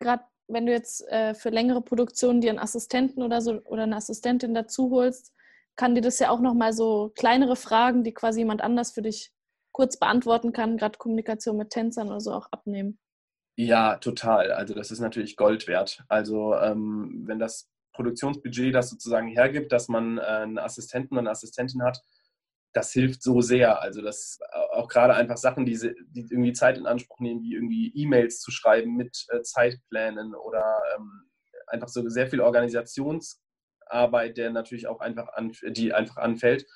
gerade 0.00 0.24
wenn 0.48 0.66
du 0.66 0.72
jetzt 0.72 1.06
äh, 1.08 1.32
für 1.32 1.48
längere 1.48 1.80
Produktionen 1.80 2.42
dir 2.42 2.50
einen 2.50 2.58
Assistenten 2.58 3.22
oder 3.22 3.40
so 3.40 3.62
oder 3.64 3.84
eine 3.84 3.96
Assistentin 3.96 4.52
dazu 4.52 4.90
holst, 4.90 5.32
kann 5.80 5.94
dir 5.94 6.02
das 6.02 6.18
ja 6.18 6.28
auch 6.28 6.40
nochmal 6.40 6.74
so 6.74 7.10
kleinere 7.16 7.56
Fragen, 7.56 8.04
die 8.04 8.12
quasi 8.12 8.40
jemand 8.40 8.60
anders 8.60 8.92
für 8.92 9.00
dich 9.00 9.32
kurz 9.72 9.98
beantworten 9.98 10.52
kann, 10.52 10.76
gerade 10.76 10.98
Kommunikation 10.98 11.56
mit 11.56 11.70
Tänzern 11.70 12.08
oder 12.08 12.20
so 12.20 12.34
auch 12.34 12.48
abnehmen. 12.50 12.98
Ja, 13.56 13.96
total. 13.96 14.52
Also 14.52 14.74
das 14.74 14.90
ist 14.90 15.00
natürlich 15.00 15.36
Gold 15.36 15.68
wert. 15.68 16.04
Also 16.08 16.54
ähm, 16.54 17.22
wenn 17.24 17.38
das 17.38 17.70
Produktionsbudget 17.94 18.74
das 18.74 18.90
sozusagen 18.90 19.28
hergibt, 19.28 19.72
dass 19.72 19.88
man 19.88 20.18
äh, 20.18 20.20
einen 20.20 20.58
Assistenten 20.58 21.14
und 21.14 21.20
eine 21.20 21.30
Assistentin 21.30 21.82
hat, 21.82 22.02
das 22.74 22.92
hilft 22.92 23.22
so 23.22 23.40
sehr. 23.40 23.80
Also 23.80 24.02
das 24.02 24.38
auch 24.72 24.86
gerade 24.86 25.14
einfach 25.14 25.38
Sachen, 25.38 25.64
die, 25.64 25.78
die 26.10 26.26
irgendwie 26.30 26.52
Zeit 26.52 26.76
in 26.76 26.86
Anspruch 26.86 27.20
nehmen, 27.20 27.40
wie 27.40 27.54
irgendwie 27.54 27.90
E-Mails 27.94 28.40
zu 28.40 28.50
schreiben 28.50 28.96
mit 28.96 29.24
äh, 29.30 29.40
Zeitplänen 29.40 30.34
oder 30.34 30.78
ähm, 30.94 31.30
einfach 31.68 31.88
so 31.88 32.06
sehr 32.10 32.26
viel 32.26 32.42
Organisationsarbeit, 33.90 34.36
der 34.36 34.50
natürlich 34.50 34.86
auch 34.86 35.00
einfach 35.00 35.28
an, 35.34 35.52
die 35.62 35.92
einfach 35.92 36.16
anfällt, 36.16 36.66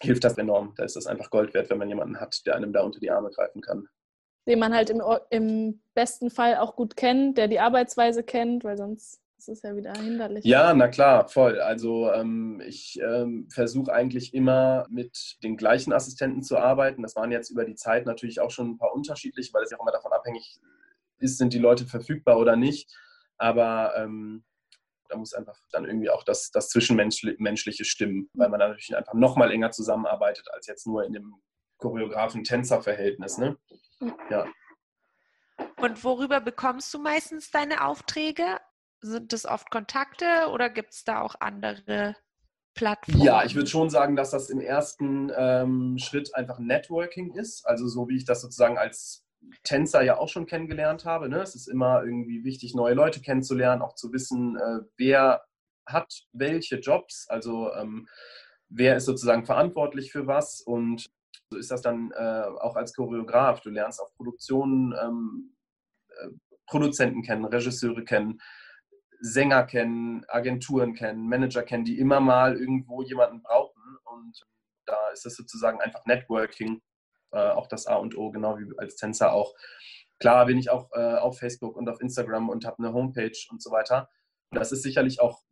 hilft 0.00 0.24
das 0.24 0.38
enorm. 0.38 0.74
Da 0.76 0.84
ist 0.84 0.96
das 0.96 1.06
einfach 1.06 1.30
Gold 1.30 1.54
wert, 1.54 1.70
wenn 1.70 1.78
man 1.78 1.88
jemanden 1.88 2.20
hat, 2.20 2.44
der 2.46 2.56
einem 2.56 2.72
da 2.72 2.82
unter 2.82 3.00
die 3.00 3.10
Arme 3.10 3.30
greifen 3.30 3.60
kann. 3.60 3.88
Den 4.46 4.58
man 4.58 4.74
halt 4.74 4.90
im, 4.90 5.00
im 5.30 5.82
besten 5.94 6.30
Fall 6.30 6.56
auch 6.56 6.74
gut 6.74 6.96
kennt, 6.96 7.38
der 7.38 7.46
die 7.46 7.60
Arbeitsweise 7.60 8.24
kennt, 8.24 8.64
weil 8.64 8.76
sonst 8.76 9.20
ist 9.48 9.64
ja 9.64 9.74
wieder 9.74 9.92
hinderlich. 9.92 10.44
Ja, 10.44 10.72
na 10.72 10.86
klar, 10.86 11.28
voll. 11.28 11.60
Also 11.60 12.12
ähm, 12.12 12.62
ich 12.64 13.00
ähm, 13.02 13.48
versuche 13.50 13.92
eigentlich 13.92 14.34
immer 14.34 14.86
mit 14.88 15.36
den 15.42 15.56
gleichen 15.56 15.92
Assistenten 15.92 16.42
zu 16.42 16.58
arbeiten. 16.58 17.02
Das 17.02 17.16
waren 17.16 17.32
jetzt 17.32 17.50
über 17.50 17.64
die 17.64 17.74
Zeit 17.74 18.06
natürlich 18.06 18.40
auch 18.40 18.52
schon 18.52 18.70
ein 18.70 18.78
paar 18.78 18.94
unterschiedliche, 18.94 19.52
weil 19.52 19.64
es 19.64 19.70
ja 19.70 19.78
auch 19.78 19.82
immer 19.82 19.90
davon 19.90 20.12
abhängig 20.12 20.60
ist, 21.18 21.38
sind 21.38 21.52
die 21.52 21.58
Leute 21.58 21.86
verfügbar 21.86 22.38
oder 22.38 22.54
nicht. 22.54 22.96
Aber 23.36 23.94
ähm, 23.96 24.44
da 25.12 25.18
muss 25.18 25.34
einfach 25.34 25.58
dann 25.70 25.84
irgendwie 25.84 26.10
auch 26.10 26.24
das, 26.24 26.50
das 26.50 26.70
Zwischenmenschliche 26.70 27.84
stimmen, 27.84 28.30
weil 28.34 28.48
man 28.48 28.60
natürlich 28.60 28.96
einfach 28.96 29.14
noch 29.14 29.36
mal 29.36 29.50
enger 29.50 29.70
zusammenarbeitet 29.70 30.48
als 30.52 30.66
jetzt 30.66 30.86
nur 30.86 31.04
in 31.04 31.12
dem 31.12 31.34
Choreografen-Tänzer-Verhältnis. 31.78 33.38
Ne? 33.38 33.58
Ja. 34.30 34.46
Und 35.76 36.02
worüber 36.02 36.40
bekommst 36.40 36.92
du 36.94 36.98
meistens 36.98 37.50
deine 37.50 37.84
Aufträge? 37.84 38.58
Sind 39.00 39.32
das 39.32 39.44
oft 39.44 39.70
Kontakte 39.70 40.48
oder 40.50 40.70
gibt 40.70 40.92
es 40.94 41.04
da 41.04 41.20
auch 41.20 41.34
andere 41.40 42.16
Plattformen? 42.74 43.20
Ja, 43.20 43.44
ich 43.44 43.54
würde 43.54 43.68
schon 43.68 43.90
sagen, 43.90 44.16
dass 44.16 44.30
das 44.30 44.48
im 44.48 44.60
ersten 44.60 45.30
ähm, 45.36 45.98
Schritt 45.98 46.34
einfach 46.34 46.58
Networking 46.58 47.34
ist. 47.34 47.66
Also 47.66 47.86
so 47.88 48.08
wie 48.08 48.16
ich 48.16 48.24
das 48.24 48.40
sozusagen 48.40 48.78
als 48.78 49.26
Tänzer 49.64 50.02
ja 50.02 50.18
auch 50.18 50.28
schon 50.28 50.46
kennengelernt 50.46 51.04
habe. 51.04 51.28
Ne? 51.28 51.40
Es 51.40 51.54
ist 51.54 51.68
immer 51.68 52.02
irgendwie 52.02 52.44
wichtig, 52.44 52.74
neue 52.74 52.94
Leute 52.94 53.20
kennenzulernen, 53.20 53.82
auch 53.82 53.94
zu 53.94 54.12
wissen, 54.12 54.56
äh, 54.56 54.80
wer 54.96 55.42
hat 55.86 56.12
welche 56.32 56.76
Jobs, 56.76 57.26
also 57.28 57.72
ähm, 57.74 58.08
wer 58.68 58.96
ist 58.96 59.04
sozusagen 59.04 59.44
verantwortlich 59.44 60.12
für 60.12 60.26
was 60.26 60.60
und 60.60 61.10
so 61.50 61.58
ist 61.58 61.70
das 61.70 61.82
dann 61.82 62.12
äh, 62.12 62.44
auch 62.60 62.76
als 62.76 62.94
Choreograf. 62.94 63.60
Du 63.60 63.70
lernst 63.70 64.00
auch 64.00 64.14
Produktionen, 64.16 64.94
ähm, 65.02 65.54
äh, 66.08 66.28
Produzenten 66.66 67.22
kennen, 67.22 67.44
Regisseure 67.44 68.04
kennen, 68.04 68.40
Sänger 69.20 69.64
kennen, 69.64 70.24
Agenturen 70.28 70.94
kennen, 70.94 71.28
Manager 71.28 71.62
kennen, 71.62 71.84
die 71.84 71.98
immer 71.98 72.20
mal 72.20 72.56
irgendwo 72.56 73.02
jemanden 73.02 73.42
brauchen. 73.42 73.82
Und 74.04 74.40
da 74.86 75.10
ist 75.12 75.24
das 75.26 75.36
sozusagen 75.36 75.80
einfach 75.80 76.04
Networking, 76.06 76.80
äh, 77.32 77.50
auch 77.50 77.66
das 77.66 77.86
A 77.86 77.96
und 77.96 78.16
O, 78.16 78.30
genau 78.30 78.58
wie 78.58 78.66
als 78.78 78.96
Tänzer 78.96 79.32
auch. 79.32 79.54
Klar 80.20 80.46
bin 80.46 80.58
ich 80.58 80.70
auch 80.70 80.90
äh, 80.92 81.16
auf 81.16 81.38
Facebook 81.38 81.76
und 81.76 81.88
auf 81.88 82.00
Instagram 82.00 82.48
und 82.48 82.64
habe 82.64 82.78
eine 82.78 82.92
Homepage 82.92 83.36
und 83.50 83.62
so 83.62 83.70
weiter. 83.70 84.08
Das 84.52 84.70
ist 84.70 84.82
sicherlich 84.82 85.20
auch 85.20 85.42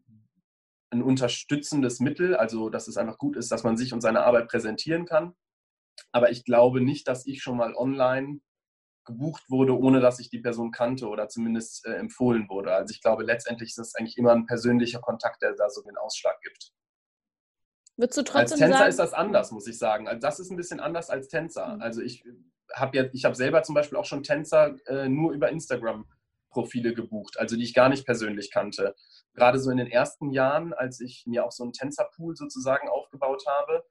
ein 0.90 1.02
unterstützendes 1.02 2.00
Mittel, 2.00 2.36
also 2.36 2.68
dass 2.68 2.88
es 2.88 2.96
einfach 2.96 3.18
gut 3.18 3.36
ist, 3.36 3.50
dass 3.50 3.64
man 3.64 3.76
sich 3.76 3.92
und 3.92 4.00
seine 4.00 4.24
Arbeit 4.24 4.48
präsentieren 4.48 5.06
kann. 5.06 5.34
Aber 6.12 6.30
ich 6.30 6.44
glaube 6.44 6.80
nicht, 6.80 7.08
dass 7.08 7.26
ich 7.26 7.42
schon 7.42 7.56
mal 7.56 7.74
online 7.74 8.40
gebucht 9.04 9.44
wurde, 9.48 9.76
ohne 9.76 10.00
dass 10.00 10.20
ich 10.20 10.30
die 10.30 10.40
Person 10.40 10.70
kannte 10.70 11.08
oder 11.08 11.28
zumindest 11.28 11.86
äh, 11.86 11.94
empfohlen 11.94 12.48
wurde. 12.48 12.72
Also 12.74 12.92
ich 12.92 13.00
glaube, 13.00 13.24
letztendlich 13.24 13.70
ist 13.70 13.78
es 13.78 13.94
eigentlich 13.94 14.18
immer 14.18 14.32
ein 14.32 14.46
persönlicher 14.46 15.00
Kontakt, 15.00 15.42
der 15.42 15.54
da 15.54 15.68
so 15.70 15.82
den 15.82 15.96
Ausschlag 15.96 16.40
gibt. 16.42 16.72
Würdest 18.00 18.16
du 18.16 18.22
trotzdem 18.22 18.40
als 18.40 18.58
Tänzer 18.58 18.78
sagen, 18.78 18.88
ist 18.88 18.98
das 18.98 19.12
anders, 19.12 19.50
muss 19.52 19.66
ich 19.66 19.78
sagen. 19.78 20.08
Also 20.08 20.20
das 20.20 20.40
ist 20.40 20.50
ein 20.50 20.56
bisschen 20.56 20.80
anders 20.80 21.10
als 21.10 21.28
Tänzer. 21.28 21.76
Mhm. 21.76 21.82
Also 21.82 22.00
ich 22.00 22.24
habe 22.72 22.96
ja, 22.96 23.04
ich 23.12 23.24
habe 23.26 23.34
selber 23.34 23.62
zum 23.62 23.74
Beispiel 23.74 23.98
auch 23.98 24.06
schon 24.06 24.22
Tänzer 24.22 24.74
äh, 24.86 25.08
nur 25.08 25.32
über 25.32 25.50
Instagram 25.50 26.06
Profile 26.48 26.94
gebucht, 26.94 27.38
also 27.38 27.56
die 27.56 27.62
ich 27.62 27.74
gar 27.74 27.90
nicht 27.90 28.06
persönlich 28.06 28.50
kannte. 28.50 28.94
Gerade 29.34 29.58
so 29.58 29.70
in 29.70 29.76
den 29.76 29.86
ersten 29.86 30.30
Jahren, 30.30 30.72
als 30.72 31.00
ich 31.00 31.24
mir 31.26 31.44
auch 31.44 31.52
so 31.52 31.62
einen 31.62 31.72
Tänzerpool 31.72 32.36
sozusagen 32.36 32.88
aufgebaut 32.88 33.44
habe, 33.46 33.84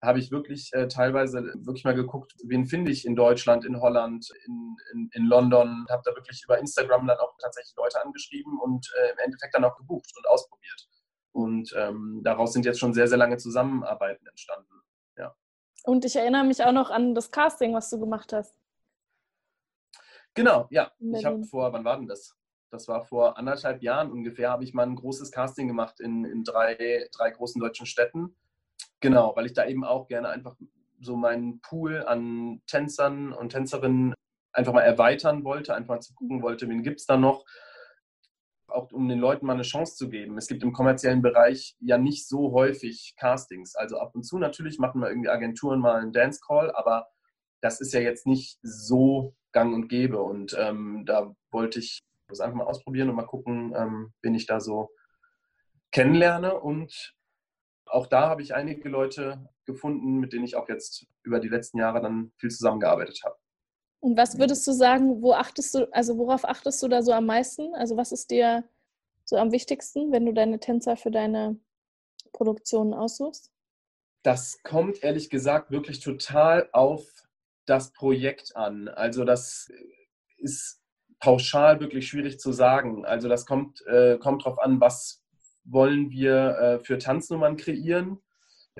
habe 0.00 0.20
ich 0.20 0.30
wirklich 0.30 0.70
äh, 0.74 0.86
teilweise 0.86 1.52
wirklich 1.56 1.84
mal 1.84 1.94
geguckt, 1.94 2.32
wen 2.44 2.66
finde 2.66 2.92
ich 2.92 3.04
in 3.04 3.16
Deutschland, 3.16 3.64
in 3.64 3.80
Holland, 3.80 4.28
in, 4.46 4.76
in, 4.92 5.10
in 5.12 5.26
London, 5.26 5.84
habe 5.90 6.02
da 6.04 6.14
wirklich 6.14 6.42
über 6.44 6.58
Instagram 6.58 7.08
dann 7.08 7.18
auch 7.18 7.34
tatsächlich 7.42 7.74
Leute 7.76 8.00
angeschrieben 8.02 8.58
und 8.60 8.88
äh, 9.02 9.12
im 9.12 9.18
Endeffekt 9.18 9.54
dann 9.54 9.64
auch 9.64 9.76
gebucht 9.76 10.12
und 10.16 10.28
ausprobiert. 10.28 10.87
Und 11.38 11.74
ähm, 11.76 12.20
daraus 12.24 12.52
sind 12.52 12.64
jetzt 12.64 12.80
schon 12.80 12.94
sehr, 12.94 13.08
sehr 13.08 13.18
lange 13.18 13.36
Zusammenarbeiten 13.36 14.26
entstanden. 14.26 14.82
Ja. 15.16 15.34
Und 15.84 16.04
ich 16.04 16.16
erinnere 16.16 16.44
mich 16.44 16.62
auch 16.62 16.72
noch 16.72 16.90
an 16.90 17.14
das 17.14 17.30
Casting, 17.30 17.74
was 17.74 17.90
du 17.90 18.00
gemacht 18.00 18.32
hast. 18.32 18.54
Genau, 20.34 20.66
ja. 20.70 20.92
Ich 20.98 21.24
habe 21.24 21.42
vor, 21.44 21.72
wann 21.72 21.84
war 21.84 21.96
denn 21.96 22.08
das? 22.08 22.36
Das 22.70 22.86
war 22.86 23.04
vor 23.04 23.38
anderthalb 23.38 23.82
Jahren 23.82 24.12
ungefähr, 24.12 24.50
habe 24.50 24.62
ich 24.62 24.74
mal 24.74 24.84
ein 24.84 24.96
großes 24.96 25.32
Casting 25.32 25.68
gemacht 25.68 26.00
in, 26.00 26.24
in 26.24 26.44
drei, 26.44 27.08
drei 27.12 27.30
großen 27.30 27.60
deutschen 27.60 27.86
Städten 27.86 28.36
Genau, 29.00 29.34
weil 29.36 29.46
ich 29.46 29.52
da 29.52 29.66
eben 29.66 29.84
auch 29.84 30.08
gerne 30.08 30.28
einfach 30.28 30.56
so 31.00 31.16
meinen 31.16 31.60
Pool 31.60 32.04
an 32.04 32.60
Tänzern 32.66 33.32
und 33.32 33.50
Tänzerinnen 33.50 34.14
einfach 34.52 34.72
mal 34.72 34.82
erweitern 34.82 35.44
wollte, 35.44 35.74
einfach 35.74 35.96
mal 35.96 36.00
zu 36.00 36.14
gucken 36.14 36.42
wollte, 36.42 36.68
wen 36.68 36.82
gibt 36.82 37.00
es 37.00 37.06
da 37.06 37.16
noch, 37.16 37.44
auch 38.68 38.92
um 38.92 39.08
den 39.08 39.18
Leuten 39.18 39.46
mal 39.46 39.54
eine 39.54 39.62
Chance 39.62 39.96
zu 39.96 40.08
geben. 40.08 40.36
Es 40.38 40.46
gibt 40.46 40.62
im 40.62 40.72
kommerziellen 40.72 41.22
Bereich 41.22 41.76
ja 41.80 41.98
nicht 41.98 42.28
so 42.28 42.52
häufig 42.52 43.14
Castings. 43.18 43.74
Also 43.74 43.98
ab 43.98 44.14
und 44.14 44.24
zu 44.24 44.38
natürlich 44.38 44.78
machen 44.78 45.00
wir 45.00 45.08
irgendwie 45.08 45.28
Agenturen 45.28 45.80
mal 45.80 46.00
einen 46.00 46.12
Dance 46.12 46.40
Call, 46.46 46.70
aber 46.72 47.08
das 47.60 47.80
ist 47.80 47.92
ja 47.92 48.00
jetzt 48.00 48.26
nicht 48.26 48.58
so 48.62 49.34
gang 49.52 49.74
und 49.74 49.88
gäbe. 49.88 50.20
Und 50.22 50.56
ähm, 50.58 51.04
da 51.06 51.34
wollte 51.50 51.78
ich 51.78 52.00
das 52.28 52.40
einfach 52.40 52.58
mal 52.58 52.66
ausprobieren 52.66 53.08
und 53.08 53.16
mal 53.16 53.26
gucken, 53.26 53.74
ähm, 53.76 54.12
wen 54.22 54.34
ich 54.34 54.46
da 54.46 54.60
so 54.60 54.90
kennenlerne 55.90 56.58
und 56.60 57.14
auch 57.86 58.06
da 58.06 58.28
habe 58.28 58.42
ich 58.42 58.54
einige 58.54 58.88
Leute 58.88 59.48
gefunden, 59.64 60.18
mit 60.18 60.32
denen 60.32 60.44
ich 60.44 60.56
auch 60.56 60.68
jetzt 60.68 61.06
über 61.22 61.40
die 61.40 61.48
letzten 61.48 61.78
Jahre 61.78 62.02
dann 62.02 62.32
viel 62.36 62.50
zusammengearbeitet 62.50 63.22
habe. 63.24 63.36
Und 64.00 64.16
was 64.16 64.38
würdest 64.38 64.66
du 64.66 64.72
sagen, 64.72 65.22
wo 65.22 65.32
achtest 65.32 65.74
du, 65.74 65.92
also 65.92 66.16
worauf 66.18 66.44
achtest 66.44 66.82
du 66.82 66.88
da 66.88 67.02
so 67.02 67.12
am 67.12 67.26
meisten? 67.26 67.74
Also 67.74 67.96
was 67.96 68.12
ist 68.12 68.30
dir 68.30 68.64
so 69.24 69.36
am 69.36 69.52
wichtigsten, 69.52 70.12
wenn 70.12 70.24
du 70.24 70.32
deine 70.32 70.60
Tänzer 70.60 70.96
für 70.96 71.10
deine 71.10 71.58
Produktionen 72.32 72.94
aussuchst? 72.94 73.50
Das 74.22 74.62
kommt 74.62 75.02
ehrlich 75.02 75.30
gesagt 75.30 75.70
wirklich 75.70 76.00
total 76.00 76.68
auf 76.72 77.06
das 77.66 77.92
Projekt 77.92 78.56
an. 78.56 78.88
Also 78.88 79.24
das 79.24 79.70
ist 80.38 80.80
pauschal 81.20 81.80
wirklich 81.80 82.08
schwierig 82.08 82.38
zu 82.38 82.52
sagen. 82.52 83.04
Also 83.04 83.28
das 83.28 83.46
kommt, 83.46 83.84
äh, 83.86 84.18
kommt 84.18 84.44
darauf 84.44 84.58
an, 84.58 84.80
was 84.80 85.24
wollen 85.64 86.10
wir 86.10 86.56
äh, 86.58 86.84
für 86.84 86.98
Tanznummern 86.98 87.56
kreieren, 87.56 88.22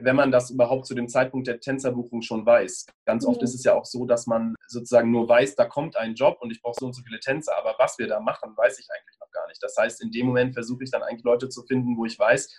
wenn 0.02 0.16
man 0.16 0.30
das 0.30 0.50
überhaupt 0.50 0.86
zu 0.86 0.94
dem 0.94 1.08
Zeitpunkt 1.08 1.46
der 1.46 1.60
Tänzerbuchung 1.60 2.22
schon 2.22 2.44
weiß. 2.44 2.86
Ganz 3.04 3.24
oft 3.24 3.40
mhm. 3.40 3.44
ist 3.44 3.54
es 3.54 3.64
ja 3.64 3.74
auch 3.74 3.84
so, 3.84 4.06
dass 4.06 4.26
man 4.26 4.54
sozusagen 4.66 5.10
nur 5.10 5.28
weiß, 5.28 5.56
da 5.56 5.64
kommt 5.64 5.96
ein 5.96 6.14
Job 6.14 6.38
und 6.40 6.50
ich 6.50 6.60
brauche 6.60 6.76
so 6.78 6.86
und 6.86 6.94
so 6.94 7.02
viele 7.02 7.20
Tänzer, 7.20 7.56
aber 7.56 7.74
was 7.78 7.98
wir 7.98 8.06
da 8.06 8.20
machen, 8.20 8.56
weiß 8.56 8.78
ich 8.78 8.88
eigentlich 8.90 9.18
noch 9.20 9.30
gar 9.30 9.46
nicht. 9.48 9.62
Das 9.62 9.76
heißt, 9.76 10.02
in 10.02 10.10
dem 10.10 10.26
Moment 10.26 10.54
versuche 10.54 10.84
ich 10.84 10.90
dann 10.90 11.02
eigentlich 11.02 11.24
Leute 11.24 11.48
zu 11.48 11.62
finden, 11.62 11.96
wo 11.96 12.04
ich 12.04 12.18
weiß, 12.18 12.52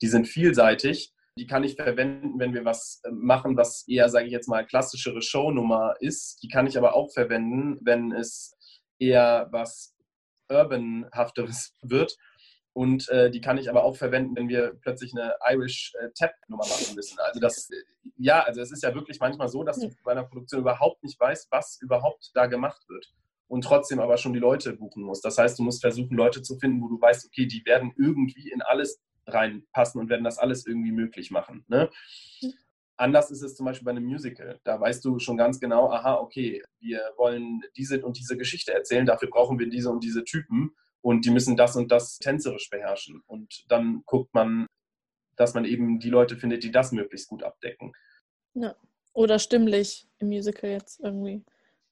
die 0.00 0.08
sind 0.08 0.26
vielseitig. 0.26 1.12
Die 1.38 1.46
kann 1.46 1.64
ich 1.64 1.76
verwenden, 1.76 2.38
wenn 2.38 2.52
wir 2.52 2.64
was 2.64 3.00
äh, 3.04 3.10
machen, 3.10 3.56
was 3.56 3.88
eher, 3.88 4.08
sage 4.10 4.26
ich 4.26 4.32
jetzt 4.32 4.48
mal, 4.48 4.66
klassischere 4.66 5.22
Shownummer 5.22 5.94
ist. 6.00 6.42
Die 6.42 6.48
kann 6.48 6.66
ich 6.66 6.76
aber 6.76 6.94
auch 6.94 7.10
verwenden, 7.10 7.78
wenn 7.80 8.12
es 8.12 8.54
eher 8.98 9.48
was 9.50 9.94
Urbanhafteres 10.50 11.74
wird. 11.82 12.16
Und 12.74 13.08
äh, 13.10 13.30
die 13.30 13.42
kann 13.42 13.58
ich 13.58 13.68
aber 13.68 13.84
auch 13.84 13.96
verwenden, 13.96 14.34
wenn 14.34 14.48
wir 14.48 14.74
plötzlich 14.80 15.12
eine 15.12 15.34
Irish 15.50 15.92
äh, 16.00 16.08
Tap-Nummer 16.14 16.64
machen 16.66 16.94
müssen. 16.94 17.18
Also 17.18 17.38
das, 17.38 17.68
äh, 17.70 17.76
ja, 18.16 18.42
also 18.42 18.62
es 18.62 18.72
ist 18.72 18.82
ja 18.82 18.94
wirklich 18.94 19.20
manchmal 19.20 19.48
so, 19.48 19.62
dass 19.62 19.78
du 19.78 19.90
bei 20.04 20.12
einer 20.12 20.24
Produktion 20.24 20.60
überhaupt 20.60 21.02
nicht 21.02 21.20
weißt, 21.20 21.48
was 21.50 21.78
überhaupt 21.82 22.30
da 22.34 22.46
gemacht 22.46 22.82
wird. 22.88 23.12
Und 23.46 23.64
trotzdem 23.64 24.00
aber 24.00 24.16
schon 24.16 24.32
die 24.32 24.38
Leute 24.38 24.72
buchen 24.72 25.02
musst. 25.02 25.22
Das 25.24 25.36
heißt, 25.36 25.58
du 25.58 25.62
musst 25.62 25.82
versuchen, 25.82 26.16
Leute 26.16 26.40
zu 26.40 26.56
finden, 26.58 26.80
wo 26.80 26.88
du 26.88 26.98
weißt, 26.98 27.26
okay, 27.26 27.44
die 27.44 27.62
werden 27.66 27.92
irgendwie 27.98 28.50
in 28.50 28.62
alles 28.62 29.02
reinpassen 29.26 30.00
und 30.00 30.08
werden 30.08 30.24
das 30.24 30.38
alles 30.38 30.66
irgendwie 30.66 30.92
möglich 30.92 31.30
machen. 31.30 31.64
Ne? 31.68 31.90
Anders 32.96 33.30
ist 33.30 33.42
es 33.42 33.54
zum 33.54 33.66
Beispiel 33.66 33.84
bei 33.84 33.90
einem 33.90 34.04
Musical. 34.04 34.60
Da 34.64 34.80
weißt 34.80 35.04
du 35.04 35.18
schon 35.18 35.36
ganz 35.36 35.60
genau, 35.60 35.90
aha, 35.90 36.14
okay, 36.14 36.62
wir 36.80 37.00
wollen 37.18 37.60
diese 37.76 38.02
und 38.04 38.16
diese 38.16 38.38
Geschichte 38.38 38.72
erzählen, 38.72 39.04
dafür 39.04 39.28
brauchen 39.28 39.58
wir 39.58 39.68
diese 39.68 39.90
und 39.90 40.02
diese 40.02 40.24
Typen 40.24 40.74
und 41.02 41.24
die 41.24 41.30
müssen 41.30 41.56
das 41.56 41.76
und 41.76 41.92
das 41.92 42.18
tänzerisch 42.18 42.70
beherrschen. 42.70 43.22
Und 43.26 43.64
dann 43.68 44.02
guckt 44.06 44.32
man, 44.34 44.66
dass 45.36 45.54
man 45.54 45.64
eben 45.64 45.98
die 45.98 46.10
Leute 46.10 46.36
findet, 46.36 46.62
die 46.62 46.70
das 46.70 46.92
möglichst 46.92 47.28
gut 47.28 47.42
abdecken. 47.42 47.92
Ja. 48.54 48.74
Oder 49.12 49.38
stimmlich 49.38 50.08
im 50.18 50.28
Musical 50.28 50.70
jetzt 50.70 51.00
irgendwie 51.00 51.44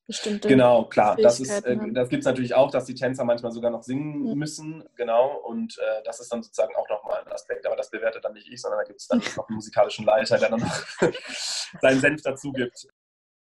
bestimmte. 0.07 0.49
Genau, 0.49 0.85
klar. 0.87 1.17
Das, 1.17 1.41
äh, 1.41 1.77
das 1.93 2.09
gibt 2.09 2.21
es 2.21 2.27
natürlich 2.27 2.55
auch, 2.55 2.71
dass 2.71 2.87
die 2.87 2.95
Tänzer 2.95 3.25
manchmal 3.25 3.53
sogar 3.53 3.71
noch 3.71 3.83
singen 3.83 4.27
ja. 4.27 4.35
müssen. 4.35 4.85
Genau. 4.97 5.37
Und 5.37 5.79
äh, 5.79 6.03
das 6.05 6.21
ist 6.21 6.33
dann 6.33 6.43
sozusagen 6.43 6.75
auch 6.77 6.89
nochmal 6.89 7.23
ein 7.25 7.33
Aspekt. 7.33 7.67
Aber 7.67 7.77
das 7.77 7.91
bewertet 7.91 8.25
dann 8.25 8.33
nicht 8.33 8.49
ich, 8.51 8.61
sondern 8.61 8.81
da 8.81 8.85
gibt 8.85 9.01
es 9.01 9.09
dann 9.09 9.19
noch 9.37 9.49
einen 9.49 9.57
musikalischen 9.57 10.07
Leiter, 10.07 10.39
der 10.39 10.51
dann 10.51 10.61
noch 10.61 10.85
seinen 11.81 12.01
Senf 12.01 12.23
dazu 12.23 12.53
gibt. 12.53 12.89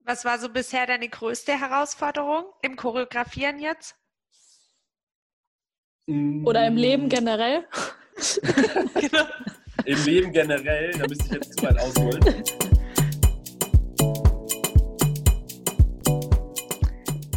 Was 0.06 0.26
war 0.26 0.38
so 0.38 0.50
bisher 0.50 0.86
deine 0.86 1.08
größte 1.08 1.60
Herausforderung 1.60 2.46
im 2.62 2.76
Choreografieren 2.76 3.60
jetzt? 3.60 3.96
Oder 6.06 6.68
im 6.68 6.76
Leben 6.76 7.08
generell? 7.08 7.66
genau. 8.96 9.24
Im 9.86 10.04
Leben 10.04 10.34
generell, 10.34 10.92
da 10.92 11.08
müsste 11.08 11.26
ich 11.28 11.32
jetzt 11.32 11.58
zu 11.58 11.66
weit 11.66 11.80
ausholen. 11.80 12.44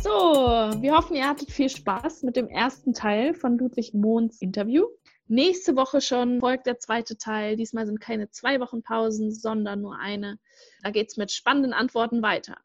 So, 0.03 0.83
wir 0.83 0.97
hoffen, 0.97 1.15
ihr 1.15 1.29
hattet 1.29 1.53
viel 1.53 1.69
Spaß 1.69 2.25
mit 2.25 2.35
dem 2.35 2.49
ersten 2.49 2.93
Teil 2.93 3.35
von 3.35 3.57
Ludwig 3.57 3.95
Mohns 3.95 4.43
Interview. 4.43 4.87
Nächste 5.29 5.77
Woche 5.77 6.01
schon 6.01 6.41
folgt 6.41 6.67
der 6.67 6.81
zweite 6.81 7.17
Teil. 7.17 7.55
Diesmal 7.57 7.87
sind 7.87 8.01
keine 8.01 8.31
zwei 8.31 8.59
Wochen 8.59 8.83
Pausen, 8.83 9.33
sondern 9.33 9.81
nur 9.81 9.97
eine. 10.01 10.41
Da 10.83 10.91
geht 10.91 11.11
es 11.11 11.17
mit 11.17 11.31
spannenden 11.31 11.73
Antworten 11.73 12.21
weiter. 12.21 12.57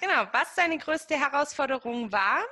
Genau, 0.00 0.28
was 0.32 0.54
deine 0.54 0.78
größte 0.78 1.14
Herausforderung 1.14 2.12
war, 2.12 2.44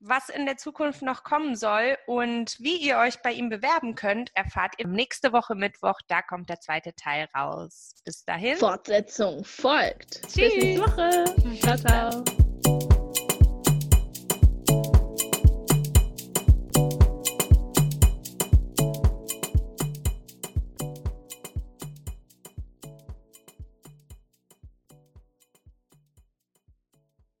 was 0.00 0.28
in 0.28 0.46
der 0.46 0.56
Zukunft 0.56 1.02
noch 1.02 1.22
kommen 1.22 1.54
soll 1.54 1.96
und 2.06 2.56
wie 2.58 2.76
ihr 2.76 2.98
euch 2.98 3.20
bei 3.22 3.32
ihm 3.32 3.48
bewerben 3.48 3.94
könnt, 3.94 4.30
erfahrt 4.34 4.74
ihr 4.78 4.86
nächste 4.86 5.32
Woche 5.32 5.54
Mittwoch. 5.54 6.00
Da 6.08 6.22
kommt 6.22 6.48
der 6.48 6.60
zweite 6.60 6.94
Teil 6.94 7.28
raus. 7.36 7.94
Bis 8.04 8.24
dahin. 8.24 8.56
Fortsetzung 8.56 9.44
folgt. 9.44 10.22
Tschüss. 10.22 10.54
Bis 10.54 10.56
nächste 10.56 10.82
Woche. 10.82 11.24
Ciao, 11.60 11.76
ciao. 11.76 12.24